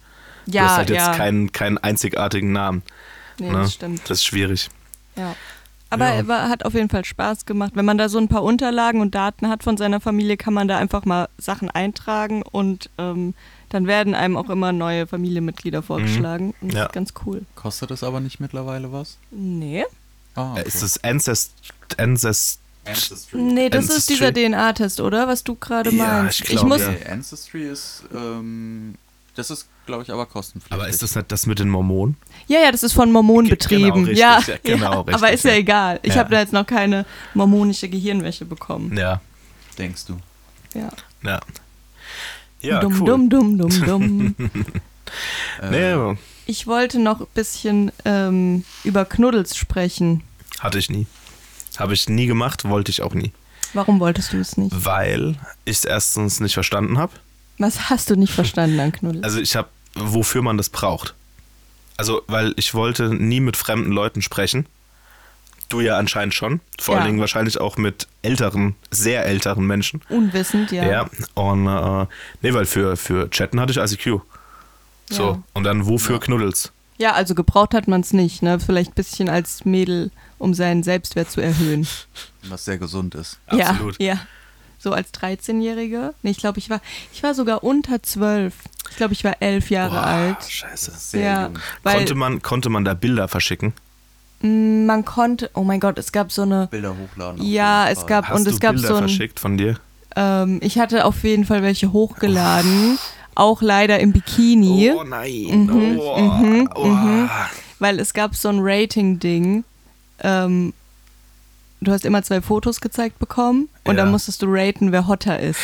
Ja, 0.46 0.62
du 0.62 0.68
hast 0.68 0.76
halt 0.78 0.90
ja. 0.90 1.06
jetzt 1.08 1.16
keinen, 1.16 1.52
keinen 1.52 1.78
einzigartigen 1.78 2.52
Namen. 2.52 2.82
nee, 3.38 3.50
ne? 3.50 3.58
das 3.58 3.74
stimmt. 3.74 4.02
Das 4.04 4.18
ist 4.18 4.24
schwierig. 4.24 4.68
Ja. 5.16 5.34
Aber 5.90 6.06
Ja. 6.08 6.14
er 6.14 6.28
war, 6.28 6.48
hat 6.48 6.64
auf 6.64 6.74
jeden 6.74 6.88
Fall 6.88 7.04
Spaß 7.04 7.46
gemacht. 7.46 7.72
Wenn 7.74 7.84
man 7.84 7.98
da 7.98 8.08
so 8.08 8.18
ein 8.18 8.28
paar 8.28 8.42
Unterlagen 8.42 9.00
und 9.00 9.14
Daten 9.14 9.48
hat 9.48 9.62
von 9.62 9.76
seiner 9.76 10.00
Familie, 10.00 10.36
kann 10.36 10.52
man 10.54 10.66
da 10.66 10.76
einfach 10.78 11.04
mal 11.04 11.28
Sachen 11.38 11.70
eintragen 11.70 12.42
und 12.42 12.90
ähm, 12.98 13.34
dann 13.68 13.86
werden 13.86 14.14
einem 14.14 14.36
auch 14.36 14.50
immer 14.50 14.72
neue 14.72 15.06
Familienmitglieder 15.06 15.82
vorgeschlagen. 15.82 16.54
Und 16.60 16.68
das 16.70 16.74
Mhm. 16.74 16.76
Ja. 16.78 16.86
ist 16.86 16.92
ganz 16.92 17.14
cool. 17.26 17.42
Kostet 17.54 17.90
das 17.90 18.02
aber 18.02 18.20
nicht 18.20 18.40
mittlerweile 18.40 18.92
was? 18.92 19.18
Nee. 19.30 19.84
Ah, 20.34 20.56
Äh, 20.56 20.66
Ist 20.66 20.82
das 20.82 21.02
Ancest 21.04 21.52
Ancest 21.96 22.60
Ancestry. 22.86 23.40
Nee, 23.40 23.70
das 23.70 23.84
ist 23.84 23.90
Ancestry? 24.10 24.14
dieser 24.14 24.32
DNA-Test, 24.32 25.00
oder? 25.00 25.26
Was 25.28 25.42
du 25.44 25.54
gerade 25.54 25.90
Ja, 25.90 26.22
meinst. 26.22 26.40
ich 26.40 26.46
glaub, 26.48 26.66
muss, 26.66 26.80
ja. 26.82 26.90
Nee, 26.90 27.06
Ancestry 27.08 27.68
ist, 27.68 28.02
ähm, 28.14 28.96
das 29.34 29.50
ist, 29.50 29.68
glaube 29.86 30.02
ich, 30.02 30.10
aber 30.12 30.26
kostenpflichtig. 30.26 30.72
Aber 30.78 30.88
ist 30.88 31.02
das 31.02 31.14
nicht 31.16 31.30
das 31.32 31.46
mit 31.46 31.58
den 31.58 31.68
Mormonen? 31.68 32.16
Ja, 32.46 32.60
ja, 32.60 32.70
das 32.72 32.82
ist 32.82 32.92
von 32.92 33.10
Mormonen 33.12 33.48
Ge- 33.48 33.56
betrieben. 33.56 34.04
genau, 34.06 34.06
richtig, 34.06 34.18
ja, 34.18 34.40
ja, 34.46 34.56
genau, 34.62 34.92
ja, 34.92 34.98
richtig, 35.00 35.14
aber 35.16 35.32
ist 35.32 35.44
ja, 35.44 35.50
ja. 35.52 35.56
egal. 35.58 36.00
Ich 36.02 36.14
Ja. 36.14 36.20
habe 36.20 36.30
da 36.30 36.40
jetzt 36.40 36.52
noch 36.52 36.66
keine 36.66 37.04
mormonische 37.34 37.88
Gehirnwäsche 37.88 38.44
bekommen. 38.44 38.96
Ja. 38.96 39.20
Denkst 39.78 40.06
du? 40.06 40.18
Ja. 40.74 40.88
Ja. 41.22 41.40
Ja, 42.60 42.80
dumm, 42.80 43.00
cool. 43.00 43.06
dumm, 43.06 43.28
dumm, 43.30 43.58
dumm, 43.58 43.84
dumm. 43.84 44.34
Äh, 45.60 45.70
Nee, 45.70 46.16
Ich 46.46 46.66
wollte 46.66 46.98
noch 46.98 47.20
ein 47.20 47.26
bisschen 47.34 47.92
ähm, 48.04 48.64
über 48.84 49.04
Knuddels 49.04 49.56
sprechen. 49.56 50.22
Hatte 50.60 50.78
ich 50.78 50.88
nie. 50.90 51.06
Habe 51.76 51.92
ich 51.94 52.08
nie 52.08 52.26
gemacht, 52.26 52.66
wollte 52.68 52.90
ich 52.90 53.02
auch 53.02 53.14
nie. 53.14 53.32
Warum 53.74 54.00
wolltest 54.00 54.32
du 54.32 54.38
es 54.38 54.56
nicht? 54.56 54.72
Weil 54.84 55.36
ich 55.64 55.76
es 55.78 55.84
erstens 55.84 56.40
nicht 56.40 56.54
verstanden 56.54 56.96
habe. 56.98 57.12
Was 57.58 57.88
hast 57.90 58.10
du 58.10 58.16
nicht 58.16 58.32
verstanden 58.32 58.80
an 58.80 58.92
Knuddels? 58.92 59.24
Also 59.24 59.40
ich 59.40 59.54
habe, 59.56 59.68
wofür 59.94 60.42
man 60.42 60.56
das 60.56 60.68
braucht. 60.68 61.14
Also, 61.96 62.22
weil 62.26 62.52
ich 62.56 62.74
wollte 62.74 63.14
nie 63.14 63.40
mit 63.40 63.56
fremden 63.56 63.92
Leuten 63.92 64.22
sprechen. 64.22 64.66
Du 65.68 65.80
ja 65.80 65.96
anscheinend 65.96 66.34
schon. 66.34 66.60
Vor 66.80 66.94
Ja. 66.94 67.00
allen 67.00 67.08
Dingen 67.10 67.20
wahrscheinlich 67.20 67.58
auch 67.60 67.76
mit 67.76 68.08
älteren, 68.22 68.74
sehr 68.90 69.24
älteren 69.26 69.66
Menschen. 69.66 70.02
Unwissend, 70.08 70.72
ja. 70.72 70.84
Ja. 70.84 71.10
Und 71.34 71.66
äh, 71.66 72.06
nee, 72.42 72.52
weil 72.52 72.66
für, 72.66 72.96
für 72.96 73.30
Chatten 73.30 73.60
hatte 73.60 73.72
ich 73.72 73.78
ICQ. 73.78 74.20
So. 75.10 75.22
Ja. 75.22 75.42
Und 75.52 75.64
dann 75.64 75.86
wofür 75.86 76.18
Knuddels? 76.20 76.72
Ja, 76.98 77.12
also 77.12 77.34
gebraucht 77.34 77.74
hat 77.74 77.88
man 77.88 78.02
es 78.02 78.12
nicht, 78.12 78.42
ne? 78.42 78.60
Vielleicht 78.60 78.92
ein 78.92 78.94
bisschen 78.94 79.28
als 79.28 79.64
Mädel, 79.64 80.10
um 80.38 80.54
seinen 80.54 80.82
Selbstwert 80.82 81.30
zu 81.30 81.40
erhöhen. 81.40 81.86
Was 82.44 82.64
sehr 82.64 82.78
gesund 82.78 83.14
ist. 83.14 83.38
Absolut. 83.46 84.00
Ja, 84.00 84.14
ja. 84.14 84.20
So 84.78 84.92
als 84.92 85.12
13-Jährige. 85.14 86.14
Nee, 86.22 86.30
ich 86.30 86.38
glaube, 86.38 86.58
ich 86.58 86.68
war, 86.70 86.80
ich 87.12 87.22
war 87.22 87.34
sogar 87.34 87.64
unter 87.64 88.02
12. 88.02 88.54
Ich 88.90 88.96
glaube, 88.96 89.14
ich 89.14 89.24
war 89.24 89.36
elf 89.40 89.70
Jahre 89.70 89.94
Boah, 89.96 90.06
alt. 90.06 90.44
Scheiße. 90.48 90.92
Sehr 90.96 91.20
ja, 91.22 91.42
jung. 91.46 91.58
weil 91.82 91.96
Konnte 91.96 92.14
man, 92.14 92.42
konnte 92.42 92.68
man 92.70 92.84
da 92.84 92.94
Bilder 92.94 93.28
verschicken? 93.28 93.72
mh, 94.40 94.86
man 94.86 95.04
konnte, 95.04 95.50
oh 95.54 95.64
mein 95.64 95.80
Gott, 95.80 95.98
es 95.98 96.12
gab 96.12 96.30
so 96.30 96.42
eine, 96.42 96.68
Bilder 96.70 96.94
hochladen. 96.96 97.42
ja, 97.42 97.88
es 97.88 98.06
gab, 98.06 98.28
Hast 98.28 98.38
und 98.38 98.44
du 98.44 98.50
es 98.50 98.60
gab 98.60 98.74
Bilder 98.74 98.88
so 98.88 98.94
ein, 98.96 99.00
verschickt 99.08 99.40
von 99.40 99.56
dir? 99.56 99.78
ähm, 100.16 100.60
ich 100.62 100.78
hatte 100.78 101.04
auf 101.06 101.24
jeden 101.24 101.44
Fall 101.44 101.62
welche 101.62 101.92
hochgeladen, 101.92 102.98
auch 103.34 103.62
leider 103.62 103.98
im 104.00 104.12
Bikini. 104.12 104.92
Oh 104.94 105.02
nein. 105.02 105.66
Mhm, 105.66 105.98
oh, 105.98 106.18
mhm, 106.18 106.68
oh. 106.74 106.84
mhm. 106.86 107.30
weil 107.78 107.98
es 107.98 108.12
gab 108.14 108.36
so 108.36 108.48
ein 108.48 108.58
Rating-Ding. 108.60 109.64
Ähm, 110.20 110.72
du 111.84 111.92
hast 111.92 112.04
immer 112.04 112.22
zwei 112.22 112.40
Fotos 112.40 112.80
gezeigt 112.80 113.18
bekommen 113.18 113.68
und 113.84 113.96
Ja. 113.96 114.02
dann 114.02 114.10
musstest 114.12 114.42
du 114.42 114.46
raten, 114.48 114.92
wer 114.92 115.06
hotter 115.06 115.38
ist. 115.38 115.60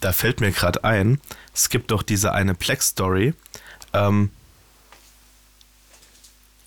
Da 0.00 0.12
fällt 0.12 0.40
mir 0.40 0.50
gerade 0.50 0.82
ein, 0.84 1.20
es 1.54 1.68
gibt 1.68 1.90
doch 1.90 2.02
diese 2.02 2.32
eine 2.32 2.54
Plex-Story 2.54 3.34
ähm, 3.92 4.30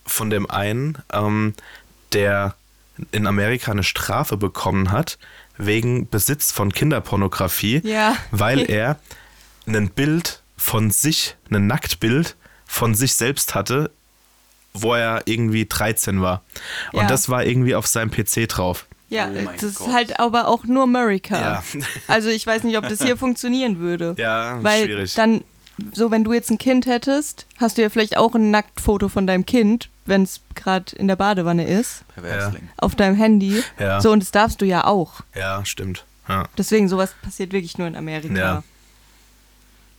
von 0.06 0.30
dem 0.30 0.50
einen, 0.50 0.98
ähm, 1.12 1.54
der 2.12 2.56
in 3.12 3.26
Amerika 3.26 3.72
eine 3.72 3.84
Strafe 3.84 4.38
bekommen 4.38 4.92
hat 4.92 5.18
wegen 5.58 6.10
Besitz 6.10 6.52
von 6.52 6.72
Kinderpornografie, 6.72 7.82
Ja. 7.84 8.16
weil 8.32 8.60
er 8.70 9.00
ein 9.66 9.90
Bild 9.90 10.42
von 10.58 10.92
sich, 10.92 11.36
ein 11.50 11.68
Nacktbild 11.68 12.36
von 12.66 12.96
sich 12.96 13.14
selbst 13.16 13.56
hatte, 13.56 13.92
wo 14.74 14.94
er 14.94 15.24
irgendwie 15.26 15.66
13 15.66 16.22
war. 16.22 16.44
Und 16.92 17.02
Ja. 17.04 17.08
das 17.08 17.30
war 17.30 17.44
irgendwie 17.46 17.76
auf 17.76 17.88
seinem 17.88 18.12
PC 18.12 18.48
drauf. 18.48 18.86
Ja, 19.14 19.30
Oh 19.30 19.34
das 19.60 19.76
Gott. 19.76 19.88
ist 19.88 19.94
halt 19.94 20.20
aber 20.20 20.48
auch 20.48 20.64
nur 20.66 20.84
America. 20.84 21.40
Ja. 21.40 21.64
Also 22.08 22.30
ich 22.30 22.46
weiß 22.46 22.64
nicht, 22.64 22.78
ob 22.78 22.88
das 22.88 23.02
hier 23.02 23.18
funktionieren 23.26 23.80
würde. 23.80 24.16
Ja, 24.18 24.62
Weil 24.64 24.86
schwierig. 24.86 25.14
dann, 25.16 25.44
so 25.94 26.12
wenn 26.12 26.24
du 26.24 26.34
jetzt 26.34 26.50
ein 26.52 26.58
Kind 26.58 26.86
hättest, 26.86 27.46
hast 27.58 27.78
du 27.78 27.82
ja 27.82 27.90
vielleicht 27.90 28.18
auch 28.18 28.36
ein 28.36 28.52
Nacktfoto 28.52 29.10
von 29.10 29.26
deinem 29.28 29.46
Kind, 29.46 29.90
wenn 30.06 30.24
es 30.24 30.42
gerade 30.56 30.96
in 30.96 31.08
der 31.08 31.16
Badewanne 31.16 31.66
ist, 31.66 32.04
Perversling. 32.14 32.68
auf 32.78 32.96
deinem 32.96 33.16
Handy. 33.16 33.64
Ja. 33.80 34.02
So, 34.02 34.12
und 34.12 34.22
das 34.22 34.32
darfst 34.32 34.60
du 34.62 34.66
ja 34.66 34.86
auch. 34.86 35.22
ja, 35.36 35.64
stimmt. 35.66 36.06
Ja. 36.28 36.46
Deswegen, 36.58 36.88
sowas 36.90 37.14
passiert 37.22 37.52
wirklich 37.52 37.78
nur 37.78 37.88
in 37.88 37.96
Amerika. 37.96 38.34
Ja. 38.36 38.64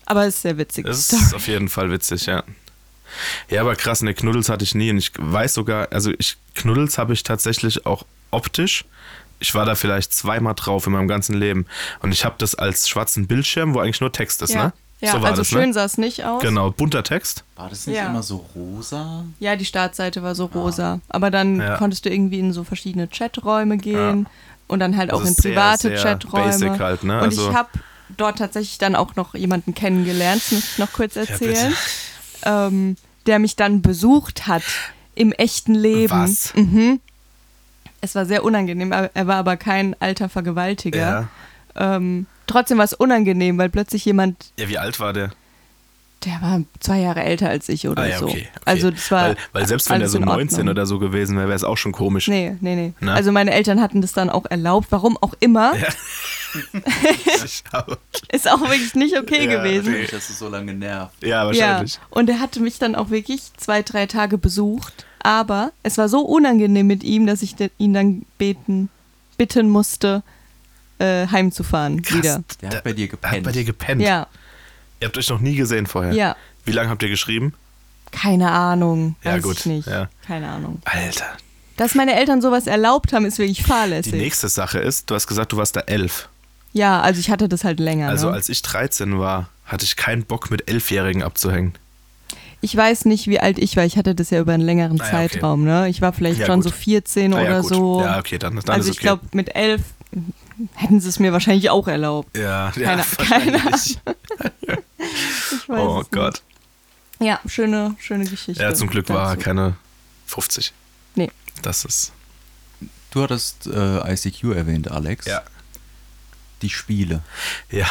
Aber 0.07 0.27
es 0.27 0.37
ist 0.37 0.43
sehr 0.43 0.59
witzig. 0.59 0.85
Das 0.87 1.07
Story. 1.07 1.23
ist 1.23 1.35
auf 1.35 1.49
jeden 1.49 1.69
Fall 1.69 1.91
witzig, 1.91 2.27
ja. 2.27 2.43
Ja, 3.49 3.61
aber 3.61 3.77
krass, 3.77 4.03
ne, 4.03 4.15
Knuddels 4.15 4.49
hatte 4.49 4.65
ich 4.65 4.75
nie 4.75 4.91
und 4.91 4.99
ich 4.99 5.13
weiß 5.17 5.55
sogar, 5.55 5.89
also 5.93 6.13
ich, 6.19 6.37
Knuddels 6.55 6.99
habe 6.99 7.13
ich 7.13 7.23
tatsächlich 7.23 7.87
auch 7.87 8.05
optisch. 8.31 8.85
Ich 9.41 9.55
war 9.55 9.67
da 9.67 9.75
vielleicht 9.75 10.13
zweimal 10.15 10.55
drauf 10.55 10.87
in 10.87 10.93
meinem 10.93 11.09
ganzen 11.09 11.35
Leben 11.35 11.67
und 12.03 12.13
ich 12.13 12.25
habe 12.25 12.37
das 12.39 12.55
als 12.55 12.89
schwarzen 12.89 13.27
Bildschirm, 13.27 13.75
wo 13.75 13.81
eigentlich 13.81 14.01
nur 14.01 14.13
Text 14.13 14.43
ist, 14.43 14.55
ja. 14.55 14.67
ne? 14.67 14.73
Ja, 15.01 15.13
so 15.13 15.21
war 15.21 15.31
also 15.31 15.43
das, 15.43 15.49
schön 15.49 15.67
ne? 15.69 15.73
sah 15.75 15.85
es 15.85 15.99
nicht 15.99 16.25
aus. 16.25 16.41
Genau, 16.41 16.71
bunter 16.71 17.03
Text. 17.03 17.45
War 17.57 17.69
das 17.69 17.87
nicht 17.87 17.97
Ja. 17.97 18.07
immer 18.07 18.23
so 18.23 18.47
rosa? 18.55 19.25
Ja, 19.39 19.55
die 19.57 19.65
Startseite 19.67 20.23
war 20.23 20.35
so 20.35 20.47
rosa. 20.47 21.01
Aber 21.09 21.31
dann 21.31 21.61
Ja. 21.61 21.77
konntest 21.77 22.07
du 22.07 22.11
irgendwie 22.11 22.39
in 22.39 22.53
so 22.55 22.65
verschiedene 22.65 23.07
Chaträume 23.09 23.77
gehen 23.77 24.27
und 24.67 24.79
dann 24.81 24.97
halt 24.97 25.13
auch 25.13 25.19
Also 25.19 25.29
in 25.29 25.35
sehr, 25.35 25.53
private 25.53 25.89
sehr 25.89 25.99
Chaträume. 25.99 26.47
basic 26.47 26.79
halt, 26.81 27.05
ne? 27.05 27.19
Und 27.19 27.25
Also- 27.25 27.51
ich 27.51 27.55
habe 27.55 27.69
dort 28.17 28.39
tatsächlich 28.39 28.79
dann 28.79 28.95
auch 28.95 29.15
noch 29.17 29.35
jemanden 29.35 29.75
kennengelernt, 29.75 30.41
das 30.43 30.53
muss 30.53 30.65
ich 30.73 30.79
noch 30.79 30.93
kurz 30.93 31.17
erzählen, 31.17 31.75
ähm, 32.45 32.97
der 33.27 33.39
mich 33.39 33.57
dann 33.57 33.83
besucht 33.83 34.47
hat 34.47 34.63
im 35.15 35.33
echten 35.33 35.75
Leben. 35.75 36.13
Was? 36.13 36.55
Mhm. 36.55 37.01
Es 38.01 38.15
war 38.15 38.27
sehr 38.27 38.45
unangenehm. 38.45 38.93
Er 38.93 39.27
war 39.27 39.37
aber 39.37 39.57
kein 39.57 39.97
alter 40.01 40.29
Vergewaltiger. 40.29 41.29
Ja. 41.77 41.97
Ähm, 41.97 42.27
trotzdem 42.47 42.79
war 42.79 42.85
es 42.85 42.93
unangenehm, 42.93 43.57
weil 43.59 43.71
plötzlich 43.71 44.05
jemand, 44.05 44.53
ja, 44.59 44.69
wie 44.69 44.79
alt 44.79 45.01
war 45.01 45.13
der? 45.13 45.33
Der 46.25 46.41
war 46.43 46.63
zwei 46.81 47.01
Jahre 47.01 47.23
älter 47.23 47.49
als 47.49 47.69
ich 47.69 47.87
oder 47.89 48.03
ah 48.03 48.07
ja, 48.07 48.19
so. 48.19 48.27
okay. 48.27 48.49
okay. 48.55 48.61
Also 48.65 48.91
das 48.91 49.11
war 49.11 49.29
weil, 49.29 49.37
weil 49.53 49.67
selbst 49.67 49.91
wenn 49.91 50.01
er 50.01 50.09
so 50.09 50.19
in 50.19 50.25
19 50.25 50.59
Ordnung. 50.59 50.69
oder 50.73 50.87
so 50.87 50.99
gewesen 50.99 51.37
wäre, 51.37 51.49
wäre 51.49 51.57
es 51.57 51.65
auch 51.65 51.77
schon 51.77 51.93
komisch. 51.93 52.29
Nee, 52.29 52.57
nee, 52.61 52.75
nee. 52.77 52.93
Ne? 53.01 53.13
Also 53.13 53.33
meine 53.33 53.53
Eltern 53.53 53.81
hatten 53.81 54.01
das 54.01 54.13
dann 54.13 54.31
auch 54.31 54.47
erlaubt, 54.47 54.89
warum 54.91 55.17
auch 55.19 55.35
immer. 55.41 55.75
Ja. 55.77 55.89
Ist 58.33 58.49
auch 58.51 58.61
wirklich 58.61 58.95
nicht 58.95 59.19
okay 59.19 59.45
Ja, 59.51 59.57
gewesen. 59.63 59.93
nee. 59.93 60.07
dass 60.07 60.31
es 60.31 60.39
so 60.39 60.49
lange 60.49 60.75
nervt. 60.75 61.15
ja, 61.23 61.29
Ja, 61.29 61.47
wahrscheinlich. 61.47 61.99
und 62.11 62.29
er 62.31 62.41
hatte 62.41 62.61
mich 62.61 62.79
dann 62.79 62.95
auch 62.95 63.11
wirklich 63.11 63.43
zwei, 63.57 63.83
drei 63.83 64.07
Tage 64.07 64.39
besucht. 64.39 65.07
Aber 65.21 65.73
es 65.83 65.97
war 65.97 66.09
so 66.11 66.21
unangenehm 66.21 66.87
mit 66.87 67.03
ihm, 67.03 67.27
dass 67.27 67.41
ich 67.43 67.57
ihn 67.79 67.95
dann 67.95 68.27
beten, 68.37 68.91
bitten 69.39 69.71
musste, 69.71 70.23
äh, 70.99 71.27
heimzufahren 71.29 72.03
Krass. 72.03 72.19
wieder. 72.19 72.45
Der 72.61 72.71
hat 72.71 72.85
bei 72.85 72.93
dir 72.93 73.07
Er 73.07 73.13
hat 73.13 73.21
gepennt. 73.23 73.45
bei 73.45 73.53
dir 73.53 73.65
gepennt. 73.65 74.03
Ja, 74.03 74.27
Ihr 75.01 75.07
habt 75.09 75.19
euch 75.19 75.29
noch 75.29 75.41
nie 75.41 75.55
gesehen 75.57 75.87
vorher. 75.87 76.13
ja. 76.13 76.37
Wie 76.67 76.73
lange 76.73 76.89
habt 76.89 77.03
ihr 77.03 77.11
geschrieben? 77.11 77.53
Keine 78.11 78.51
Ahnung. 78.51 79.17
Ja, 79.23 79.35
weiß 79.35 79.43
gut, 79.43 79.59
ich 79.59 79.67
nicht. 79.67 79.87
ja. 79.89 80.09
Keine 80.27 80.49
Ahnung. 80.49 80.81
Alter. 80.87 81.27
Dass 81.77 81.95
meine 81.95 82.15
Eltern 82.15 82.41
sowas 82.41 82.67
erlaubt 82.67 83.13
haben, 83.13 83.27
ist 83.27 83.39
wirklich 83.39 83.59
Die 83.59 83.65
fahrlässig. 83.65 84.13
nächste 84.15 84.49
Sache 84.49 84.79
ist, 84.79 85.11
du 85.11 85.15
hast 85.15 85.27
gesagt, 85.27 85.53
du 85.53 85.57
warst 85.59 85.77
da 85.77 85.81
elf. 85.81 86.29
Ja, 86.73 87.01
also 87.03 87.21
ich 87.21 87.29
hatte 87.31 87.49
das 87.49 87.65
halt 87.65 87.81
länger. 87.81 88.09
Also 88.09 88.29
ne? 88.29 88.35
als 88.35 88.49
ich 88.49 88.63
13 88.63 89.19
war, 89.19 89.49
hatte 89.67 89.85
ich 89.85 89.97
keinen 89.97 90.25
Bock 90.25 90.51
mit 90.51 90.71
Elfjährigen 90.71 91.23
abzuhängen. 91.23 91.75
Ich 92.63 92.75
weiß 92.75 93.05
nicht, 93.05 93.27
wie 93.27 93.41
alt 93.41 93.59
ich 93.59 93.77
war. 93.77 93.85
Ich 93.85 93.99
hatte 93.99 94.15
das 94.15 94.31
ja 94.31 94.41
über 94.41 94.55
einen 94.55 94.63
längeren 94.63 94.99
Ah 95.01 95.05
ja, 95.05 95.11
okay. 95.19 95.29
Zeitraum. 95.29 95.65
Ne? 95.65 95.89
Ich 95.91 96.01
war 96.01 96.13
vielleicht 96.15 96.41
Ja, 96.41 96.47
schon 96.47 96.61
gut. 96.63 96.65
so 96.65 96.71
14 96.71 97.35
Ah 97.35 97.43
ja, 97.43 97.47
oder 97.51 97.61
gut. 97.61 97.75
so. 97.75 98.01
Ja, 98.01 98.19
okay, 98.19 98.39
dann, 98.39 98.55
dann 98.57 98.75
also 98.77 98.89
ist 98.89 98.95
ich 98.97 99.01
okay. 99.01 99.07
glaube, 99.19 99.23
mit 99.33 99.55
elf 99.55 99.83
hätten 100.75 101.01
sie 101.01 101.09
es 101.09 101.19
mir 101.19 101.33
wahrscheinlich 101.33 101.71
auch 101.71 101.89
erlaubt. 101.89 102.37
ja, 102.37 102.73
ja, 102.77 102.85
keine- 102.85 103.05
wahrscheinlich. 103.17 103.99
Ich 104.99 105.69
weiß 105.69 105.81
Oh 105.81 106.01
es 106.01 106.11
Gott. 106.11 106.43
Nicht. 107.19 107.29
Ja, 107.29 107.41
schöne, 107.47 107.95
schöne 108.01 108.25
Geschichte. 108.25 108.63
Ja, 108.63 108.75
zum 108.75 108.89
Glück 108.89 109.09
war 109.09 109.29
er 109.31 109.35
dazu. 109.37 109.45
keine 109.45 109.77
50. 110.27 110.73
Nee. 111.15 111.31
Das 111.63 111.85
ist. 111.85 112.13
Du 113.11 113.23
hattest 113.23 113.67
äh, 113.67 114.13
ICQ 114.13 114.45
erwähnt, 114.55 114.91
Alex. 114.91 115.27
Ja. 115.27 115.43
Die 116.63 116.71
Spiele. 116.71 117.21
Ja. 117.71 117.87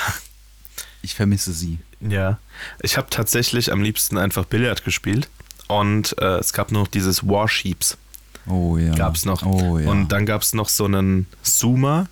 Ich 1.01 1.15
vermisse 1.15 1.53
sie. 1.53 1.79
Ja. 2.01 2.39
Ich 2.81 2.97
habe 2.97 3.09
tatsächlich 3.09 3.71
am 3.71 3.81
liebsten 3.81 4.17
einfach 4.17 4.45
Billard 4.45 4.83
gespielt. 4.83 5.29
Und 5.67 6.15
äh, 6.19 6.37
es 6.39 6.51
gab 6.51 6.71
noch 6.71 6.87
dieses 6.87 7.25
Warsheeps. 7.27 7.97
Oh 8.47 8.77
ja. 8.77 8.93
Gab's 8.95 9.23
noch. 9.25 9.43
Oh 9.45 9.79
ja. 9.79 9.89
Und 9.89 10.09
dann 10.11 10.25
gab 10.25 10.41
es 10.41 10.53
noch 10.53 10.67
so 10.67 10.85
einen 10.85 11.27
Zoomer, 11.43 12.07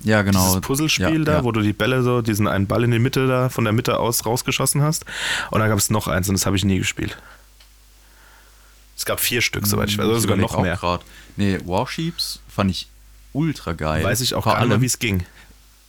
ja, 0.00 0.22
genau. 0.22 0.44
dieses 0.46 0.60
Puzzlespiel 0.60 1.18
ja, 1.20 1.24
da, 1.24 1.32
ja. 1.38 1.44
wo 1.44 1.52
du 1.52 1.60
die 1.60 1.72
Bälle 1.72 2.02
so, 2.02 2.22
diesen 2.22 2.46
einen 2.46 2.66
Ball 2.66 2.84
in 2.84 2.90
die 2.90 2.98
Mitte 2.98 3.26
da, 3.26 3.48
von 3.48 3.64
der 3.64 3.72
Mitte 3.72 3.98
aus 3.98 4.24
rausgeschossen 4.24 4.82
hast. 4.82 5.04
Und 5.50 5.60
dann 5.60 5.68
gab 5.68 5.78
es 5.78 5.90
noch 5.90 6.06
eins 6.08 6.28
und 6.28 6.34
das 6.34 6.46
habe 6.46 6.56
ich 6.56 6.64
nie 6.64 6.78
gespielt. 6.78 7.16
Es 8.96 9.04
gab 9.04 9.20
vier 9.20 9.40
Stück, 9.42 9.66
soweit 9.66 9.88
ich 9.90 9.98
weiß, 9.98 10.06
oder 10.06 10.18
sogar 10.20 10.36
überleg 10.36 10.52
noch 10.52 10.62
mehr. 10.62 10.76
grad. 10.76 11.02
Nee, 11.36 11.58
Warsheeps 11.64 12.40
fand 12.48 12.70
ich 12.70 12.88
ultra 13.32 13.72
geil. 13.72 14.02
Weiß 14.04 14.20
ich 14.20 14.34
auch 14.34 14.44
Vor 14.44 14.54
gar 14.54 14.66
nicht 14.66 14.80
wie 14.80 14.86
es 14.86 14.98
ging. 14.98 15.24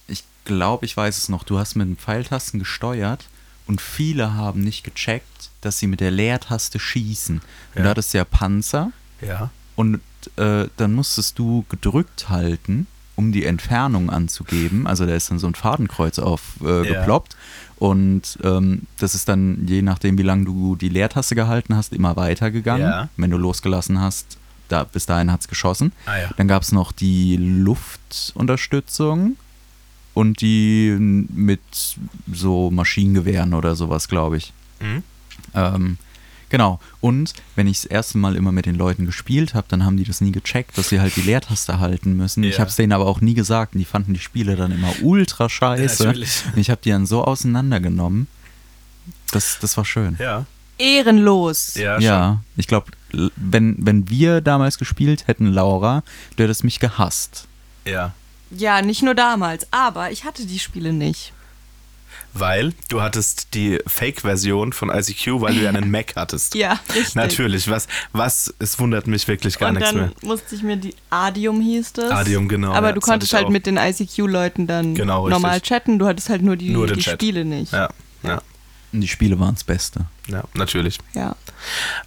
ich 0.08 0.24
glaube, 0.46 0.86
ich 0.86 0.96
weiß 0.96 1.18
es 1.18 1.30
noch. 1.30 1.44
Du 1.44 1.58
hast 1.58 1.76
mit 1.76 1.88
den 1.88 1.98
Pfeiltasten 1.98 2.60
gesteuert 2.60 3.26
und 3.66 3.82
viele 3.82 4.36
haben 4.36 4.62
nicht 4.62 4.84
gecheckt, 4.84 5.50
dass 5.62 5.80
sie 5.80 5.88
mit 5.88 6.00
der 6.02 6.12
Leertaste 6.12 6.80
schießen. 6.80 7.38
Und 7.38 7.44
Ja. 7.76 7.84
da 7.84 7.90
hattest 7.90 8.14
du 8.14 8.20
ja 8.20 8.26
Panzer 8.26 8.92
Ja. 9.22 9.50
und 9.76 10.02
äh, 10.36 10.68
dann 10.78 10.94
musstest 10.94 11.40
du 11.40 11.66
gedrückt 11.70 12.30
halten, 12.30 12.86
um 13.20 13.32
die 13.34 13.46
Entfernung 13.46 14.10
anzugeben. 14.10 14.88
Also 14.88 15.06
da 15.06 15.14
ist 15.14 15.30
dann 15.30 15.40
so 15.40 15.48
ein 15.48 15.56
Fadenkreuz 15.56 16.18
aufgeploppt. 16.20 16.88
Äh, 16.88 16.92
Ja. 16.94 17.00
geploppt. 17.02 17.36
Und 17.78 18.40
ähm, 18.44 18.84
das 18.98 19.14
ist 19.16 19.28
dann, 19.30 19.66
je 19.68 19.82
nachdem, 19.82 20.18
wie 20.18 20.24
lange 20.24 20.46
du 20.46 20.76
die 20.76 20.90
Leertaste 20.90 21.36
gehalten 21.36 21.76
hast, 21.76 21.94
immer 21.94 22.16
weitergegangen. 22.16 22.88
Ja. 22.88 23.10
Wenn 23.18 23.30
du 23.32 23.38
losgelassen 23.38 24.00
hast, 24.02 24.38
da, 24.70 24.84
bis 24.86 25.06
dahin 25.06 25.32
hat 25.32 25.42
es 25.42 25.48
geschossen. 25.48 25.92
Ah 26.06 26.18
ja. 26.18 26.30
Dann 26.38 26.48
gab 26.48 26.64
es 26.64 26.72
noch 26.72 26.92
die 26.92 27.38
Luftunterstützung 27.38 29.38
und 30.14 30.42
die 30.42 30.96
mit 31.00 31.62
so 32.34 32.72
Maschinengewehren 32.72 33.54
oder 33.54 33.76
sowas, 33.76 34.08
glaube 34.08 34.38
ich. 34.38 34.54
Mhm. 34.80 35.04
Ähm, 35.56 35.98
Genau. 36.50 36.80
Und 37.02 37.34
wenn 37.56 37.68
ich 37.68 37.82
das 37.82 37.86
erste 37.86 38.18
Mal 38.18 38.36
immer 38.36 38.52
mit 38.52 38.66
den 38.66 38.76
Leuten 38.76 39.06
gespielt 39.06 39.54
habe, 39.54 39.68
dann 39.70 39.86
haben 39.86 39.98
die 39.98 40.04
das 40.04 40.20
nie 40.22 40.32
gecheckt, 40.32 40.78
dass 40.78 40.90
sie 40.90 41.00
halt 41.00 41.16
die 41.16 41.22
Leertaste 41.22 41.80
halten 41.80 42.18
müssen. 42.18 42.44
Ich 42.44 42.56
Ja. 42.56 42.60
habe 42.62 42.70
es 42.70 42.76
denen 42.76 42.92
aber 42.94 43.06
auch 43.06 43.22
nie 43.22 43.34
gesagt 43.36 43.74
und 43.76 43.80
die 43.80 43.86
fanden 43.86 44.14
die 44.14 44.20
Spiele 44.20 44.56
dann 44.56 44.72
immer 44.72 44.92
ultra 45.02 45.48
scheiße. 45.50 46.06
natürlich. 46.06 46.44
und 46.54 46.58
ich 46.60 46.70
habe 46.70 46.82
die 46.84 46.90
dann 46.90 47.06
so 47.06 47.24
auseinandergenommen. 47.24 48.28
Das, 49.32 49.60
das 49.62 49.78
war 49.78 49.86
schön. 49.86 50.16
Ja. 50.20 50.46
Ehrenlos. 50.80 51.76
Ja, 51.76 52.00
Ja, 52.00 52.42
ich 52.58 52.68
glaube, 52.68 52.88
wenn, 53.36 53.76
wenn 53.80 54.10
wir 54.10 54.42
damals 54.42 54.78
gespielt 54.78 55.28
hätten, 55.28 55.48
Laura, 55.48 56.04
du 56.36 56.44
hättest 56.44 56.64
mich 56.64 56.80
gehasst. 56.80 57.48
Ja. 57.86 58.14
Ja, 58.52 58.82
nicht 58.82 59.04
nur 59.04 59.14
damals, 59.14 59.68
aber 59.72 60.12
ich 60.12 60.24
hatte 60.24 60.46
die 60.48 60.58
Spiele 60.60 60.94
nicht. 60.94 61.34
Weil 62.34 62.74
du 62.90 63.02
hattest 63.02 63.54
die 63.56 63.80
Fake-Version 63.88 64.72
von 64.72 64.90
ICQ, 64.90 65.42
weil 65.42 65.56
du 65.56 65.62
ja 65.62 65.70
einen 65.70 65.90
Mac 65.92 66.14
hattest. 66.16 66.54
Ja, 66.56 66.80
richtig. 66.96 67.16
Natürlich, 67.16 67.68
was, 67.70 67.88
was, 68.14 68.54
es 68.60 68.78
wundert 68.80 69.08
mich 69.08 69.28
wirklich 69.28 69.58
gar 69.58 69.70
und 69.70 69.76
nichts 69.76 69.90
dann 69.92 70.00
mehr. 70.02 70.12
musste 70.22 70.54
ich 70.56 70.62
mir 70.62 70.78
die 70.78 70.94
Adium 71.10 71.60
hieß 71.60 71.94
das. 71.94 72.12
Adium, 72.12 72.48
genau, 72.48 72.72
Aber 72.74 72.88
ja, 72.90 72.94
du 72.94 73.02
konntest 73.02 73.34
halt 73.34 73.46
auch. 73.46 73.50
mit 73.50 73.66
den 73.66 73.78
ICQ-Leuten 73.78 74.68
dann 74.68 74.94
Genau, 74.94 75.28
normal 75.28 75.54
richtig. 75.54 75.70
chatten. 75.70 75.98
Du 76.00 76.06
hattest 76.08 76.30
halt 76.30 76.42
nur 76.44 76.56
die, 76.56 76.70
Nur 76.70 76.88
die 76.88 77.02
Chat. 77.02 77.16
Spiele 77.16 77.46
nicht. 77.46 77.74
Ja, 77.74 77.90
ja, 78.24 78.42
Und 78.94 79.02
die 79.02 79.08
Spiele 79.08 79.40
waren 79.40 79.56
das 79.56 79.64
Beste. 79.64 80.06
ja, 80.28 80.44
natürlich. 80.54 81.00
Ja. 81.16 81.36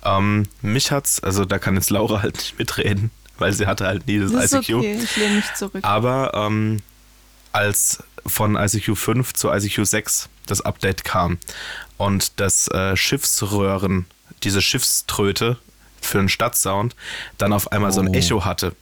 Ähm, 0.05 0.45
mich 0.63 0.93
hat's, 0.93 1.21
also 1.23 1.45
da 1.45 1.59
kann 1.59 1.75
jetzt 1.75 1.91
Laura 1.91 2.23
halt 2.23 2.37
nicht 2.37 2.59
mitreden, 2.59 3.11
weil 3.39 3.53
sie 3.53 3.67
hatte 3.67 3.87
halt 3.87 4.07
nie 4.07 4.21
das, 4.21 4.31
Das 4.33 4.45
ist 4.45 4.53
ICQ. 4.69 4.75
okay, 4.77 5.01
ich 5.03 5.17
lehne 5.17 5.35
mich 5.37 5.55
zurück. 5.55 5.83
Aber 5.85 6.33
ähm, 6.35 6.79
als 7.53 8.03
von 8.27 8.57
ICQ 8.57 8.97
5 8.97 9.33
zu 9.35 9.51
ICQ 9.51 9.85
6 9.85 10.29
das 10.47 10.61
Update 10.61 11.05
kam 11.05 11.39
und 11.99 12.41
das 12.41 12.69
äh, 12.69 12.97
Schiffsröhren, 12.97 14.07
diese 14.43 14.61
Schiffströte 14.63 15.59
für 16.01 16.19
einen 16.19 16.29
Stadtsound, 16.29 16.97
dann 17.39 17.53
auf 17.53 17.71
einmal 17.71 17.93
so 17.93 18.01
ein 18.01 18.09
Oh. 18.09 18.13
Echo 18.13 18.45
hatte. 18.45 18.75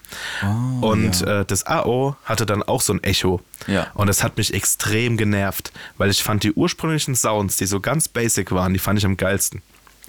Oh, 0.43 0.87
Und 0.89 1.21
ja. 1.21 1.41
äh, 1.41 1.45
das 1.45 1.67
AO 1.67 2.17
hatte 2.25 2.47
dann 2.47 2.63
auch 2.63 2.81
so 2.81 2.95
ein 2.95 3.03
Echo. 3.05 3.43
Ja. 3.67 3.89
Und 3.93 4.07
das 4.07 4.23
hat 4.25 4.39
mich 4.39 4.55
extrem 4.55 5.19
genervt, 5.19 5.71
weil 5.99 6.11
ich 6.11 6.23
fand 6.23 6.45
die 6.45 6.53
ursprünglichen 6.53 7.15
Sounds, 7.15 7.59
die 7.59 7.67
so 7.67 7.79
ganz 7.81 8.09
basic 8.09 8.53
waren, 8.53 8.73
die 8.73 8.79
fand 8.79 8.99
ich 8.99 9.05
am 9.05 9.19
geilsten. 9.19 9.61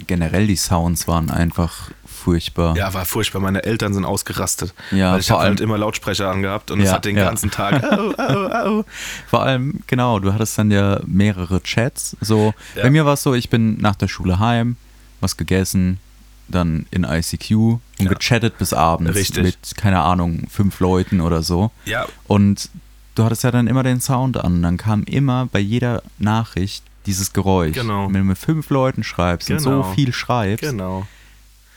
generell 0.08 0.48
die 0.48 0.56
Sounds 0.56 1.06
waren 1.10 1.30
einfach 1.30 1.92
furchtbar. 2.24 2.76
Ja, 2.78 2.94
war 2.94 3.06
furchtbar. 3.06 3.40
Meine 3.42 3.64
Eltern 3.64 3.94
sind 3.94 4.06
ausgerastet. 4.06 4.74
Ja, 4.92 5.14
weil 5.14 5.20
ich 5.22 5.28
vor 5.28 5.38
habe 5.40 5.50
halt 5.50 5.60
allem- 5.60 5.70
immer 5.70 5.78
Lautsprecher 5.78 6.30
angehabt 6.30 6.72
und 6.72 6.80
es 6.82 6.88
Ja, 6.90 6.96
hat 6.96 7.06
den 7.06 7.18
ja. 7.18 7.24
ganzen 7.26 7.52
Tag. 7.52 7.84
Au, 7.92 8.12
au, 8.18 8.48
au. 8.80 8.86
Vor 9.28 9.42
allem, 9.44 9.82
genau, 9.88 10.20
du 10.20 10.34
hattest 10.34 10.58
dann 10.58 10.72
ja 10.72 11.00
mehrere 11.06 11.62
Chats. 11.64 12.16
So, 12.22 12.54
Ja. 12.76 12.84
bei 12.84 12.90
mir 12.90 13.06
war 13.06 13.14
es 13.14 13.24
so, 13.24 13.34
ich 13.34 13.50
bin 13.50 13.78
nach 13.80 13.96
der 13.96 14.08
Schule 14.08 14.40
heim, 14.40 14.76
was 15.20 15.38
gegessen, 15.38 16.00
dann 16.48 16.86
in 16.92 17.04
ICQ 17.06 17.52
und 17.56 17.80
Ja. 18.00 18.10
gechattet 18.10 18.58
bis 18.58 18.74
abends 18.74 19.16
Richtig. 19.16 19.44
mit, 19.44 19.58
keine 19.78 20.00
Ahnung, 20.02 20.48
fünf 20.50 20.80
Leuten 20.80 21.22
oder 21.22 21.44
so. 21.44 21.72
Ja, 21.86 22.06
Und 22.28 22.70
du 23.16 23.24
hattest 23.24 23.44
ja 23.44 23.52
dann 23.52 23.68
immer 23.68 23.84
den 23.84 24.02
Sound 24.02 24.38
an. 24.38 24.62
Dann 24.62 24.78
kam 24.78 25.04
immer 25.04 25.48
bei 25.52 25.60
jeder 25.60 26.02
Nachricht 26.18 26.84
dieses 27.06 27.34
Geräusch. 27.34 27.74
Genau. 27.74 28.06
Wenn 28.08 28.14
du 28.14 28.24
mit 28.24 28.38
fünf 28.38 28.70
Leuten 28.70 29.04
schreibst 29.04 29.50
und 29.50 29.58
Genau. 29.58 29.84
so 29.84 29.90
viel 29.94 30.14
schreibst. 30.14 30.62
genau. 30.64 31.08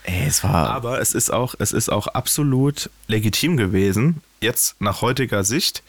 Ey, 0.05 0.25
es 0.27 0.43
war. 0.43 0.69
Aber 0.69 1.01
es 1.01 1.13
ist 1.13 1.31
auch, 1.31 1.55
es 1.59 1.71
ist 1.71 1.89
auch 1.89 2.07
absolut 2.07 2.89
legitim 3.07 3.57
gewesen, 3.57 4.21
jetzt 4.41 4.79
nach 4.79 5.01
heutiger 5.01 5.43
Sicht, 5.43 5.83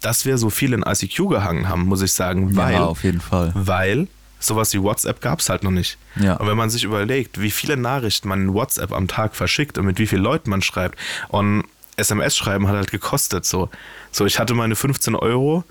dass 0.00 0.24
wir 0.24 0.38
so 0.38 0.50
viel 0.50 0.72
in 0.72 0.82
ICQ 0.82 1.28
gehangen 1.28 1.68
haben, 1.68 1.86
muss 1.86 2.02
ich 2.02 2.12
sagen, 2.12 2.56
weil, 2.56 2.74
ja, 2.74 2.84
auf 2.84 3.04
jeden 3.04 3.20
Fall. 3.20 3.52
weil 3.54 4.06
sowas 4.38 4.72
wie 4.74 4.82
WhatsApp 4.82 5.20
gab 5.20 5.40
es 5.40 5.48
halt 5.48 5.64
noch 5.64 5.70
nicht. 5.70 5.98
Ja. 6.16 6.36
Und 6.36 6.46
wenn 6.46 6.56
man 6.56 6.70
sich 6.70 6.84
überlegt, 6.84 7.40
wie 7.40 7.50
viele 7.50 7.76
Nachrichten 7.76 8.28
man 8.28 8.42
in 8.42 8.54
WhatsApp 8.54 8.92
am 8.92 9.08
Tag 9.08 9.34
verschickt 9.34 9.78
und 9.78 9.86
mit 9.86 9.98
wie 9.98 10.06
vielen 10.06 10.22
Leuten 10.22 10.50
man 10.50 10.62
schreibt 10.62 10.98
und 11.28 11.64
SMS 11.96 12.36
schreiben 12.36 12.68
hat 12.68 12.76
halt 12.76 12.90
gekostet 12.90 13.44
so. 13.44 13.68
So, 14.12 14.24
ich 14.24 14.38
hatte 14.38 14.54
meine 14.54 14.76
15 14.76 15.16
Euro 15.16 15.64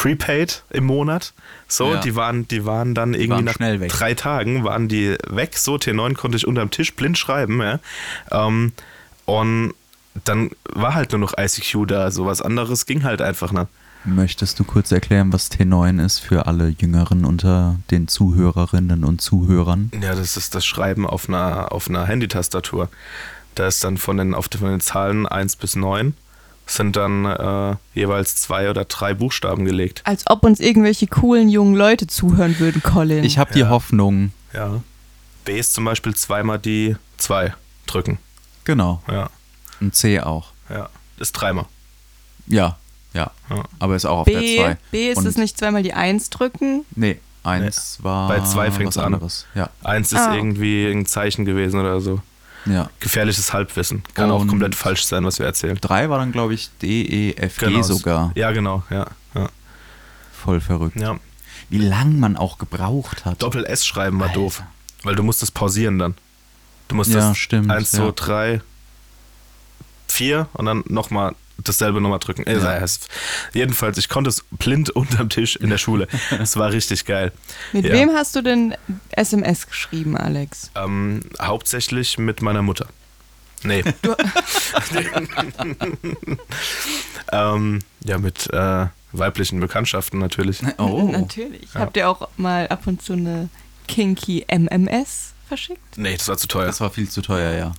prepaid 0.00 0.62
im 0.70 0.84
Monat. 0.84 1.32
So, 1.66 1.94
Ja. 1.94 2.00
die 2.00 2.14
waren, 2.14 2.46
die 2.46 2.64
waren 2.64 2.94
dann 2.94 3.14
irgendwie 3.14 3.30
waren 3.30 3.44
nach 3.44 3.54
schnell 3.54 3.80
weg. 3.80 3.90
drei 3.90 4.14
Tagen 4.14 4.62
waren 4.62 4.86
die 4.88 5.16
weg. 5.26 5.56
So, 5.58 5.74
T9 5.74 6.14
konnte 6.14 6.36
ich 6.36 6.46
unterm 6.46 6.70
Tisch 6.70 6.94
blind 6.94 7.18
schreiben, 7.18 7.60
ja. 7.60 7.80
Ähm, 8.30 8.72
und 9.24 9.74
dann 10.24 10.50
war 10.72 10.94
halt 10.94 11.10
nur 11.12 11.18
noch 11.18 11.34
ICQ 11.36 11.86
da. 11.88 12.10
So 12.12 12.26
was 12.26 12.40
anderes 12.42 12.86
ging 12.86 13.02
halt 13.02 13.20
einfach, 13.20 13.50
ne? 13.52 13.66
Möchtest 14.04 14.58
du 14.60 14.64
kurz 14.64 14.92
erklären, 14.92 15.32
was 15.32 15.50
T9 15.50 16.02
ist 16.04 16.20
für 16.20 16.46
alle 16.46 16.68
Jüngeren 16.68 17.24
unter 17.24 17.76
den 17.90 18.06
Zuhörerinnen 18.06 19.02
und 19.04 19.20
Zuhörern? 19.20 19.90
Ja, 20.00 20.14
das 20.14 20.36
ist 20.36 20.54
das 20.54 20.64
Schreiben 20.64 21.06
auf 21.06 21.28
einer, 21.28 21.72
auf 21.72 21.88
einer 21.88 22.06
Handytastatur. 22.06 22.88
Da 23.56 23.66
ist 23.66 23.82
dann 23.82 23.96
von 23.98 24.16
den, 24.16 24.34
auf 24.34 24.48
den, 24.48 24.60
von 24.60 24.70
den 24.70 24.80
Zahlen 24.80 25.26
1 25.26 25.56
bis 25.56 25.74
9 25.74 26.14
sind 26.68 26.96
dann 26.96 27.24
äh, 27.24 27.76
jeweils 27.94 28.36
zwei 28.36 28.70
oder 28.70 28.84
drei 28.84 29.14
Buchstaben 29.14 29.64
gelegt. 29.64 30.02
Als 30.04 30.24
ob 30.28 30.44
uns 30.44 30.60
irgendwelche 30.60 31.06
coolen 31.06 31.48
jungen 31.48 31.74
Leute 31.74 32.06
zuhören 32.06 32.58
würden, 32.58 32.82
Colin. 32.82 33.24
Ich 33.24 33.38
habe 33.38 33.52
die 33.52 33.60
Ja. 33.60 33.68
Hoffnung, 33.70 34.32
Ja. 34.52 34.82
B 35.44 35.58
ist 35.58 35.72
zum 35.74 35.84
Beispiel 35.86 36.14
zweimal 36.14 36.58
die 36.58 36.96
2 37.16 37.54
drücken. 37.86 38.18
genau, 38.64 39.02
Ja, 39.10 39.30
und 39.80 39.94
C 39.94 40.20
auch. 40.20 40.52
ja. 40.68 40.88
Ist 41.18 41.32
dreimal. 41.32 41.64
Ja, 42.46 42.76
ja, 43.14 43.30
Ja. 43.50 43.64
aber 43.78 43.96
ist 43.96 44.04
auch 44.04 44.18
auf 44.20 44.26
der 44.26 44.38
B, 44.40 44.56
2. 44.58 44.76
B 44.90 45.10
ist 45.10 45.16
Und- 45.18 45.26
es 45.26 45.36
nicht 45.36 45.58
zweimal 45.58 45.82
die 45.82 45.94
Eins 45.94 46.28
drücken. 46.30 46.84
Nee, 46.94 47.18
eins 47.44 47.98
war 48.02 48.28
Bei 48.28 48.40
zwei 48.40 48.70
fängt's 48.70 48.96
was 48.96 49.04
an. 49.04 49.14
anderes. 49.14 49.46
Ja, 49.54 49.70
Eins 49.82 50.12
ist 50.12 50.18
Ah. 50.20 50.34
irgendwie 50.34 50.86
ein 50.90 51.06
Zeichen 51.06 51.44
gewesen 51.46 51.80
oder 51.80 52.00
so. 52.02 52.20
Ja. 52.66 52.90
Gefährliches 53.00 53.52
Halbwissen. 53.52 54.02
Kann 54.14 54.30
auch 54.30 54.40
Und- 54.42 54.48
komplett 54.48 54.74
falsch 54.74 55.04
sein, 55.04 55.24
was 55.24 55.38
wir 55.38 55.46
erzählen. 55.46 55.76
Drei 55.80 56.08
war 56.10 56.18
dann, 56.18 56.32
glaube 56.32 56.54
ich, 56.54 56.70
D, 56.82 57.02
E, 57.02 57.34
F, 57.36 57.58
G 57.58 57.66
Genau. 57.66 57.82
sogar. 57.82 58.32
Ja, 58.34 58.50
genau. 58.52 58.82
Ja, 58.90 59.06
ja. 59.34 59.48
Voll 60.32 60.60
verrückt. 60.60 60.96
ja. 61.00 61.18
Wie 61.70 61.78
lang 61.78 62.18
man 62.18 62.36
auch 62.36 62.56
gebraucht 62.58 63.24
hat. 63.26 63.42
Doppel-S 63.42 63.84
schreiben 63.86 64.18
war 64.20 64.28
Alter. 64.28 64.40
doof. 64.40 64.62
Weil 65.02 65.14
du 65.16 65.22
musstest 65.22 65.52
pausieren 65.54 65.98
dann. 65.98 66.14
Du 66.88 66.94
musstest 66.94 67.18
Ja, 67.18 67.34
stimmt, 67.34 67.70
1, 67.70 67.92
ja. 67.92 67.98
2, 67.98 68.12
3, 68.12 68.60
4 70.08 70.48
und 70.54 70.64
dann 70.66 70.82
nochmal 70.88 71.34
dasselbe 71.64 72.00
nochmal 72.00 72.18
drücken. 72.18 72.46
Äh, 72.46 72.58
Ja. 72.58 72.84
Jedenfalls, 73.52 73.98
ich 73.98 74.08
konnte 74.08 74.30
es 74.30 74.44
blind 74.52 74.90
unterm 74.90 75.28
Tisch 75.28 75.56
in 75.56 75.70
der 75.70 75.78
Schule. 75.78 76.06
Es 76.40 76.56
war 76.56 76.70
richtig 76.72 77.04
geil. 77.04 77.32
Mit 77.72 77.84
Ja. 77.84 77.92
wem 77.92 78.10
hast 78.10 78.34
du 78.36 78.42
denn 78.42 78.74
SMS 79.10 79.66
geschrieben, 79.66 80.16
Alex? 80.16 80.70
Ähm, 80.74 81.20
hauptsächlich 81.40 82.18
mit 82.18 82.42
meiner 82.42 82.62
Mutter. 82.62 82.86
Nee. 83.64 83.82
ähm, 87.32 87.80
ja, 88.04 88.18
mit 88.18 88.52
äh, 88.52 88.86
weiblichen 89.12 89.60
Bekanntschaften 89.60 90.18
natürlich. 90.20 90.60
Oh, 90.78 91.08
Natürlich. 91.10 91.68
Ja. 91.74 91.80
Habt 91.80 91.96
ihr 91.96 92.08
auch 92.08 92.28
mal 92.36 92.68
ab 92.68 92.86
und 92.86 93.02
zu 93.02 93.14
eine 93.14 93.48
kinky 93.86 94.44
MMS 94.48 95.32
verschickt? 95.48 95.96
Nee, 95.96 96.16
das 96.16 96.28
war 96.28 96.36
zu 96.38 96.46
teuer. 96.46 96.66
das 96.66 96.80
war 96.80 96.90
viel 96.90 97.08
zu 97.08 97.22
teuer, 97.22 97.56
ja. 97.58 97.72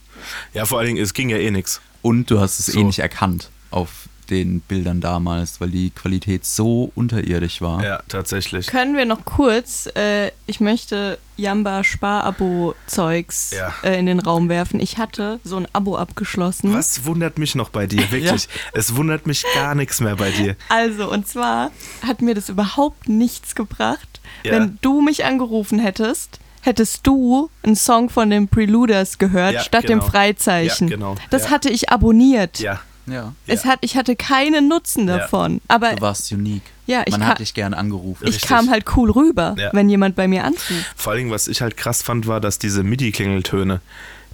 Ja, 0.54 0.66
vor 0.66 0.80
allen 0.80 0.88
Dingen, 0.88 1.04
es 1.04 1.14
ging 1.14 1.30
ja 1.30 1.38
eh 1.38 1.52
nichts. 1.52 1.82
Und 2.02 2.30
du 2.32 2.40
hast 2.40 2.60
es 2.60 2.68
So. 2.68 2.80
eh 2.80 2.84
nicht 2.84 3.00
erkannt 3.00 3.50
auf 3.72 4.08
den 4.30 4.60
Bildern 4.62 5.02
damals, 5.02 5.60
weil 5.60 5.70
die 5.72 5.90
Qualität 5.90 6.46
so 6.46 6.92
unterirdisch 6.94 7.62
war. 7.62 7.84
Ja, 7.84 8.04
tatsächlich. 8.10 8.68
Können 8.68 8.96
wir 8.96 9.06
noch 9.06 9.26
kurz, 9.26 9.88
äh, 9.96 10.32
ich 10.46 10.60
möchte 10.60 11.18
Jamba 11.36 11.84
Spar-Abo-Zeugs 11.84 13.52
Ja. 13.52 13.74
äh, 13.84 13.98
in 14.00 14.06
den 14.06 14.20
Raum 14.20 14.50
werfen. 14.50 14.80
Ich 14.80 14.98
hatte 14.98 15.40
so 15.44 15.58
ein 15.58 15.68
Abo 15.74 15.98
abgeschlossen. 15.98 16.74
Was 16.74 17.06
wundert 17.06 17.38
mich 17.38 17.56
noch 17.56 17.70
bei 17.70 17.88
dir? 17.88 18.12
Wirklich. 18.12 18.48
Es 18.74 18.96
wundert 18.96 19.26
mich 19.28 19.44
gar 19.56 19.76
nichts 19.76 20.00
mehr 20.00 20.16
bei 20.16 20.32
dir. 20.32 20.56
Also, 20.70 21.10
und 21.12 21.28
zwar 21.28 21.72
hat 22.06 22.22
mir 22.22 22.36
das 22.36 22.50
überhaupt 22.50 23.10
nichts 23.10 23.56
gebracht. 23.56 24.22
Ja. 24.44 24.54
Wenn 24.54 24.78
du 24.82 25.02
mich 25.02 25.26
angerufen 25.26 25.80
hättest, 25.80 26.40
hättest 26.62 27.08
du 27.08 27.50
einen 27.64 27.76
Song 27.76 28.10
von 28.10 28.30
den 28.30 28.48
Preluders 28.48 29.18
gehört, 29.18 29.54
Ja, 29.54 29.62
statt 29.62 29.84
dem 29.90 30.00
genau. 30.00 30.12
Freizeichen. 30.12 30.88
Ja, 30.90 30.96
genau. 30.98 31.16
Das 31.30 31.46
Ja. 31.46 31.50
hatte 31.52 31.70
ich 31.70 31.90
abonniert. 31.90 32.60
Ja. 32.60 32.80
Ja. 33.12 33.34
Es 33.48 33.64
Ja. 33.64 33.72
hat, 33.72 33.80
ich 33.82 33.96
hatte 33.96 34.16
keinen 34.16 34.68
Nutzen 34.68 35.08
Ja. 35.08 35.18
davon. 35.20 35.62
Aber 35.68 35.94
Du 35.96 36.02
warst 36.02 36.32
unique. 36.32 36.64
ja, 36.88 37.04
ich, 37.06 37.12
Man 37.18 37.26
hat 37.28 37.40
dich 37.40 37.54
gern 37.54 37.74
angerufen. 37.74 38.24
ich 38.28 38.36
Richtig. 38.36 38.50
kam 38.50 38.70
halt 38.70 38.86
cool 38.96 39.12
rüber, 39.12 39.56
Ja. 39.58 39.70
wenn 39.74 39.90
jemand 39.90 40.16
bei 40.16 40.28
mir 40.28 40.44
anruft. 40.44 40.72
Vor 40.96 41.12
allen 41.12 41.20
Dingen, 41.20 41.32
was 41.32 41.48
ich 41.48 41.62
halt 41.62 41.78
krass 41.78 42.02
fand, 42.02 42.28
war, 42.28 42.40
dass 42.40 42.60
diese 42.60 42.84
MIDI-Klingeltöne, 42.84 43.82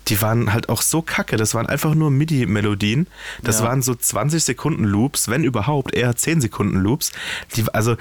die 0.07 0.21
waren 0.21 0.53
halt 0.53 0.69
auch 0.69 0.81
so 0.83 1.01
kacke. 1.01 1.35
Das 1.37 1.55
waren 1.55 1.65
einfach 1.65 1.95
nur 1.95 2.11
MIDI-Melodien. 2.11 3.07
Das 3.43 3.59
Ja. 3.59 3.65
waren 3.65 3.81
so 3.81 3.95
20 3.95 4.43
Sekunden 4.43 4.83
Loops, 4.83 5.27
wenn 5.29 5.43
überhaupt, 5.43 5.93
eher 5.95 6.15
10 6.15 6.41
Sekunden 6.41 6.77
Loops. 6.77 7.11
Die, 7.55 7.63
also, 7.73 7.95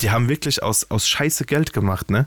die 0.00 0.10
haben 0.10 0.28
wirklich 0.28 0.62
aus, 0.62 0.90
aus 0.90 1.06
Scheiße 1.08 1.44
Geld 1.44 1.72
gemacht, 1.72 2.10
ne? 2.10 2.26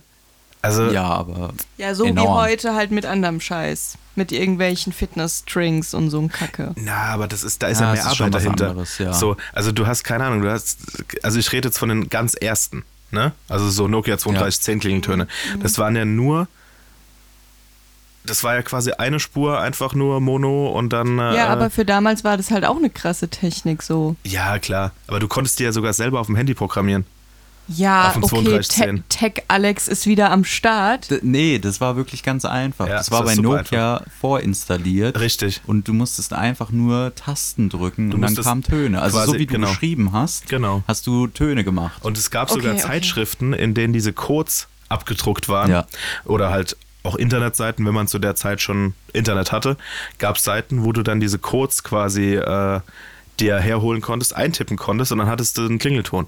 Also, 0.65 0.91
Ja, 0.91 1.03
aber 1.05 1.53
Ja, 1.77 1.93
so 1.95 2.05
wie 2.05 2.09
Enorm. 2.09 2.35
heute 2.35 2.75
halt 2.75 2.91
mit 2.91 3.05
anderem 3.05 3.39
Scheiß. 3.39 3.97
Mit 4.17 4.31
irgendwelchen 4.31 4.93
Fitness-Strings 4.93 5.93
und 5.93 6.09
so 6.09 6.19
ein 6.21 6.29
Kacke. 6.29 6.71
Na, 6.75 6.95
aber 7.13 7.27
das 7.27 7.43
ist, 7.43 7.61
da 7.61 7.67
ist 7.67 7.81
Ja, 7.81 7.87
ja, 7.87 7.93
mehr 8.01 8.11
ist 8.11 8.15
schon 8.15 8.27
Arbeit 8.27 8.33
was 8.35 8.43
dahinter. 8.43 8.69
anderes, 8.69 8.97
ja. 8.97 9.13
So, 9.13 9.35
also 9.53 9.71
du 9.73 9.87
hast 9.87 10.03
keine 10.03 10.23
Ahnung, 10.25 10.41
du 10.41 10.49
hast, 10.51 10.79
also 11.21 11.37
ich 11.37 11.51
rede 11.51 11.67
jetzt 11.67 11.77
von 11.77 11.89
den 11.89 12.09
ganz 12.09 12.33
ersten, 12.33 12.83
ne? 13.11 13.33
Also 13.49 13.69
so 13.69 13.87
Nokia 13.89 14.15
3210 14.15 14.79
Klingeltöne. 14.79 15.27
Das 15.61 15.77
waren 15.77 15.95
ja 15.95 16.05
nur 16.05 16.47
das 18.27 18.43
war 18.43 18.55
ja 18.55 18.63
quasi 18.63 18.91
eine 18.91 19.19
Spur, 19.19 19.59
einfach 19.59 19.93
nur 19.93 20.19
Mono 20.19 20.67
und 20.71 20.91
dann. 20.93 21.19
Äh, 21.19 21.35
ja, 21.35 21.47
aber 21.49 21.69
für 21.69 21.85
damals 21.85 22.23
war 22.23 22.37
das 22.37 22.49
halt 22.49 22.65
auch 22.65 22.77
eine 22.77 22.89
krasse 22.89 23.27
Technik 23.27 23.83
so. 23.83 24.15
Ja, 24.25 24.57
klar. 24.57 24.93
Aber 25.07 25.19
du 25.19 25.27
konntest 25.27 25.59
die 25.59 25.63
ja 25.63 25.71
sogar 25.71 25.93
selber 25.93 26.19
auf 26.19 26.25
dem 26.25 26.35
Handy 26.35 26.53
programmieren. 26.55 27.05
Ja, 27.67 28.13
okay, 28.15 28.27
3210. 28.43 29.03
Te 29.09 29.17
Tech 29.17 29.43
Alex 29.47 29.87
ist 29.87 30.05
wieder 30.05 30.29
am 30.31 30.43
Start. 30.43 31.09
D 31.09 31.19
nee, 31.23 31.57
das 31.59 31.81
war 31.81 31.95
wirklich 31.95 32.21
ganz 32.23 32.45
einfach. 32.45 32.87
Ja, 32.87 32.97
das 32.97 33.07
das 33.07 33.11
war 33.19 33.25
ist 33.29 33.35
bei 33.37 33.41
Nokia 33.41 34.03
vorinstalliert. 34.21 35.19
Richtig. 35.19 35.61
Und 35.65 35.87
du 35.87 35.93
musstest 35.93 36.33
einfach 36.33 36.69
nur 36.71 37.13
Tasten 37.15 37.69
drücken 37.69 38.11
Du 38.11 38.17
und 38.17 38.21
dann 38.21 38.35
kamen 38.35 38.61
Töne. 38.63 39.01
Also 39.01 39.17
quasi- 39.17 39.31
so 39.31 39.39
wie 39.39 39.45
du 39.47 39.53
genau. 39.55 39.69
geschrieben 39.69 40.11
hast, 40.13 40.47
Genau. 40.47 40.83
hast 40.87 41.07
du 41.07 41.27
Töne 41.27 41.63
gemacht. 41.63 42.03
Und 42.03 42.17
es 42.17 42.29
gab 42.29 42.51
Okay, 42.51 42.59
sogar 42.61 42.73
okay. 42.75 42.83
Zeitschriften, 42.83 43.53
in 43.53 43.73
denen 43.73 43.93
diese 43.93 44.13
Codes 44.13 44.67
abgedruckt 44.89 45.49
waren. 45.49 45.71
Ja. 45.71 45.87
Oder 46.25 46.51
halt 46.51 46.77
auch 47.03 47.15
Internetseiten, 47.15 47.85
wenn 47.85 47.93
man 47.93 48.07
zu 48.07 48.19
der 48.19 48.35
Zeit 48.35 48.61
schon 48.61 48.93
Internet 49.13 49.51
hatte, 49.51 49.77
gab 50.19 50.37
es 50.37 50.43
Seiten, 50.43 50.83
wo 50.83 50.91
du 50.91 51.01
dann 51.03 51.19
diese 51.19 51.39
Codes 51.39 51.83
quasi 51.83 52.35
äh, 52.35 52.79
dir 53.39 53.57
herholen 53.59 54.01
konntest, 54.01 54.35
eintippen 54.35 54.77
konntest 54.77 55.11
und 55.11 55.17
dann 55.19 55.27
hattest 55.27 55.57
du 55.57 55.65
einen 55.65 55.77
Klingelton. 55.79 56.27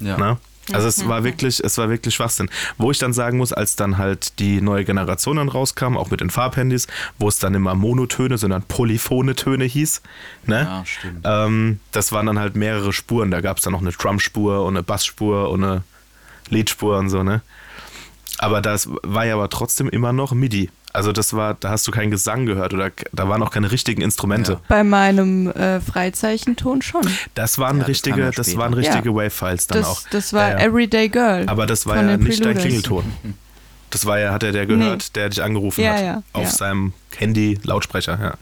ja. 0.00 0.16
Ne? 0.18 0.36
Also 0.72 0.88
es 0.88 1.06
war 1.08 1.24
wirklich, 1.24 1.62
es 1.62 1.78
war 1.78 1.88
wirklich 1.88 2.14
Schwachsinn. 2.14 2.48
Wo 2.78 2.90
ich 2.90 2.98
dann 2.98 3.12
sagen 3.12 3.38
muss, 3.38 3.52
als 3.52 3.76
dann 3.76 3.98
halt 3.98 4.38
die 4.38 4.60
neue 4.60 4.84
Generation 4.84 5.36
dann 5.36 5.48
rauskam, 5.48 5.96
auch 5.96 6.10
mit 6.10 6.20
den 6.20 6.30
Farbhandys, 6.30 6.86
wo 7.18 7.28
es 7.28 7.38
dann 7.38 7.54
immer 7.54 7.74
Monotöne, 7.74 8.38
sondern 8.38 8.62
polyphone 8.62 9.34
Töne 9.36 9.64
hieß, 9.64 10.02
ne? 10.46 10.62
Ja, 10.62 10.84
stimmt. 10.84 11.24
Ähm, 11.24 11.80
das 11.92 12.12
waren 12.12 12.26
dann 12.26 12.38
halt 12.38 12.56
mehrere 12.56 12.92
Spuren. 12.92 13.30
Da 13.30 13.40
gab 13.40 13.58
es 13.58 13.64
dann 13.64 13.72
noch 13.72 13.80
eine 13.80 13.92
Drumspur 13.92 14.64
und 14.64 14.76
eine 14.76 14.82
Bassspur 14.82 15.50
und 15.50 15.64
eine 15.64 15.82
Leadspur 16.48 16.98
und 16.98 17.10
so, 17.10 17.22
ne? 17.22 17.42
Aber 18.38 18.62
das 18.62 18.88
war 19.02 19.26
ja 19.26 19.34
aber 19.34 19.50
trotzdem 19.50 19.88
immer 19.88 20.12
noch 20.12 20.32
MIDI. 20.32 20.70
Also 20.92 21.12
das 21.12 21.32
war, 21.34 21.54
da 21.54 21.70
hast 21.70 21.86
du 21.86 21.92
keinen 21.92 22.10
Gesang 22.10 22.46
gehört 22.46 22.74
oder 22.74 22.90
da 23.12 23.28
waren 23.28 23.42
auch 23.42 23.50
keine 23.52 23.70
richtigen 23.70 24.02
Instrumente. 24.02 24.52
Ja. 24.54 24.60
Bei 24.68 24.82
meinem 24.84 25.48
äh, 25.52 25.80
Freizeichenton 25.80 26.82
schon. 26.82 27.02
Das 27.34 27.58
waren 27.58 27.76
Ja, 27.76 27.82
das 27.82 27.88
richtige, 27.90 28.30
das 28.32 28.46
später. 28.48 28.58
waren 28.60 28.74
richtige 28.74 29.08
Ja. 29.10 29.14
Wave-Files 29.14 29.66
dann 29.68 29.78
Das, 29.78 29.86
auch. 29.88 30.02
das 30.10 30.32
war 30.32 30.50
Ja, 30.50 30.58
ja. 30.58 30.64
Everyday 30.66 31.08
Girl. 31.08 31.48
Aber 31.48 31.66
das 31.66 31.86
war 31.86 31.96
ja 31.96 32.16
nicht 32.16 32.44
dein. 32.44 32.56
Klingelton. 32.58 33.04
Das 33.90 34.06
war 34.06 34.18
ja, 34.20 34.32
hat 34.32 34.42
er 34.44 34.52
der 34.52 34.66
gehört, 34.66 35.02
Nee. 35.02 35.10
der 35.20 35.28
dich 35.30 35.42
angerufen 35.42 35.80
Ja, 35.82 35.94
hat. 35.94 36.02
ja, 36.02 36.22
auf 36.32 36.44
ja. 36.44 36.50
seinem 36.50 36.92
Handy-Lautsprecher, 37.16 38.18
ja. 38.20 38.34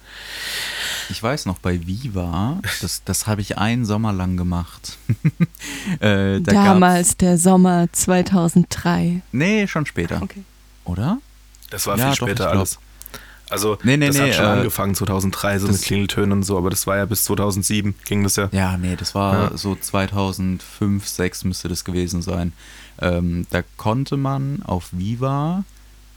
Ich 1.10 1.22
weiß 1.22 1.46
noch, 1.46 1.58
bei 1.58 1.86
Viva, 1.86 2.60
das, 2.82 3.02
das 3.04 3.26
habe 3.26 3.40
ich 3.40 3.56
einen 3.56 3.86
Sommer 3.86 4.12
lang 4.12 4.36
gemacht. 4.36 4.98
äh, 6.00 6.40
da 6.40 6.52
Damals 6.52 7.16
der 7.16 7.38
Sommer 7.38 7.86
2003. 7.90 9.10
Gab's, 9.14 9.22
nee, 9.32 9.66
schon 9.66 9.86
später. 9.86 10.20
Okay. 10.22 10.42
Oder? 10.84 11.18
Das 11.70 11.86
war 11.86 11.96
Ja, 11.98 12.10
viel 12.12 12.18
doch, 12.18 12.26
später 12.28 12.44
glaub. 12.44 12.56
alles. 12.58 12.78
Also, 13.50 13.78
Nee, 13.82 13.96
nee, 13.96 14.08
das 14.08 14.16
nee, 14.18 14.28
hat 14.28 14.34
schon 14.34 14.44
äh, 14.44 14.48
angefangen 14.48 14.94
2003, 14.94 15.58
so 15.60 15.68
mit 15.68 15.80
Klingeltönen 15.80 16.32
und 16.32 16.42
so, 16.42 16.58
aber 16.58 16.68
das 16.68 16.86
war 16.86 16.98
ja 16.98 17.06
bis 17.06 17.24
2007 17.24 17.94
ging 18.04 18.22
das 18.22 18.36
ja. 18.36 18.48
Ja, 18.52 18.76
nee, 18.76 18.94
das 18.94 19.14
war 19.14 19.50
Ja. 19.52 19.56
so 19.56 19.74
2005, 19.74 21.04
2006 21.06 21.44
müsste 21.44 21.68
das 21.68 21.84
gewesen 21.84 22.20
sein. 22.20 22.52
Ähm, 23.00 23.46
da 23.50 23.62
konnte 23.78 24.16
man 24.18 24.62
auf 24.64 24.88
Viva, 24.92 25.64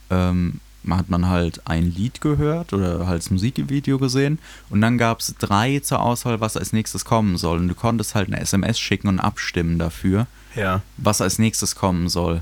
ähm, 0.10 0.60
hat 0.90 1.10
man 1.10 1.30
halt 1.30 1.62
ein 1.66 1.84
Lied 1.92 2.22
gehört 2.22 2.74
oder 2.74 3.06
halt 3.08 3.22
das 3.22 3.30
Musikvideo 3.30 3.98
gesehen 4.00 4.40
und 4.70 4.82
dann 4.82 4.98
gab 4.98 5.20
es 5.20 5.34
drei 5.38 5.80
zur 5.80 6.02
Auswahl, 6.02 6.42
was 6.42 6.58
als 6.58 6.74
nächstes 6.74 7.06
kommen 7.06 7.38
soll. 7.38 7.60
Und 7.60 7.68
du 7.70 7.76
konntest 7.76 8.14
halt 8.16 8.28
eine 8.28 8.40
SMS 8.42 8.80
schicken 8.80 9.08
und 9.08 9.20
abstimmen 9.20 9.78
dafür, 9.80 10.28
Ja. 10.56 10.82
was 10.98 11.22
als 11.22 11.40
nächstes 11.40 11.76
kommen 11.76 12.10
soll. 12.10 12.42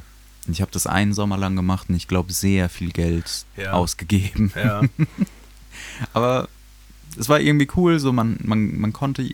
Und 0.49 0.53
ich 0.53 0.61
habe 0.61 0.71
das 0.71 0.87
einen 0.87 1.13
Sommer 1.13 1.37
lang 1.37 1.55
gemacht 1.55 1.89
und 1.89 1.95
ich 1.95 2.07
glaube 2.07 2.33
sehr 2.33 2.69
viel 2.69 2.89
Geld 2.91 3.45
Ja. 3.55 3.73
ausgegeben. 3.73 4.51
Ja. 4.55 4.81
Aber 6.13 6.49
es 7.19 7.29
war 7.29 7.39
irgendwie 7.39 7.67
cool, 7.75 7.99
so 7.99 8.11
man, 8.11 8.39
man, 8.41 8.79
man 8.79 8.91
konnte, 8.91 9.29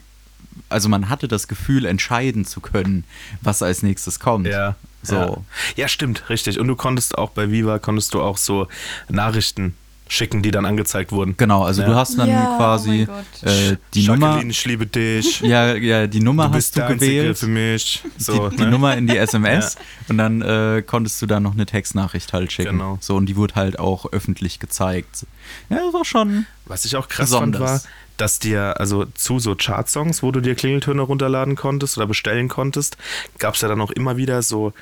also 0.68 0.90
man 0.90 1.08
hatte 1.08 1.26
das 1.26 1.48
Gefühl, 1.48 1.86
entscheiden 1.86 2.44
zu 2.44 2.60
können, 2.60 3.04
was 3.40 3.62
als 3.62 3.82
nächstes 3.82 4.20
kommt. 4.20 4.46
Ja. 4.46 4.76
So. 5.02 5.14
Ja. 5.14 5.36
ja, 5.76 5.88
stimmt, 5.88 6.28
richtig. 6.28 6.60
Und 6.60 6.68
du 6.68 6.76
konntest 6.76 7.16
auch 7.16 7.30
bei 7.30 7.50
Viva 7.50 7.78
konntest 7.78 8.12
du 8.12 8.20
auch 8.20 8.36
so 8.36 8.68
Nachrichten 9.08 9.74
schicken, 10.08 10.40
die 10.42 10.50
dann 10.52 10.64
angezeigt 10.64 11.10
wurden. 11.12 11.34
Genau, 11.36 11.64
also 11.64 11.82
Ja. 11.82 11.88
du 11.88 11.94
hast 11.96 12.16
dann 12.18 12.28
Ja, 12.28 12.56
quasi 12.56 13.06
oh 13.08 13.12
mein 13.12 13.24
Gott. 13.42 13.52
äh, 13.52 13.76
die 13.94 14.04
Jacqueline, 14.04 14.36
Nummer, 14.36 14.50
ich 14.50 14.64
liebe 14.64 14.86
dich. 14.86 15.40
ja, 15.40 15.74
ja, 15.74 16.06
die 16.06 16.20
Nummer 16.20 16.44
du 16.46 16.52
bist 16.52 16.76
hast 16.80 16.88
du 16.90 16.94
gewählt, 16.94 17.38
für 17.38 17.48
mich. 17.48 18.02
So, 18.16 18.48
die, 18.48 18.56
die 18.56 18.62
ne? 18.62 18.70
Nummer 18.70 18.96
in 18.96 19.06
die 19.08 19.16
SMS 19.18 19.76
und 20.08 20.18
dann 20.18 20.42
äh, 20.42 20.82
konntest 20.86 21.20
du 21.22 21.26
da 21.26 21.40
noch 21.40 21.54
eine 21.54 21.66
Textnachricht 21.66 22.32
halt 22.32 22.52
schicken. 22.52 22.72
Genau. 22.78 22.98
So, 23.00 23.16
und 23.16 23.26
die 23.26 23.36
wurde 23.36 23.56
halt 23.56 23.78
auch 23.78 24.12
öffentlich 24.12 24.60
gezeigt. 24.60 25.26
Ja, 25.70 25.78
das 25.84 25.92
war 25.92 26.04
schon. 26.04 26.46
Was 26.66 26.84
ich 26.84 26.96
auch 26.96 27.08
krass 27.08 27.30
Besonders. 27.30 27.60
fand, 27.60 27.84
war, 27.84 27.90
dass 28.16 28.38
dir, 28.38 28.80
also 28.80 29.04
zu 29.06 29.38
so 29.40 29.54
Chartsongs, 29.56 30.22
wo 30.22 30.30
du 30.30 30.40
dir 30.40 30.54
Klingeltöne 30.54 31.02
runterladen 31.02 31.54
konntest 31.56 31.96
oder 31.98 32.06
bestellen 32.06 32.48
konntest, 32.48 32.96
gab 33.38 33.54
es 33.56 33.60
ja 33.60 33.68
dann 33.68 33.80
auch 33.80 33.90
immer 33.90 34.16
wieder 34.16 34.40
so 34.42 34.72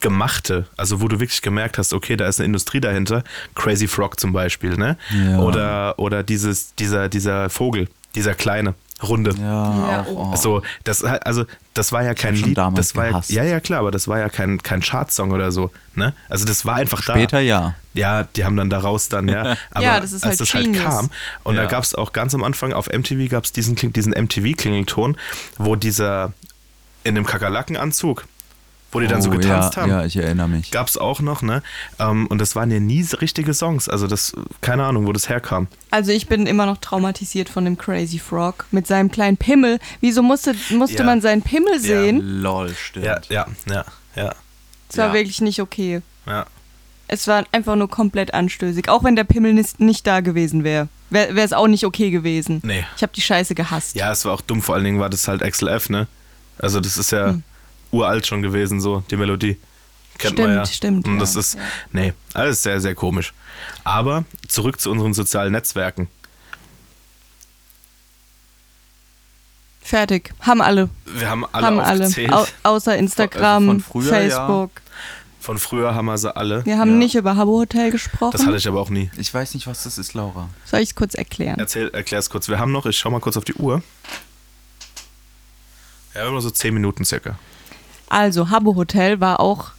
gemachte, 0.00 0.66
also 0.76 1.00
wo 1.00 1.08
du 1.08 1.20
wirklich 1.20 1.42
gemerkt 1.42 1.78
hast, 1.78 1.92
okay, 1.92 2.16
da 2.16 2.26
ist 2.28 2.38
eine 2.40 2.46
Industrie 2.46 2.80
dahinter, 2.80 3.24
Crazy 3.54 3.86
Frog 3.88 4.18
zum 4.20 4.32
Beispiel, 4.32 4.76
ne? 4.76 4.96
Ja. 5.12 5.38
Oder, 5.38 5.98
oder 5.98 6.22
dieses, 6.22 6.74
dieser, 6.74 7.08
dieser 7.08 7.48
Vogel, 7.50 7.88
dieser 8.14 8.34
kleine, 8.34 8.74
runde. 9.02 9.34
Ja, 9.38 9.44
Ja, 9.90 10.00
auch, 10.02 10.06
oh. 10.08 10.30
Also 10.30 10.62
das, 10.84 11.04
also 11.04 11.44
das 11.74 11.92
war 11.92 12.02
ja 12.02 12.14
kein 12.14 12.34
Lied, 12.34 12.56
das 12.74 12.96
war 12.96 13.10
ja, 13.10 13.22
ja, 13.28 13.42
ja 13.44 13.60
klar, 13.60 13.80
aber 13.80 13.90
das 13.90 14.08
war 14.08 14.18
ja 14.18 14.28
kein, 14.28 14.62
kein 14.62 14.80
Chartsong 14.80 15.32
oder 15.32 15.52
so, 15.52 15.70
ne? 15.94 16.14
Also 16.28 16.44
das 16.46 16.64
war 16.64 16.76
einfach 16.76 17.02
Später 17.02 17.36
da. 17.38 17.40
ja. 17.40 17.74
Ja, 17.94 18.24
die 18.24 18.44
haben 18.44 18.56
dann 18.56 18.68
daraus 18.70 19.08
dann, 19.08 19.28
ja. 19.28 19.56
Aber 19.70 19.84
Ja, 19.84 20.00
das 20.00 20.12
ist 20.12 20.24
als 20.24 20.32
halt 20.32 20.40
das 20.40 20.54
halt 20.54 20.64
Genius. 20.66 20.82
kam 20.84 21.10
und 21.44 21.56
da 21.56 21.62
Ja. 21.62 21.68
gab 21.68 21.82
es 21.84 21.94
auch 21.94 22.12
ganz 22.12 22.34
am 22.34 22.42
Anfang 22.44 22.72
auf 22.74 22.88
MTV 22.88 23.30
gab 23.30 23.44
es 23.44 23.52
diesen, 23.52 23.74
Kling- 23.76 23.92
diesen 23.92 24.12
MTV-Klingelton, 24.12 25.16
wo 25.58 25.76
dieser 25.76 26.32
in 27.04 27.14
dem 27.14 27.24
Kakerlakenanzug, 27.26 28.24
wo 28.92 29.00
die 29.00 29.06
dann 29.08 29.20
so 29.20 29.30
Oh, 29.30 29.32
getanzt 29.32 29.76
ja, 29.76 29.82
haben. 29.82 29.90
Ja, 29.90 30.04
ich 30.04 30.16
erinnere 30.16 30.48
mich. 30.48 30.70
Gab 30.70 30.88
es 30.88 30.96
auch 30.96 31.20
noch, 31.20 31.42
ne? 31.42 31.62
Ähm, 31.98 32.26
und 32.28 32.38
das 32.38 32.54
waren 32.56 32.70
ja 32.70 32.80
nie 32.80 33.04
richtige 33.20 33.52
Songs. 33.52 33.88
Also 33.88 34.06
das, 34.06 34.32
keine 34.60 34.84
Ahnung, 34.84 35.06
wo 35.06 35.12
das 35.12 35.28
herkam. 35.28 35.66
Also 35.90 36.12
ich 36.12 36.28
bin 36.28 36.46
immer 36.46 36.66
noch 36.66 36.78
traumatisiert 36.78 37.48
von 37.48 37.64
dem 37.64 37.76
Crazy 37.76 38.18
Frog 38.18 38.64
mit 38.70 38.86
seinem 38.86 39.10
kleinen 39.10 39.36
Pimmel. 39.36 39.78
Wieso 40.00 40.22
musste, 40.22 40.54
musste 40.70 40.98
Ja. 40.98 41.04
man 41.04 41.20
seinen 41.20 41.42
Pimmel 41.42 41.78
sehen? 41.80 42.20
Lol, 42.42 42.74
stimmt. 42.74 43.04
Ja, 43.06 43.20
ja, 43.28 43.46
ja, 43.68 43.84
ja, 44.14 44.34
Das 44.88 44.98
war 44.98 45.08
Ja. 45.08 45.12
wirklich 45.14 45.40
nicht 45.40 45.60
okay. 45.60 46.00
ja. 46.26 46.46
Es 47.08 47.28
war 47.28 47.44
einfach 47.52 47.76
nur 47.76 47.88
komplett 47.88 48.34
anstößig. 48.34 48.88
Auch 48.88 49.04
wenn 49.04 49.14
der 49.14 49.22
Pimmel 49.22 49.52
nicht 49.78 50.06
da 50.08 50.20
gewesen 50.20 50.64
wäre. 50.64 50.88
Wäre 51.10 51.38
es 51.40 51.52
auch 51.52 51.68
nicht 51.68 51.84
okay 51.84 52.10
gewesen. 52.10 52.60
Nee. 52.64 52.84
Ich 52.96 53.02
habe 53.04 53.12
die 53.14 53.20
Scheiße 53.20 53.54
gehasst. 53.54 53.94
Ja, 53.94 54.10
es 54.10 54.24
war 54.24 54.32
auch 54.32 54.40
dumm, 54.40 54.60
vor 54.60 54.74
allen 54.74 54.82
Dingen 54.82 54.98
war 54.98 55.08
das 55.08 55.28
halt 55.28 55.40
XLF, 55.42 55.88
ne? 55.88 56.08
Also 56.58 56.80
das 56.80 56.96
ist 56.96 57.12
ja 57.12 57.28
Hm. 57.28 57.44
Uralt 57.96 58.26
schon 58.26 58.42
gewesen, 58.42 58.80
so, 58.80 59.02
die 59.10 59.16
Melodie. 59.16 59.58
Kennt 60.18 60.34
Stimmt, 60.34 60.48
man 60.48 60.56
ja. 60.56 60.66
stimmt, 60.66 61.06
Und 61.06 61.14
ja. 61.14 61.20
das 61.20 61.36
ist, 61.36 61.54
Ja. 61.54 61.60
nee, 61.92 62.12
alles 62.32 62.62
sehr, 62.62 62.80
sehr 62.80 62.94
komisch. 62.94 63.34
Aber 63.84 64.24
zurück 64.48 64.80
zu 64.80 64.90
unseren 64.90 65.12
sozialen 65.14 65.52
Netzwerken. 65.52 66.08
Fertig. 69.82 70.32
Haben 70.40 70.62
alle. 70.62 70.88
Wir 71.04 71.30
haben 71.30 71.44
alle 71.52 71.66
haben 71.66 71.78
alle. 71.80 72.04
aufgezählt. 72.04 72.32
Au 72.32 72.44
außer 72.64 72.96
Instagram, 72.96 73.66
von 73.66 73.80
früher, 73.80 74.08
Facebook. 74.10 74.70
Von 75.38 75.58
früher 75.58 75.94
haben 75.94 76.06
wir 76.06 76.18
sie 76.18 76.34
alle. 76.34 76.64
Wir 76.66 76.78
haben 76.78 76.92
Ja. 76.92 76.96
nicht 76.96 77.14
über 77.14 77.36
Habbo 77.36 77.58
Hotel 77.60 77.92
gesprochen. 77.92 78.32
Das 78.32 78.44
hatte 78.44 78.56
ich 78.56 78.66
aber 78.66 78.80
auch 78.80 78.90
nie. 78.90 79.10
Ich 79.16 79.32
weiß 79.32 79.54
nicht, 79.54 79.68
was 79.68 79.84
das 79.84 79.96
ist, 79.96 80.14
Laura. 80.14 80.48
Soll 80.64 80.80
ich 80.80 80.88
es 80.88 80.94
kurz 80.96 81.14
erklären? 81.14 81.56
Erzähl, 81.60 81.88
erklär's 81.90 82.30
kurz. 82.30 82.48
Wir 82.48 82.58
haben 82.58 82.72
noch, 82.72 82.86
ich 82.86 82.98
schau 82.98 83.10
mal 83.10 83.20
kurz 83.20 83.36
auf 83.36 83.44
die 83.44 83.54
Uhr. 83.54 83.80
Ja, 86.16 86.26
immer 86.26 86.40
so 86.40 86.50
zehn 86.50 86.74
Minuten 86.74 87.04
circa. 87.04 87.38
Also, 88.08 88.50
Habbo 88.50 88.76
Hotel 88.76 89.20
war 89.20 89.40
auch 89.40 89.72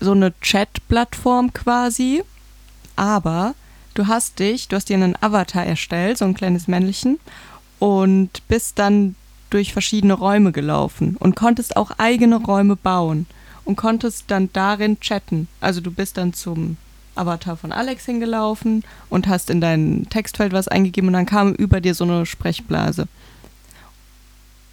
so 0.00 0.12
eine 0.12 0.38
Chat-Plattform 0.40 1.52
quasi. 1.52 2.22
Aber 2.96 3.54
du 3.94 4.06
hast 4.06 4.38
dich, 4.38 4.68
du 4.68 4.76
hast 4.76 4.88
dir 4.88 4.96
einen 4.96 5.16
Avatar 5.20 5.64
erstellt, 5.64 6.18
so 6.18 6.24
ein 6.24 6.34
kleines 6.34 6.68
Männchen, 6.68 7.18
und 7.78 8.46
bist 8.48 8.78
dann 8.78 9.14
durch 9.48 9.72
verschiedene 9.72 10.14
Räume 10.14 10.52
gelaufen 10.52 11.16
und 11.18 11.34
konntest 11.34 11.76
auch 11.76 11.92
eigene 11.98 12.36
Räume 12.36 12.76
bauen 12.76 13.26
und 13.64 13.76
konntest 13.76 14.24
dann 14.28 14.50
darin 14.52 15.00
chatten. 15.00 15.48
Also 15.60 15.80
du 15.80 15.90
bist 15.90 16.16
dann 16.16 16.32
zum 16.32 16.76
Avatar 17.16 17.56
von 17.56 17.72
Alex 17.72 18.06
hingelaufen 18.06 18.84
und 19.08 19.26
hast 19.26 19.50
in 19.50 19.60
dein 19.60 20.06
Textfeld 20.08 20.52
was 20.52 20.68
eingegeben 20.68 21.08
und 21.08 21.14
dann 21.14 21.26
kam 21.26 21.54
über 21.54 21.80
dir 21.80 21.94
so 21.94 22.04
eine 22.04 22.26
Sprechblase. 22.26 23.08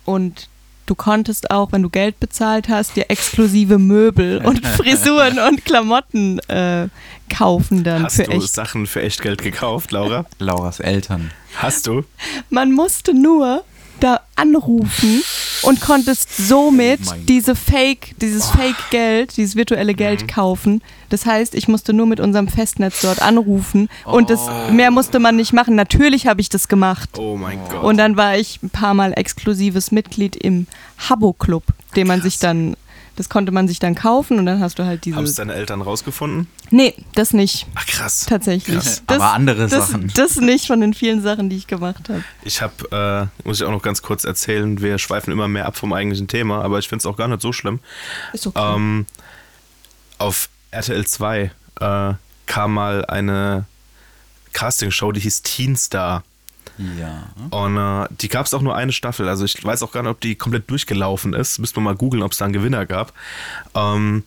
Und 0.06 0.48
du 0.88 0.96
konntest 0.96 1.52
auch, 1.52 1.72
wenn 1.72 1.84
du 1.84 1.90
Geld 1.90 2.20
bezahlt 2.20 2.70
hast, 2.70 2.96
dir 2.96 3.10
exklusive 3.10 3.78
Möbel 3.78 4.38
und 4.46 4.66
Frisuren 4.66 5.38
und 5.40 5.64
Klamotten 5.66 6.40
äh, 6.48 6.88
kaufen 7.30 7.84
dann 7.84 8.04
Hast 8.04 8.16
für 8.16 8.24
du 8.24 8.32
echt. 8.32 8.54
Sachen 8.54 8.88
für 8.88 9.02
echt 9.02 9.22
Geld 9.22 9.42
gekauft, 9.42 9.92
Laura? 9.92 10.26
Lauras 10.40 10.80
Eltern. 10.80 11.32
Hast 11.56 11.88
du? 11.88 12.04
Man 12.50 12.72
musste 12.72 13.14
nur 13.14 13.64
da 14.00 14.22
anrufen 14.36 15.24
und 15.64 15.82
konntest 15.82 16.36
somit 16.48 17.00
Oh 17.10 17.14
diese 17.28 17.56
Fake, 17.56 18.14
dieses 18.22 18.48
Fake-Geld, 18.50 19.38
dieses 19.38 19.56
virtuelle 19.56 19.94
Geld 19.94 20.24
Mhm. 20.24 20.28
kaufen. 20.28 20.82
Das 21.10 21.26
heißt, 21.26 21.56
ich 21.56 21.68
musste 21.68 21.94
nur 21.94 22.06
mit 22.06 22.20
unserem 22.20 22.48
Festnetz 22.48 23.02
dort 23.02 23.22
anrufen 23.22 23.90
und 24.06 24.30
das, 24.30 24.42
Oh. 24.48 24.72
mehr 24.72 24.92
musste 24.92 25.20
man 25.20 25.36
nicht 25.36 25.54
machen. 25.54 25.76
Natürlich 25.76 26.28
habe 26.28 26.42
ich 26.42 26.50
das 26.50 26.68
gemacht. 26.68 27.10
Oh 27.18 27.36
mein 27.38 27.60
Gott. 27.70 27.84
Und 27.84 27.98
dann 27.98 28.18
war 28.18 28.38
ich 28.38 28.60
ein 28.62 28.70
paar 28.70 28.94
Mal 28.94 29.14
exklusives 29.14 29.92
Mitglied 29.92 30.36
im 30.36 30.68
Habbo-Club, 31.10 31.64
den 31.96 32.08
man 32.08 32.22
sich 32.22 32.40
dann, 32.40 32.76
das 33.18 33.30
konnte 33.30 33.52
man 33.52 33.68
sich 33.68 33.80
dann 33.80 33.96
kaufen 33.96 34.38
und 34.38 34.46
dann 34.46 34.60
hast 34.60 34.78
du 34.78 34.86
halt 34.86 35.06
Haben 35.08 35.24
es 35.24 35.32
diese. 35.32 35.42
deine 35.42 35.56
Eltern 35.56 35.82
rausgefunden? 35.82 36.48
Nee, 36.70 36.94
das 37.16 37.34
nicht. 37.34 37.66
Ach 37.74 37.86
krass. 37.88 38.28
Tatsächlich. 38.30 38.76
Krass. 38.76 39.04
Das, 39.08 39.18
Aber 39.18 39.34
andere 39.34 39.68
das, 39.68 39.90
Sachen. 39.90 40.12
Das 40.16 40.36
nicht 40.36 40.68
von 40.68 40.80
den 40.80 40.94
vielen 40.94 41.24
Sachen, 41.24 41.50
die 41.50 41.58
ich 41.58 41.66
gemacht 41.66 42.10
habe. 42.10 42.24
Ich 42.44 42.62
habe, 42.62 43.32
äh, 43.44 43.48
muss 43.48 43.60
ich 43.60 43.66
auch 43.66 43.72
noch 43.72 43.82
ganz 43.82 44.04
kurz 44.04 44.24
erzählen, 44.24 44.80
wir 44.82 45.00
schweifen 45.00 45.34
immer 45.34 45.48
mehr 45.48 45.66
ab 45.66 45.76
vom 45.78 45.94
eigentlichen 45.94 46.28
Thema, 46.28 46.62
aber 46.64 46.78
ich 46.78 46.88
finde 46.88 47.02
es 47.02 47.06
auch 47.08 47.18
gar 47.18 47.28
nicht 47.28 47.42
so 47.42 47.52
schlimm. 47.52 47.80
Ist 48.34 48.46
okay. 48.46 48.76
Ähm, 48.76 49.08
auf 50.20 50.50
RTL 50.70 51.06
2 51.06 51.52
äh, 51.80 52.14
kam 52.46 52.74
mal 52.74 53.04
eine 53.06 53.66
Castingshow, 54.54 55.12
die 55.12 55.22
hieß 55.22 55.42
Teen 55.42 55.76
Star. 55.76 56.24
Ja. 56.78 57.30
Und 57.50 57.78
äh, 57.78 58.08
die 58.22 58.30
gab 58.30 58.46
es 58.46 58.54
auch 58.54 58.62
nur 58.62 58.76
eine 58.76 58.92
Staffel. 58.92 59.28
Also 59.28 59.46
ich 59.46 59.64
weiß 59.64 59.84
auch 59.84 59.92
gar 59.92 60.04
nicht, 60.04 60.12
ob 60.12 60.22
die 60.22 60.36
komplett 60.36 60.70
durchgelaufen 60.70 61.34
ist. 61.34 61.60
Müsste 61.60 61.80
man 61.80 61.94
mal 61.94 61.98
googeln, 61.98 62.24
ob 62.24 62.32
es 62.32 62.38
da 62.38 62.46
einen 62.46 62.54
Gewinner 62.54 62.86
gab. 62.86 63.14
Ähm, 63.76 64.24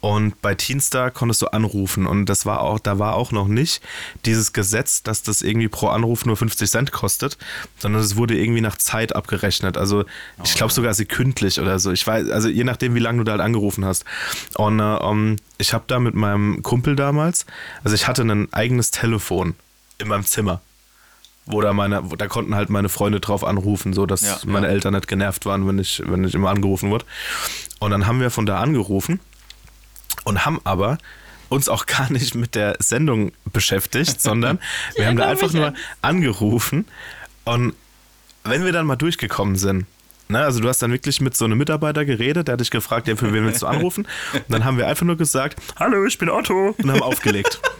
und 0.00 0.40
bei 0.40 0.54
Teenstar 0.54 1.10
konntest 1.10 1.42
du 1.42 1.48
anrufen. 1.48 2.06
Und 2.06 2.26
das 2.26 2.46
war 2.46 2.62
auch, 2.62 2.78
da 2.78 2.98
war 2.98 3.16
auch 3.16 3.32
noch 3.32 3.48
nicht 3.48 3.82
dieses 4.24 4.52
Gesetz, 4.52 5.02
dass 5.02 5.22
das 5.22 5.42
irgendwie 5.42 5.68
pro 5.68 5.88
Anruf 5.88 6.24
nur 6.24 6.36
50 6.36 6.70
Cent 6.70 6.92
kostet, 6.92 7.36
sondern 7.78 8.00
es 8.00 8.16
wurde 8.16 8.38
irgendwie 8.38 8.62
nach 8.62 8.78
Zeit 8.78 9.14
abgerechnet. 9.14 9.76
Also 9.76 10.04
ich 10.42 10.54
glaube 10.54 10.72
sogar 10.72 10.94
sekündlich 10.94 11.60
oder 11.60 11.78
so. 11.78 11.92
Ich 11.92 12.06
weiß, 12.06 12.30
also 12.30 12.48
je 12.48 12.64
nachdem, 12.64 12.94
wie 12.94 13.00
lange 13.00 13.18
du 13.18 13.24
da 13.24 13.32
halt 13.32 13.42
angerufen 13.42 13.84
hast. 13.84 14.04
Und 14.54 14.80
äh, 14.80 14.82
um, 14.82 15.36
ich 15.58 15.74
habe 15.74 15.84
da 15.86 15.98
mit 15.98 16.14
meinem 16.14 16.62
Kumpel 16.62 16.96
damals, 16.96 17.44
also 17.84 17.94
ich 17.94 18.08
hatte 18.08 18.22
ein 18.22 18.50
eigenes 18.54 18.90
Telefon 18.90 19.54
in 19.98 20.08
meinem 20.08 20.24
Zimmer 20.24 20.62
wo 21.52 21.60
da 21.60 21.72
meine, 21.72 22.10
wo, 22.10 22.16
da 22.16 22.26
konnten 22.28 22.54
halt 22.54 22.70
meine 22.70 22.88
Freunde 22.88 23.20
drauf 23.20 23.44
anrufen, 23.44 23.92
so 23.92 24.06
dass 24.06 24.22
Ja, 24.22 24.38
meine 24.46 24.66
ja. 24.66 24.72
Eltern 24.72 24.94
nicht 24.94 25.08
genervt 25.08 25.46
waren, 25.46 25.66
wenn 25.66 25.78
ich, 25.78 26.02
wenn 26.06 26.24
ich 26.24 26.34
immer 26.34 26.50
angerufen 26.50 26.90
wurde. 26.90 27.04
Und 27.78 27.90
dann 27.90 28.06
haben 28.06 28.20
wir 28.20 28.30
von 28.30 28.46
da 28.46 28.60
angerufen 28.60 29.20
und 30.24 30.44
haben 30.44 30.60
aber 30.64 30.98
uns 31.48 31.68
auch 31.68 31.86
gar 31.86 32.10
nicht 32.12 32.34
mit 32.34 32.54
der 32.54 32.76
Sendung 32.78 33.32
beschäftigt, 33.52 34.20
sondern 34.20 34.58
wir 34.96 35.06
haben 35.06 35.16
da 35.16 35.26
einfach 35.28 35.52
nur 35.52 35.66
an- 35.68 35.76
angerufen 36.02 36.86
und 37.44 37.74
wenn 38.44 38.64
wir 38.64 38.72
dann 38.72 38.86
mal 38.86 38.96
durchgekommen 38.96 39.56
sind, 39.56 39.86
ne, 40.28 40.38
also 40.38 40.60
du 40.60 40.68
hast 40.68 40.80
dann 40.80 40.92
wirklich 40.92 41.20
mit 41.20 41.36
so 41.36 41.44
einem 41.44 41.58
Mitarbeiter 41.58 42.04
geredet, 42.04 42.48
der 42.48 42.52
hat 42.54 42.60
dich 42.60 42.70
gefragt, 42.70 43.08
ja, 43.08 43.16
für 43.16 43.32
wen 43.32 43.44
willst 43.44 43.62
du 43.62 43.66
anrufen? 43.66 44.06
Und 44.32 44.44
dann 44.48 44.64
haben 44.64 44.78
wir 44.78 44.86
einfach 44.86 45.04
nur 45.04 45.16
gesagt, 45.16 45.60
hallo, 45.78 46.06
ich 46.06 46.16
bin 46.18 46.30
Otto 46.30 46.74
und 46.78 46.90
haben 46.90 47.02
aufgelegt. 47.02 47.60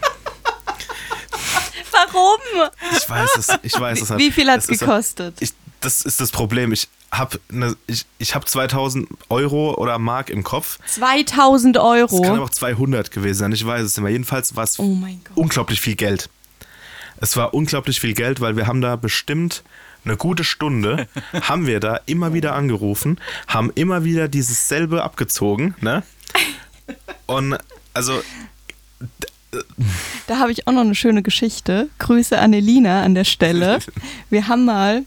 Warum? 2.13 2.69
Ich 2.97 3.09
weiß 3.09 3.29
es, 3.37 3.47
ich 3.63 3.79
weiß 3.79 4.01
es. 4.01 4.17
Wie 4.17 4.31
viel 4.31 4.49
hat's 4.49 4.67
Das 4.67 4.73
ist- 4.75 4.79
gekostet? 4.79 5.35
Ich, 5.39 5.53
das 5.79 6.01
ist 6.03 6.19
das 6.21 6.31
Problem. 6.31 6.71
Ich 6.71 6.87
habe 7.11 7.39
ne, 7.49 7.75
ich, 7.87 8.05
ich 8.19 8.35
hab 8.35 8.47
2000 8.47 9.07
Euro 9.29 9.73
oder 9.75 9.97
Mark 9.99 10.29
im 10.29 10.43
Kopf. 10.43 10.79
2000 10.87 11.75
Es 11.75 11.81
kann 11.81 11.89
aber 11.89 12.31
Euro. 12.33 12.43
auch 12.45 12.49
200 12.49 13.11
gewesen 13.11 13.39
sein. 13.39 13.51
Ich 13.51 13.65
weiß 13.65 13.81
es 13.83 13.97
nicht 13.97 14.03
mehr. 14.03 14.11
Jedenfalls 14.11 14.55
war 14.55 14.63
es 14.63 14.79
Oh 14.79 14.97
unglaublich 15.35 15.81
viel 15.81 15.95
Geld. 15.95 16.29
Es 17.17 17.35
war 17.37 17.53
unglaublich 17.53 17.99
viel 17.99 18.13
Geld, 18.13 18.39
weil 18.41 18.55
wir 18.55 18.65
haben 18.67 18.81
da 18.81 18.95
bestimmt 18.95 19.63
eine 20.05 20.17
gute 20.17 20.43
Stunde, 20.43 21.07
haben 21.43 21.67
wir 21.67 21.79
da 21.79 21.99
immer 22.07 22.33
wieder 22.33 22.55
angerufen, 22.55 23.19
haben 23.47 23.71
immer 23.75 24.03
wieder 24.03 24.27
dieses 24.27 24.67
selbe 24.67 25.03
abgezogen, 25.03 25.75
ne? 25.81 26.01
Und 27.27 27.57
also 27.93 28.21
Da 30.27 30.39
habe 30.39 30.51
ich 30.51 30.67
auch 30.67 30.71
noch 30.71 30.81
eine 30.81 30.95
schöne 30.95 31.23
Geschichte. 31.23 31.89
Grüße 31.99 32.37
an 32.37 32.53
Elina 32.53 33.03
an 33.03 33.15
der 33.15 33.25
Stelle. 33.25 33.79
Wir 34.29 34.47
haben 34.47 34.65
mal, 34.65 35.03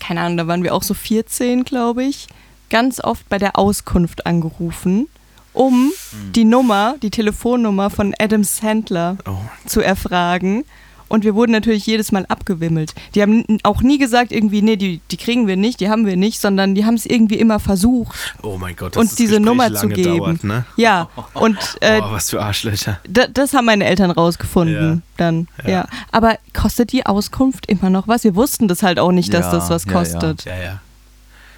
keine 0.00 0.20
Ahnung, 0.20 0.38
da 0.38 0.46
waren 0.46 0.62
wir 0.62 0.74
auch 0.74 0.82
so 0.82 0.94
14, 0.94 1.64
glaube 1.64 2.04
ich, 2.04 2.28
ganz 2.70 2.98
oft 2.98 3.28
bei 3.28 3.38
der 3.38 3.58
Auskunft 3.58 4.26
angerufen, 4.26 5.08
um 5.52 5.92
die 6.34 6.44
Nummer, 6.44 6.96
die 7.02 7.10
Telefonnummer 7.10 7.90
von 7.90 8.14
Adam 8.18 8.42
Sandler 8.42 9.18
oh, 9.26 9.36
zu 9.66 9.80
erfragen. 9.80 10.64
Und 11.12 11.24
wir 11.24 11.34
wurden 11.34 11.52
natürlich 11.52 11.84
jedes 11.84 12.10
Mal 12.10 12.24
abgewimmelt. 12.24 12.94
Die 13.14 13.20
haben 13.20 13.44
auch 13.64 13.82
nie 13.82 13.98
gesagt, 13.98 14.32
irgendwie, 14.32 14.62
nee, 14.62 14.76
die, 14.76 15.02
die 15.10 15.18
kriegen 15.18 15.46
wir 15.46 15.58
nicht, 15.58 15.80
die 15.80 15.90
haben 15.90 16.06
wir 16.06 16.16
nicht, 16.16 16.40
sondern 16.40 16.74
die 16.74 16.86
haben 16.86 16.94
es 16.94 17.04
irgendwie 17.04 17.34
immer 17.34 17.60
versucht, 17.60 18.34
oh 18.42 18.56
mein 18.56 18.74
Gott, 18.76 18.96
uns 18.96 19.10
das 19.10 19.16
diese 19.16 19.32
Gespräch 19.32 19.44
Nummer 19.44 19.74
zu 19.74 19.88
geben. 19.88 20.18
Dauert, 20.18 20.44
ne? 20.44 20.64
Ja, 20.76 21.10
und 21.34 21.58
äh, 21.80 22.00
oh, 22.02 22.12
was 22.12 22.30
für 22.30 22.40
Arschlöcher. 22.40 22.98
Da, 23.06 23.26
das 23.26 23.52
haben 23.52 23.66
meine 23.66 23.84
Eltern 23.84 24.10
rausgefunden 24.10 25.02
dann. 25.18 25.48
Ja. 25.64 25.70
Ja. 25.70 25.88
Aber 26.12 26.38
kostet 26.54 26.92
die 26.92 27.04
Auskunft 27.04 27.66
immer 27.66 27.90
noch 27.90 28.08
was? 28.08 28.24
Wir 28.24 28.34
wussten 28.34 28.66
das 28.66 28.82
halt 28.82 28.98
auch 28.98 29.12
nicht, 29.12 29.34
dass 29.34 29.44
Ja, 29.44 29.52
das 29.52 29.68
was 29.68 29.84
ja, 29.84 29.92
ja. 29.92 29.98
kostet. 29.98 30.44
Ja, 30.46 30.56
ja. 30.56 30.80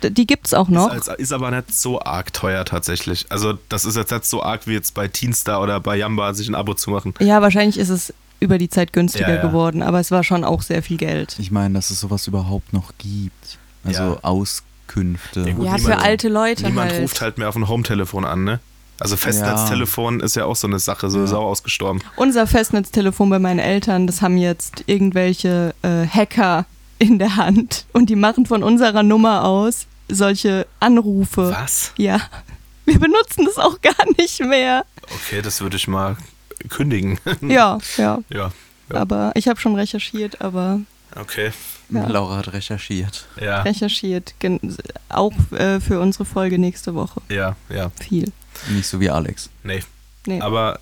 Die 0.02 0.26
gibt's 0.26 0.52
auch 0.52 0.68
noch. 0.68 0.92
Ist, 0.92 1.06
ist 1.08 1.32
aber 1.32 1.52
nicht 1.52 1.72
so 1.72 2.02
arg 2.02 2.32
teuer 2.32 2.64
tatsächlich. 2.64 3.26
Also 3.30 3.54
das 3.68 3.84
ist 3.84 3.96
jetzt 3.96 4.10
nicht 4.10 4.24
so 4.24 4.42
arg 4.42 4.66
wie 4.66 4.72
jetzt 4.72 4.94
bei 4.94 5.06
Teenstar 5.06 5.62
oder 5.62 5.78
bei 5.78 5.96
Yamba 5.96 6.34
sich 6.34 6.48
ein 6.48 6.56
Abo 6.56 6.74
zu 6.74 6.90
machen. 6.90 7.14
ja, 7.20 7.40
wahrscheinlich 7.40 7.78
ist 7.78 7.88
es 7.88 8.12
über 8.44 8.58
die 8.58 8.68
Zeit 8.68 8.92
günstiger 8.92 9.28
Ja, 9.28 9.34
ja. 9.36 9.42
geworden, 9.42 9.82
aber 9.82 9.98
es 10.00 10.10
war 10.10 10.22
schon 10.22 10.44
auch 10.44 10.62
sehr 10.62 10.82
viel 10.82 10.96
Geld. 10.98 11.36
Ich 11.38 11.50
meine, 11.50 11.74
dass 11.74 11.90
es 11.90 11.98
sowas 12.00 12.26
überhaupt 12.28 12.72
noch 12.72 12.92
gibt. 12.98 13.58
Also 13.84 14.02
Ja. 14.02 14.18
Auskünfte. 14.22 15.40
Ja, 15.40 15.52
gut. 15.54 15.64
Ja, 15.66 15.76
niemand- 15.76 15.80
für 15.82 15.98
alte 15.98 16.28
Leute 16.28 16.64
Niemand 16.64 16.92
halt. 16.92 17.02
ruft 17.02 17.20
halt 17.20 17.38
mehr 17.38 17.48
auf 17.48 17.56
ein 17.56 17.66
Home-Telefon 17.68 18.24
an, 18.24 18.44
ne? 18.44 18.60
Also 19.00 19.16
Festnetztelefon 19.16 20.20
ist 20.20 20.36
ja 20.36 20.44
auch 20.44 20.54
so 20.54 20.68
eine 20.68 20.78
Sache, 20.78 21.10
so 21.10 21.18
Ja. 21.20 21.26
sau 21.26 21.42
ausgestorben. 21.44 22.00
Unser 22.16 22.46
Festnetztelefon 22.46 23.28
bei 23.28 23.40
meinen 23.40 23.58
Eltern, 23.58 24.06
das 24.06 24.22
haben 24.22 24.36
jetzt 24.36 24.84
irgendwelche 24.86 25.74
äh, 25.82 26.06
Hacker 26.06 26.64
in 26.98 27.18
der 27.18 27.34
Hand 27.36 27.86
und 27.92 28.08
die 28.08 28.14
machen 28.16 28.46
von 28.46 28.62
unserer 28.62 29.02
Nummer 29.02 29.44
aus 29.44 29.86
solche 30.08 30.66
Anrufe. 30.78 31.50
Was? 31.50 31.92
Ja. 31.96 32.20
Wir 32.84 33.00
benutzen 33.00 33.46
das 33.46 33.58
auch 33.58 33.80
gar 33.80 33.94
nicht 34.18 34.40
mehr. 34.40 34.84
Okay, 35.12 35.42
das 35.42 35.60
würde 35.60 35.76
ich 35.76 35.88
mal 35.88 36.16
kündigen. 36.68 37.18
Ja, 37.42 37.78
ja. 37.96 38.18
ja. 38.28 38.52
Ja. 38.90 38.96
Aber 39.00 39.32
ich 39.34 39.48
habe 39.48 39.58
schon 39.60 39.74
recherchiert, 39.76 40.40
aber 40.42 40.80
Okay. 41.16 41.52
Ja. 41.90 42.06
Laura 42.08 42.38
hat 42.38 42.52
recherchiert. 42.52 43.26
Ja. 43.40 43.62
recherchiert. 43.62 44.34
Auch 45.08 45.32
äh, 45.52 45.78
für 45.80 46.00
unsere 46.00 46.24
Folge 46.24 46.58
nächste 46.58 46.94
Woche. 46.94 47.20
Ja, 47.28 47.56
ja. 47.68 47.90
Viel. 48.00 48.32
Nicht 48.68 48.86
so 48.88 48.98
wie 49.00 49.10
Alex. 49.10 49.48
Nee. 49.62 49.82
Nee. 50.26 50.40
Aber 50.40 50.80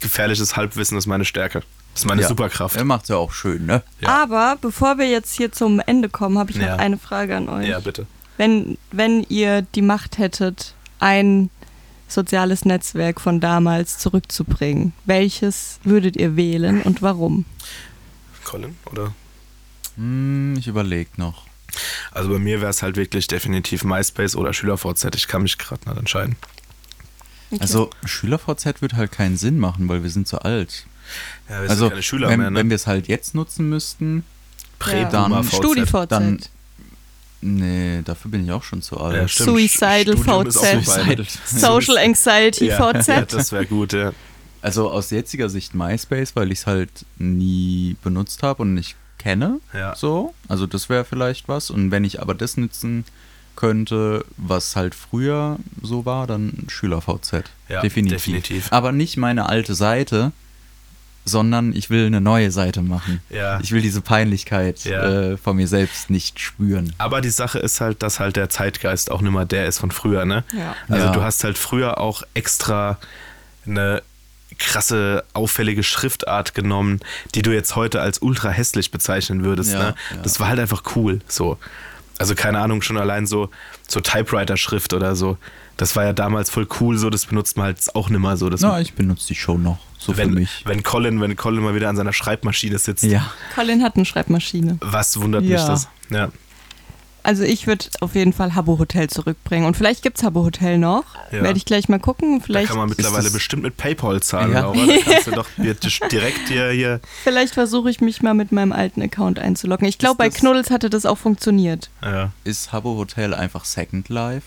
gefährliches 0.00 0.56
Halbwissen 0.56 0.98
ist 0.98 1.06
meine 1.06 1.24
Stärke. 1.24 1.62
Das 1.94 2.02
ist 2.02 2.06
meine 2.06 2.22
Ja. 2.22 2.28
Superkraft. 2.28 2.76
Er 2.76 2.84
macht's 2.84 3.08
ja 3.08 3.16
auch 3.16 3.32
schön, 3.32 3.66
ne? 3.66 3.82
Ja. 4.00 4.22
Aber 4.22 4.56
bevor 4.60 4.98
wir 4.98 5.08
jetzt 5.08 5.36
hier 5.36 5.52
zum 5.52 5.80
Ende 5.80 6.08
kommen, 6.08 6.38
habe 6.38 6.50
ich 6.50 6.56
Ja. 6.56 6.72
noch 6.72 6.78
eine 6.78 6.98
Frage 6.98 7.36
an 7.36 7.48
euch. 7.48 7.68
Ja, 7.68 7.80
bitte. 7.80 8.06
Wenn, 8.38 8.78
wenn 8.90 9.24
ihr 9.28 9.62
die 9.62 9.82
Macht 9.82 10.18
hättet, 10.18 10.74
ein 10.98 11.50
soziales 12.12 12.64
Netzwerk 12.64 13.20
von 13.20 13.40
damals 13.40 13.98
zurückzubringen, 13.98 14.92
welches 15.04 15.80
würdet 15.84 16.16
ihr 16.16 16.36
wählen 16.36 16.82
und 16.82 17.02
warum? 17.02 17.44
Colin, 18.44 18.76
oder? 18.90 19.14
Hm, 19.96 20.56
ich 20.58 20.66
überlege 20.66 21.10
noch. 21.16 21.46
Also 22.10 22.30
bei 22.30 22.38
mir 22.38 22.60
wäre 22.60 22.70
es 22.70 22.82
halt 22.82 22.96
wirklich 22.96 23.26
definitiv 23.26 23.84
MySpace 23.84 24.36
oder 24.36 24.52
SchülerVZ. 24.52 25.14
Ich 25.14 25.28
kann 25.28 25.42
mich 25.42 25.58
gerade 25.58 25.88
nicht 25.88 25.98
entscheiden. 25.98 26.36
Okay. 27.50 27.60
Also 27.60 27.90
SchülerVZ 28.04 28.80
wird 28.80 28.94
halt 28.94 29.12
keinen 29.12 29.36
Sinn 29.36 29.58
machen, 29.58 29.88
weil 29.88 30.02
wir 30.02 30.10
sind 30.10 30.26
zu 30.28 30.40
alt. 30.40 30.86
Ja, 31.48 31.62
wir 31.62 31.70
also 31.70 31.84
sind 31.84 31.90
keine 31.90 32.02
Schüler 32.02 32.28
wenn, 32.28 32.40
mehr, 32.40 32.50
ne? 32.50 32.58
wenn 32.58 32.70
wir 32.70 32.76
es 32.76 32.86
halt 32.86 33.08
jetzt 33.08 33.34
nutzen 33.34 33.68
müssten, 33.68 34.24
Prä-Boomer 34.78 35.36
dann 35.36 35.44
VZ. 35.44 35.56
StudiVZ. 35.56 36.10
dann 36.10 36.40
nee, 37.42 38.02
dafür 38.04 38.30
bin 38.30 38.44
ich 38.44 38.52
auch 38.52 38.62
schon 38.62 38.82
zu 38.82 38.98
alt. 38.98 39.16
Ja. 39.16 39.28
Suicidal 39.28 40.16
VZ. 40.16 41.28
Social 41.46 41.98
Anxiety 41.98 42.66
ja, 42.68 42.76
VZ. 42.78 43.08
Ja, 43.08 43.20
das 43.22 43.52
wäre 43.52 43.66
gut, 43.66 43.92
ja. 43.92 44.12
Also 44.62 44.90
aus 44.90 45.10
jetziger 45.10 45.48
Sicht 45.48 45.74
MySpace, 45.74 46.36
weil 46.36 46.52
ich 46.52 46.60
es 46.60 46.66
halt 46.66 46.90
nie 47.18 47.96
benutzt 48.02 48.42
habe 48.42 48.62
und 48.62 48.74
nicht 48.74 48.96
kenne. 49.18 49.60
Ja. 49.74 49.94
So, 49.96 50.34
also 50.48 50.66
das 50.66 50.88
wäre 50.88 51.04
vielleicht 51.04 51.48
was. 51.48 51.70
Und 51.70 51.90
wenn 51.90 52.04
ich 52.04 52.20
aber 52.20 52.34
das 52.34 52.56
nutzen 52.56 53.04
könnte, 53.56 54.24
was 54.36 54.76
halt 54.76 54.94
früher 54.94 55.58
so 55.82 56.04
war, 56.06 56.26
dann 56.26 56.66
SchülerVZ. 56.68 57.44
Ja, 57.68 57.80
definitiv. 57.82 58.24
definitiv. 58.24 58.72
Aber 58.72 58.92
nicht 58.92 59.16
meine 59.16 59.48
alte 59.48 59.74
Seite, 59.74 60.32
sondern 61.24 61.72
ich 61.72 61.88
will 61.90 62.06
eine 62.06 62.20
neue 62.20 62.50
Seite 62.50 62.82
machen. 62.82 63.20
Ja. 63.30 63.60
Ich 63.60 63.70
will 63.72 63.80
diese 63.82 64.00
Peinlichkeit 64.00 64.84
Ja. 64.84 65.02
äh, 65.32 65.36
von 65.36 65.56
mir 65.56 65.68
selbst 65.68 66.10
nicht 66.10 66.40
spüren. 66.40 66.92
Aber 66.98 67.20
die 67.20 67.30
Sache 67.30 67.58
ist 67.58 67.80
halt, 67.80 68.02
dass 68.02 68.18
halt 68.20 68.36
der 68.36 68.48
Zeitgeist 68.50 69.10
auch 69.10 69.20
nicht 69.20 69.32
mehr 69.32 69.44
der 69.44 69.66
ist 69.66 69.78
von 69.78 69.90
früher, 69.92 70.24
ne? 70.24 70.44
Ja. 70.56 70.74
Also 70.88 71.06
Ja. 71.06 71.12
du 71.12 71.22
hast 71.22 71.44
halt 71.44 71.58
früher 71.58 71.98
auch 71.98 72.22
extra 72.34 72.98
eine 73.66 74.02
krasse, 74.58 75.24
auffällige 75.32 75.82
Schriftart 75.82 76.54
genommen, 76.54 77.00
die 77.34 77.42
du 77.42 77.52
jetzt 77.52 77.74
heute 77.76 78.00
als 78.00 78.20
ultra 78.20 78.50
hässlich 78.50 78.90
bezeichnen 78.90 79.44
würdest, 79.44 79.72
Ja, 79.72 79.78
ne? 79.78 79.94
ja. 80.10 80.16
Das 80.22 80.40
war 80.40 80.48
halt 80.48 80.60
einfach 80.60 80.82
cool, 80.96 81.20
so. 81.28 81.58
Also 82.18 82.34
keine 82.34 82.60
Ahnung, 82.60 82.82
schon 82.82 82.98
allein 82.98 83.26
so, 83.26 83.48
so 83.88 84.00
Typewriter-Schrift 84.00 84.92
oder 84.92 85.16
so. 85.16 85.38
Das 85.82 85.96
war 85.96 86.04
ja 86.04 86.12
damals 86.12 86.48
voll 86.48 86.68
cool, 86.78 86.96
so 86.96 87.10
das 87.10 87.26
benutzt 87.26 87.56
man 87.56 87.66
halt 87.66 87.80
auch 87.96 88.08
nimmer 88.08 88.36
so. 88.36 88.48
Das 88.48 88.60
Na, 88.60 88.80
ich 88.80 88.94
benutze 88.94 89.26
die 89.26 89.34
schon 89.34 89.64
noch. 89.64 89.78
So 89.98 90.16
wenn, 90.16 90.28
für 90.28 90.34
mich. 90.36 90.62
wenn 90.64 90.84
Colin, 90.84 91.20
wenn 91.20 91.34
Colin 91.34 91.60
mal 91.64 91.74
wieder 91.74 91.88
an 91.88 91.96
seiner 91.96 92.12
Schreibmaschine 92.12 92.78
sitzt, 92.78 93.02
Ja. 93.02 93.32
Colin 93.56 93.82
hat 93.82 93.96
eine 93.96 94.04
Schreibmaschine. 94.04 94.78
was 94.80 95.20
wundert 95.20 95.42
mich 95.42 95.50
Ja. 95.50 95.66
das? 95.66 95.88
Ja. 96.08 96.28
Also 97.24 97.42
ich 97.42 97.66
würde 97.66 97.86
auf 98.00 98.14
jeden 98.14 98.32
Fall 98.32 98.54
Habbo 98.54 98.78
Hotel 98.78 99.10
zurückbringen. 99.10 99.66
Und 99.66 99.76
vielleicht 99.76 100.02
gibt 100.04 100.18
es 100.18 100.24
Habbo 100.24 100.44
Hotel 100.44 100.78
noch. 100.78 101.02
Ja. 101.32 101.42
Werde 101.42 101.56
ich 101.56 101.64
gleich 101.64 101.88
mal 101.88 101.98
gucken. 101.98 102.38
Da 102.38 102.44
Vielleicht, 102.44 102.68
kann 102.68 102.76
man 102.78 102.88
mittlerweile 102.88 103.30
bestimmt 103.32 103.64
mit 103.64 103.76
PayPal 103.76 104.22
zahlen, 104.22 104.52
Ja. 104.52 104.60
Laura. 104.60 104.86
Da 104.86 104.96
kannst 105.12 105.26
du 105.26 105.30
doch 105.32 105.46
direkt 106.12 106.46
hier, 106.48 106.70
hier 106.70 107.00
vielleicht 107.24 107.54
versuche 107.54 107.90
ich 107.90 108.00
mich 108.00 108.22
mal 108.22 108.34
mit 108.34 108.52
meinem 108.52 108.70
alten 108.70 109.02
Account 109.02 109.40
einzuloggen. 109.40 109.88
Ich 109.88 109.98
glaube, 109.98 110.18
bei 110.18 110.30
Knuddels 110.30 110.70
hatte 110.70 110.90
das 110.90 111.06
auch 111.06 111.18
funktioniert. 111.18 111.90
ja. 112.04 112.30
Ist 112.44 112.70
Habbo 112.72 112.96
Hotel 112.96 113.34
einfach 113.34 113.64
Second 113.64 114.08
Life? 114.08 114.46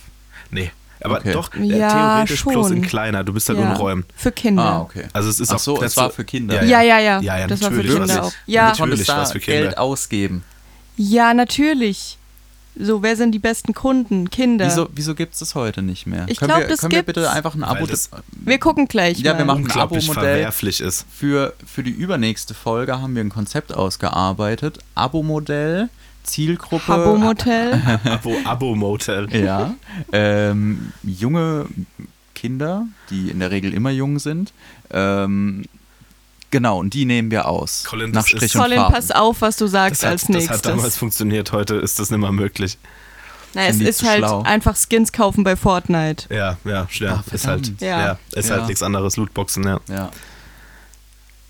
Nee. 0.50 0.72
Aber 1.06 1.18
Okay. 1.20 1.34
doch, 1.34 1.54
äh, 1.56 1.64
Ja, 1.64 1.90
theoretisch 2.26 2.44
bloß 2.44 2.72
in 2.72 2.78
schon. 2.78 2.86
kleiner. 2.88 3.24
Du 3.24 3.34
bist 3.34 3.48
halt 3.48 3.58
nur 3.60 3.68
in 3.68 3.74
Räumen. 3.74 4.06
Für 4.16 4.32
Kinder. 4.32 4.64
Ah, 4.64 4.82
okay. 4.82 5.06
Also 5.14 5.30
es 5.30 5.40
ist 5.40 5.52
Ach 5.52 5.56
auch 5.56 5.60
so, 5.60 5.74
es 5.76 5.94
Plätze- 5.94 5.98
war 5.98 6.10
für 6.10 6.26
Kinder. 6.26 6.64
Ja, 6.64 6.82
ja, 6.82 7.00
ja. 7.00 7.20
Ja, 7.22 7.38
ja, 7.40 7.48
das 7.48 7.62
war 7.62 7.70
für 7.70 7.76
natürlich, 7.78 7.96
Kinder 7.98 8.16
was 8.16 8.26
auch. 8.28 8.32
Ja, 8.46 8.74
natürlich. 8.78 9.08
Da 9.08 9.18
was 9.22 9.32
für 9.32 9.40
Kinder. 9.40 9.62
Geld 9.62 9.78
ausgeben. 9.78 10.44
ja, 10.98 11.34
natürlich. 11.34 12.18
So, 12.78 13.02
wer 13.02 13.16
sind 13.16 13.32
die 13.32 13.40
besten 13.40 13.74
Kunden? 13.74 14.30
Kinder. 14.30 14.66
Wieso, 14.66 14.90
wieso 14.94 15.16
gibt 15.16 15.32
es 15.32 15.40
das 15.40 15.56
heute 15.56 15.82
nicht 15.82 16.08
mehr? 16.08 16.26
Ich 16.28 16.38
können 16.40 16.50
glaub, 16.50 16.60
wir, 16.60 16.68
das 16.68 16.82
können 16.82 16.92
wir 16.92 17.04
gibt's. 17.04 17.14
bitte 17.22 17.32
einfach 17.32 17.56
ein 17.56 17.64
Abo 17.64 17.86
das 17.86 18.10
Wir 18.32 18.60
gucken 18.60 18.90
gleich 18.90 19.18
Ja, 19.20 19.32
mal. 19.32 19.38
wir 19.38 19.46
machen 19.46 19.72
ein 19.72 19.80
Abo-Modell. 19.80 20.14
verwerflich 20.14 20.82
ist. 20.82 21.06
Für, 21.10 21.54
für 21.66 21.84
die 21.84 21.92
übernächste 21.92 22.54
Folge 22.54 23.00
haben 23.02 23.16
wir 23.16 23.24
ein 23.24 23.30
Konzept 23.30 23.74
ausgearbeitet. 23.74 24.80
Abo-Modell, 24.94 25.88
Zielgruppe. 26.26 26.88
Habbo 26.88 27.16
Motel. 27.16 27.82
Abo, 28.04 28.36
Abo-Motel. 28.44 29.34
Ja. 29.36 29.74
Ähm, 30.12 30.92
junge 31.04 31.68
Kinder, 32.34 32.86
die 33.10 33.30
in 33.30 33.40
der 33.40 33.52
Regel 33.52 33.74
immer 33.74 33.92
jung 33.92 34.20
sind. 34.20 34.52
Ähm, 34.92 35.64
genau, 36.52 36.80
und 36.80 36.94
die 36.94 37.06
nehmen 37.06 37.32
wir 37.32 37.48
aus. 37.48 37.84
Colin, 37.86 38.12
nach 38.12 38.24
das 38.24 38.32
ist- 38.34 38.38
Strich 38.38 38.56
und 38.56 38.62
Colin, 38.62 38.78
pass 38.92 39.12
auf, 39.12 39.42
was 39.42 39.58
du 39.58 39.68
sagst 39.68 40.02
Das 40.04 40.08
hat, 40.08 40.12
als 40.12 40.22
das 40.24 40.30
nächstes. 40.30 40.58
hat 40.58 40.66
damals 40.66 40.98
funktioniert, 40.98 41.52
heute 41.52 41.76
ist 41.76 42.00
das 42.00 42.10
nicht 42.10 42.20
mehr 42.20 42.32
möglich. 42.32 42.78
Na, 43.54 43.68
es 43.68 43.80
ist 43.80 44.04
halt 44.04 44.18
schlau? 44.20 44.42
einfach 44.42 44.76
Skins 44.76 45.14
kaufen 45.14 45.46
bei 45.46 45.56
Fortnite. 45.56 46.26
Ja, 46.34 46.58
ja, 46.66 46.88
ja. 46.92 47.24
Ach, 47.26 47.34
ist 47.34 47.48
halt, 47.48 47.80
ja. 47.82 48.00
Ja. 48.06 48.20
ist 48.34 48.50
Ja. 48.50 48.56
halt 48.58 48.68
nichts 48.68 48.84
anderes, 48.84 49.16
Lootboxen, 49.16 49.64
ja. 49.64 49.80
Ja. 49.88 50.12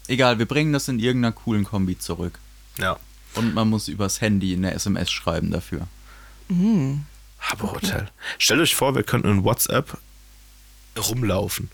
Egal, 0.08 0.38
wir 0.38 0.46
bringen 0.46 0.72
das 0.72 0.88
in 0.88 1.00
irgendeiner 1.00 1.32
coolen 1.32 1.64
Kombi 1.64 1.98
zurück. 1.98 2.38
Ja. 2.78 2.98
Und 3.36 3.54
man 3.54 3.70
muss 3.70 3.88
übers 3.88 4.22
Handy 4.22 4.54
eine 4.54 4.74
SMS 4.74 5.12
schreiben 5.12 5.52
dafür. 5.52 5.88
Abo-Hotel. 7.52 8.08
Stellt 8.38 8.62
euch 8.62 8.76
vor, 8.76 8.96
wir 8.96 9.04
könnten 9.04 9.30
in 9.30 9.44
WhatsApp 9.44 9.98
rumlaufen. 10.98 11.70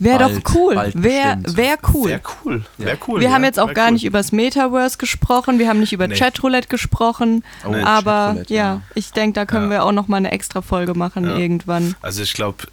Wäre 0.00 0.18
doch 0.30 0.54
cool. 0.54 0.76
Wäre 0.94 1.38
wär 1.44 1.78
cool. 1.92 2.10
Wäre 2.10 2.20
cool. 2.44 2.64
Wäre 2.76 2.98
cool. 3.08 3.20
Wir 3.20 3.28
ja. 3.28 3.34
haben 3.34 3.42
jetzt 3.42 3.58
auch 3.58 3.66
Wär 3.68 3.74
gar 3.74 3.86
cool. 3.88 3.92
nicht 3.94 4.04
übers 4.04 4.30
Metaverse 4.30 4.96
gesprochen, 4.96 5.58
wir 5.58 5.68
haben 5.68 5.80
nicht 5.80 5.92
über 5.92 6.06
Nee. 6.06 6.14
Chatroulette 6.16 6.68
gesprochen, 6.68 7.42
Oh, 7.64 7.74
aber 7.74 8.26
Chatroulette, 8.28 8.54
ja, 8.54 8.74
ja. 8.74 8.82
ich 8.94 9.10
denke, 9.10 9.32
da 9.34 9.44
können 9.44 9.64
Ja. 9.64 9.70
wir 9.70 9.84
auch 9.84 9.90
noch 9.92 10.06
mal 10.06 10.18
eine 10.18 10.30
extra 10.30 10.62
Folge 10.62 10.94
machen 10.94 11.24
Ja. 11.24 11.36
irgendwann. 11.36 11.96
Also 12.00 12.22
ich 12.22 12.32
glaube, 12.34 12.68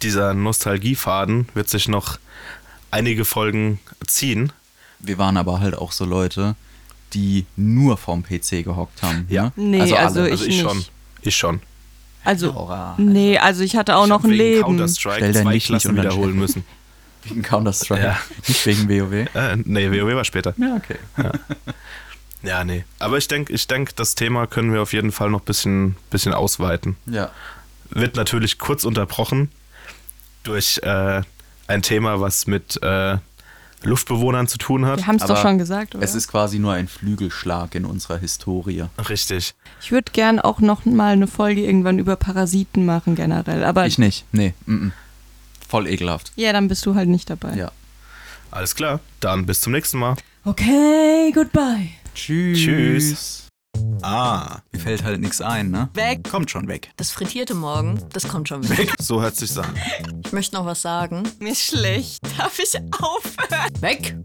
dieser 0.00 0.32
Nostalgiefaden 0.32 1.48
wird 1.52 1.68
sich 1.68 1.88
noch 1.88 2.18
einige 2.90 3.26
Folgen 3.26 3.78
ziehen. 4.06 4.50
Wir 4.98 5.18
waren 5.18 5.36
aber 5.36 5.60
halt 5.60 5.74
auch 5.76 5.92
so 5.92 6.06
Leute, 6.06 6.54
die 7.12 7.46
nur 7.56 7.96
vorm 7.96 8.22
PC 8.22 8.64
gehockt 8.64 9.02
haben. 9.02 9.26
Ja. 9.28 9.44
Ne? 9.44 9.52
Nee, 9.56 9.80
also, 9.80 9.96
also 9.96 10.20
alle. 10.20 10.30
Also 10.30 10.44
ich 10.44 10.50
nicht. 10.50 10.60
schon. 10.62 10.84
Ich 11.22 11.36
schon. 11.36 11.60
Also, 12.24 12.46
Laura, 12.52 12.94
nee, 12.98 13.36
also 13.36 13.64
ich 13.64 13.74
hatte 13.74 13.96
auch 13.96 14.04
ich 14.04 14.08
noch 14.08 14.22
ein 14.22 14.30
wegen 14.30 14.38
Leben. 14.38 14.62
Counter-Strike 14.62 15.32
zwei 15.32 15.52
Licht 15.52 15.52
nicht 15.52 15.66
Klassen 15.66 15.96
den 15.96 16.04
wiederholen 16.04 16.36
müssen. 16.36 16.64
Wegen 17.24 17.42
Counter-Strike. 17.42 18.02
Ja. 18.02 18.18
Nicht 18.48 18.66
wegen 18.66 18.88
WoW. 18.88 19.28
Äh, 19.34 19.56
nee, 19.64 19.88
WoW 19.90 20.14
war 20.16 20.24
später. 20.24 20.54
Ja, 20.56 20.74
okay. 20.74 20.96
Ja, 22.42 22.64
nee. 22.64 22.84
Aber 22.98 23.18
ich 23.18 23.28
denke, 23.28 23.52
ich 23.52 23.66
denk, 23.68 23.94
das 23.96 24.14
Thema 24.14 24.46
können 24.46 24.72
wir 24.72 24.82
auf 24.82 24.92
jeden 24.92 25.12
Fall 25.12 25.30
noch 25.30 25.40
ein 25.42 25.44
bisschen, 25.44 25.96
bisschen 26.10 26.32
ausweiten. 26.32 26.96
Ja. 27.06 27.30
Wird 27.90 28.16
natürlich 28.16 28.58
kurz 28.58 28.84
unterbrochen 28.84 29.50
durch 30.42 30.80
äh, 30.82 31.22
ein 31.68 31.82
Thema, 31.82 32.20
was 32.20 32.46
mit 32.46 32.82
äh, 32.82 33.18
Luftbewohnern 33.84 34.48
zu 34.48 34.58
tun 34.58 34.86
hat. 34.86 34.98
Wir 34.98 35.06
haben 35.06 35.16
es 35.16 35.26
doch 35.26 35.40
schon 35.40 35.58
gesagt, 35.58 35.94
oder? 35.94 36.04
Es 36.04 36.14
ist 36.14 36.28
quasi 36.28 36.58
nur 36.58 36.72
ein 36.72 36.88
Flügelschlag 36.88 37.74
in 37.74 37.84
unserer 37.84 38.18
Historie. 38.18 38.84
Richtig. 39.08 39.54
ich 39.80 39.92
würde 39.92 40.12
gern 40.12 40.38
auch 40.40 40.60
noch 40.60 40.84
mal 40.84 41.12
eine 41.12 41.26
Folge 41.26 41.62
irgendwann 41.62 41.98
über 41.98 42.16
Parasiten 42.16 42.86
machen 42.86 43.14
generell, 43.14 43.64
aber 43.64 43.86
Ich 43.86 43.98
nicht. 43.98 44.24
Nee. 44.32 44.54
Mm 44.66 44.74
-mm. 44.74 44.90
Voll 45.68 45.86
ekelhaft. 45.88 46.32
ja, 46.36 46.52
dann 46.52 46.68
bist 46.68 46.84
du 46.86 46.94
halt 46.94 47.08
nicht 47.08 47.30
dabei. 47.30 47.54
Ja. 47.54 47.72
Alles 48.50 48.74
klar. 48.74 49.00
Dann 49.20 49.46
bis 49.46 49.60
zum 49.62 49.72
nächsten 49.72 49.98
Mal. 49.98 50.16
Okay, 50.44 51.32
goodbye. 51.34 51.88
Tschüss. 52.14 52.58
Tschüss. 52.58 53.51
Ah, 54.02 54.58
mir 54.72 54.78
fällt 54.80 55.04
halt 55.04 55.20
nichts 55.20 55.40
ein, 55.40 55.70
ne? 55.70 55.88
Weg. 55.94 56.28
Kommt 56.30 56.50
schon 56.50 56.68
weg. 56.68 56.90
Das 56.96 57.10
frittierte 57.10 57.54
Morgen, 57.54 58.00
das 58.12 58.28
kommt 58.28 58.48
schon 58.48 58.62
wieder. 58.68 58.92
So 58.98 59.20
hört 59.22 59.36
sich's 59.36 59.56
an. 59.58 59.74
Ich 60.24 60.32
möchte 60.32 60.56
noch 60.56 60.66
was 60.66 60.82
sagen. 60.82 61.22
Mir 61.38 61.52
ist 61.52 61.62
schlecht. 61.62 62.20
Darf 62.38 62.58
ich 62.58 62.76
aufhören? 63.00 63.70
Weg. 63.80 64.16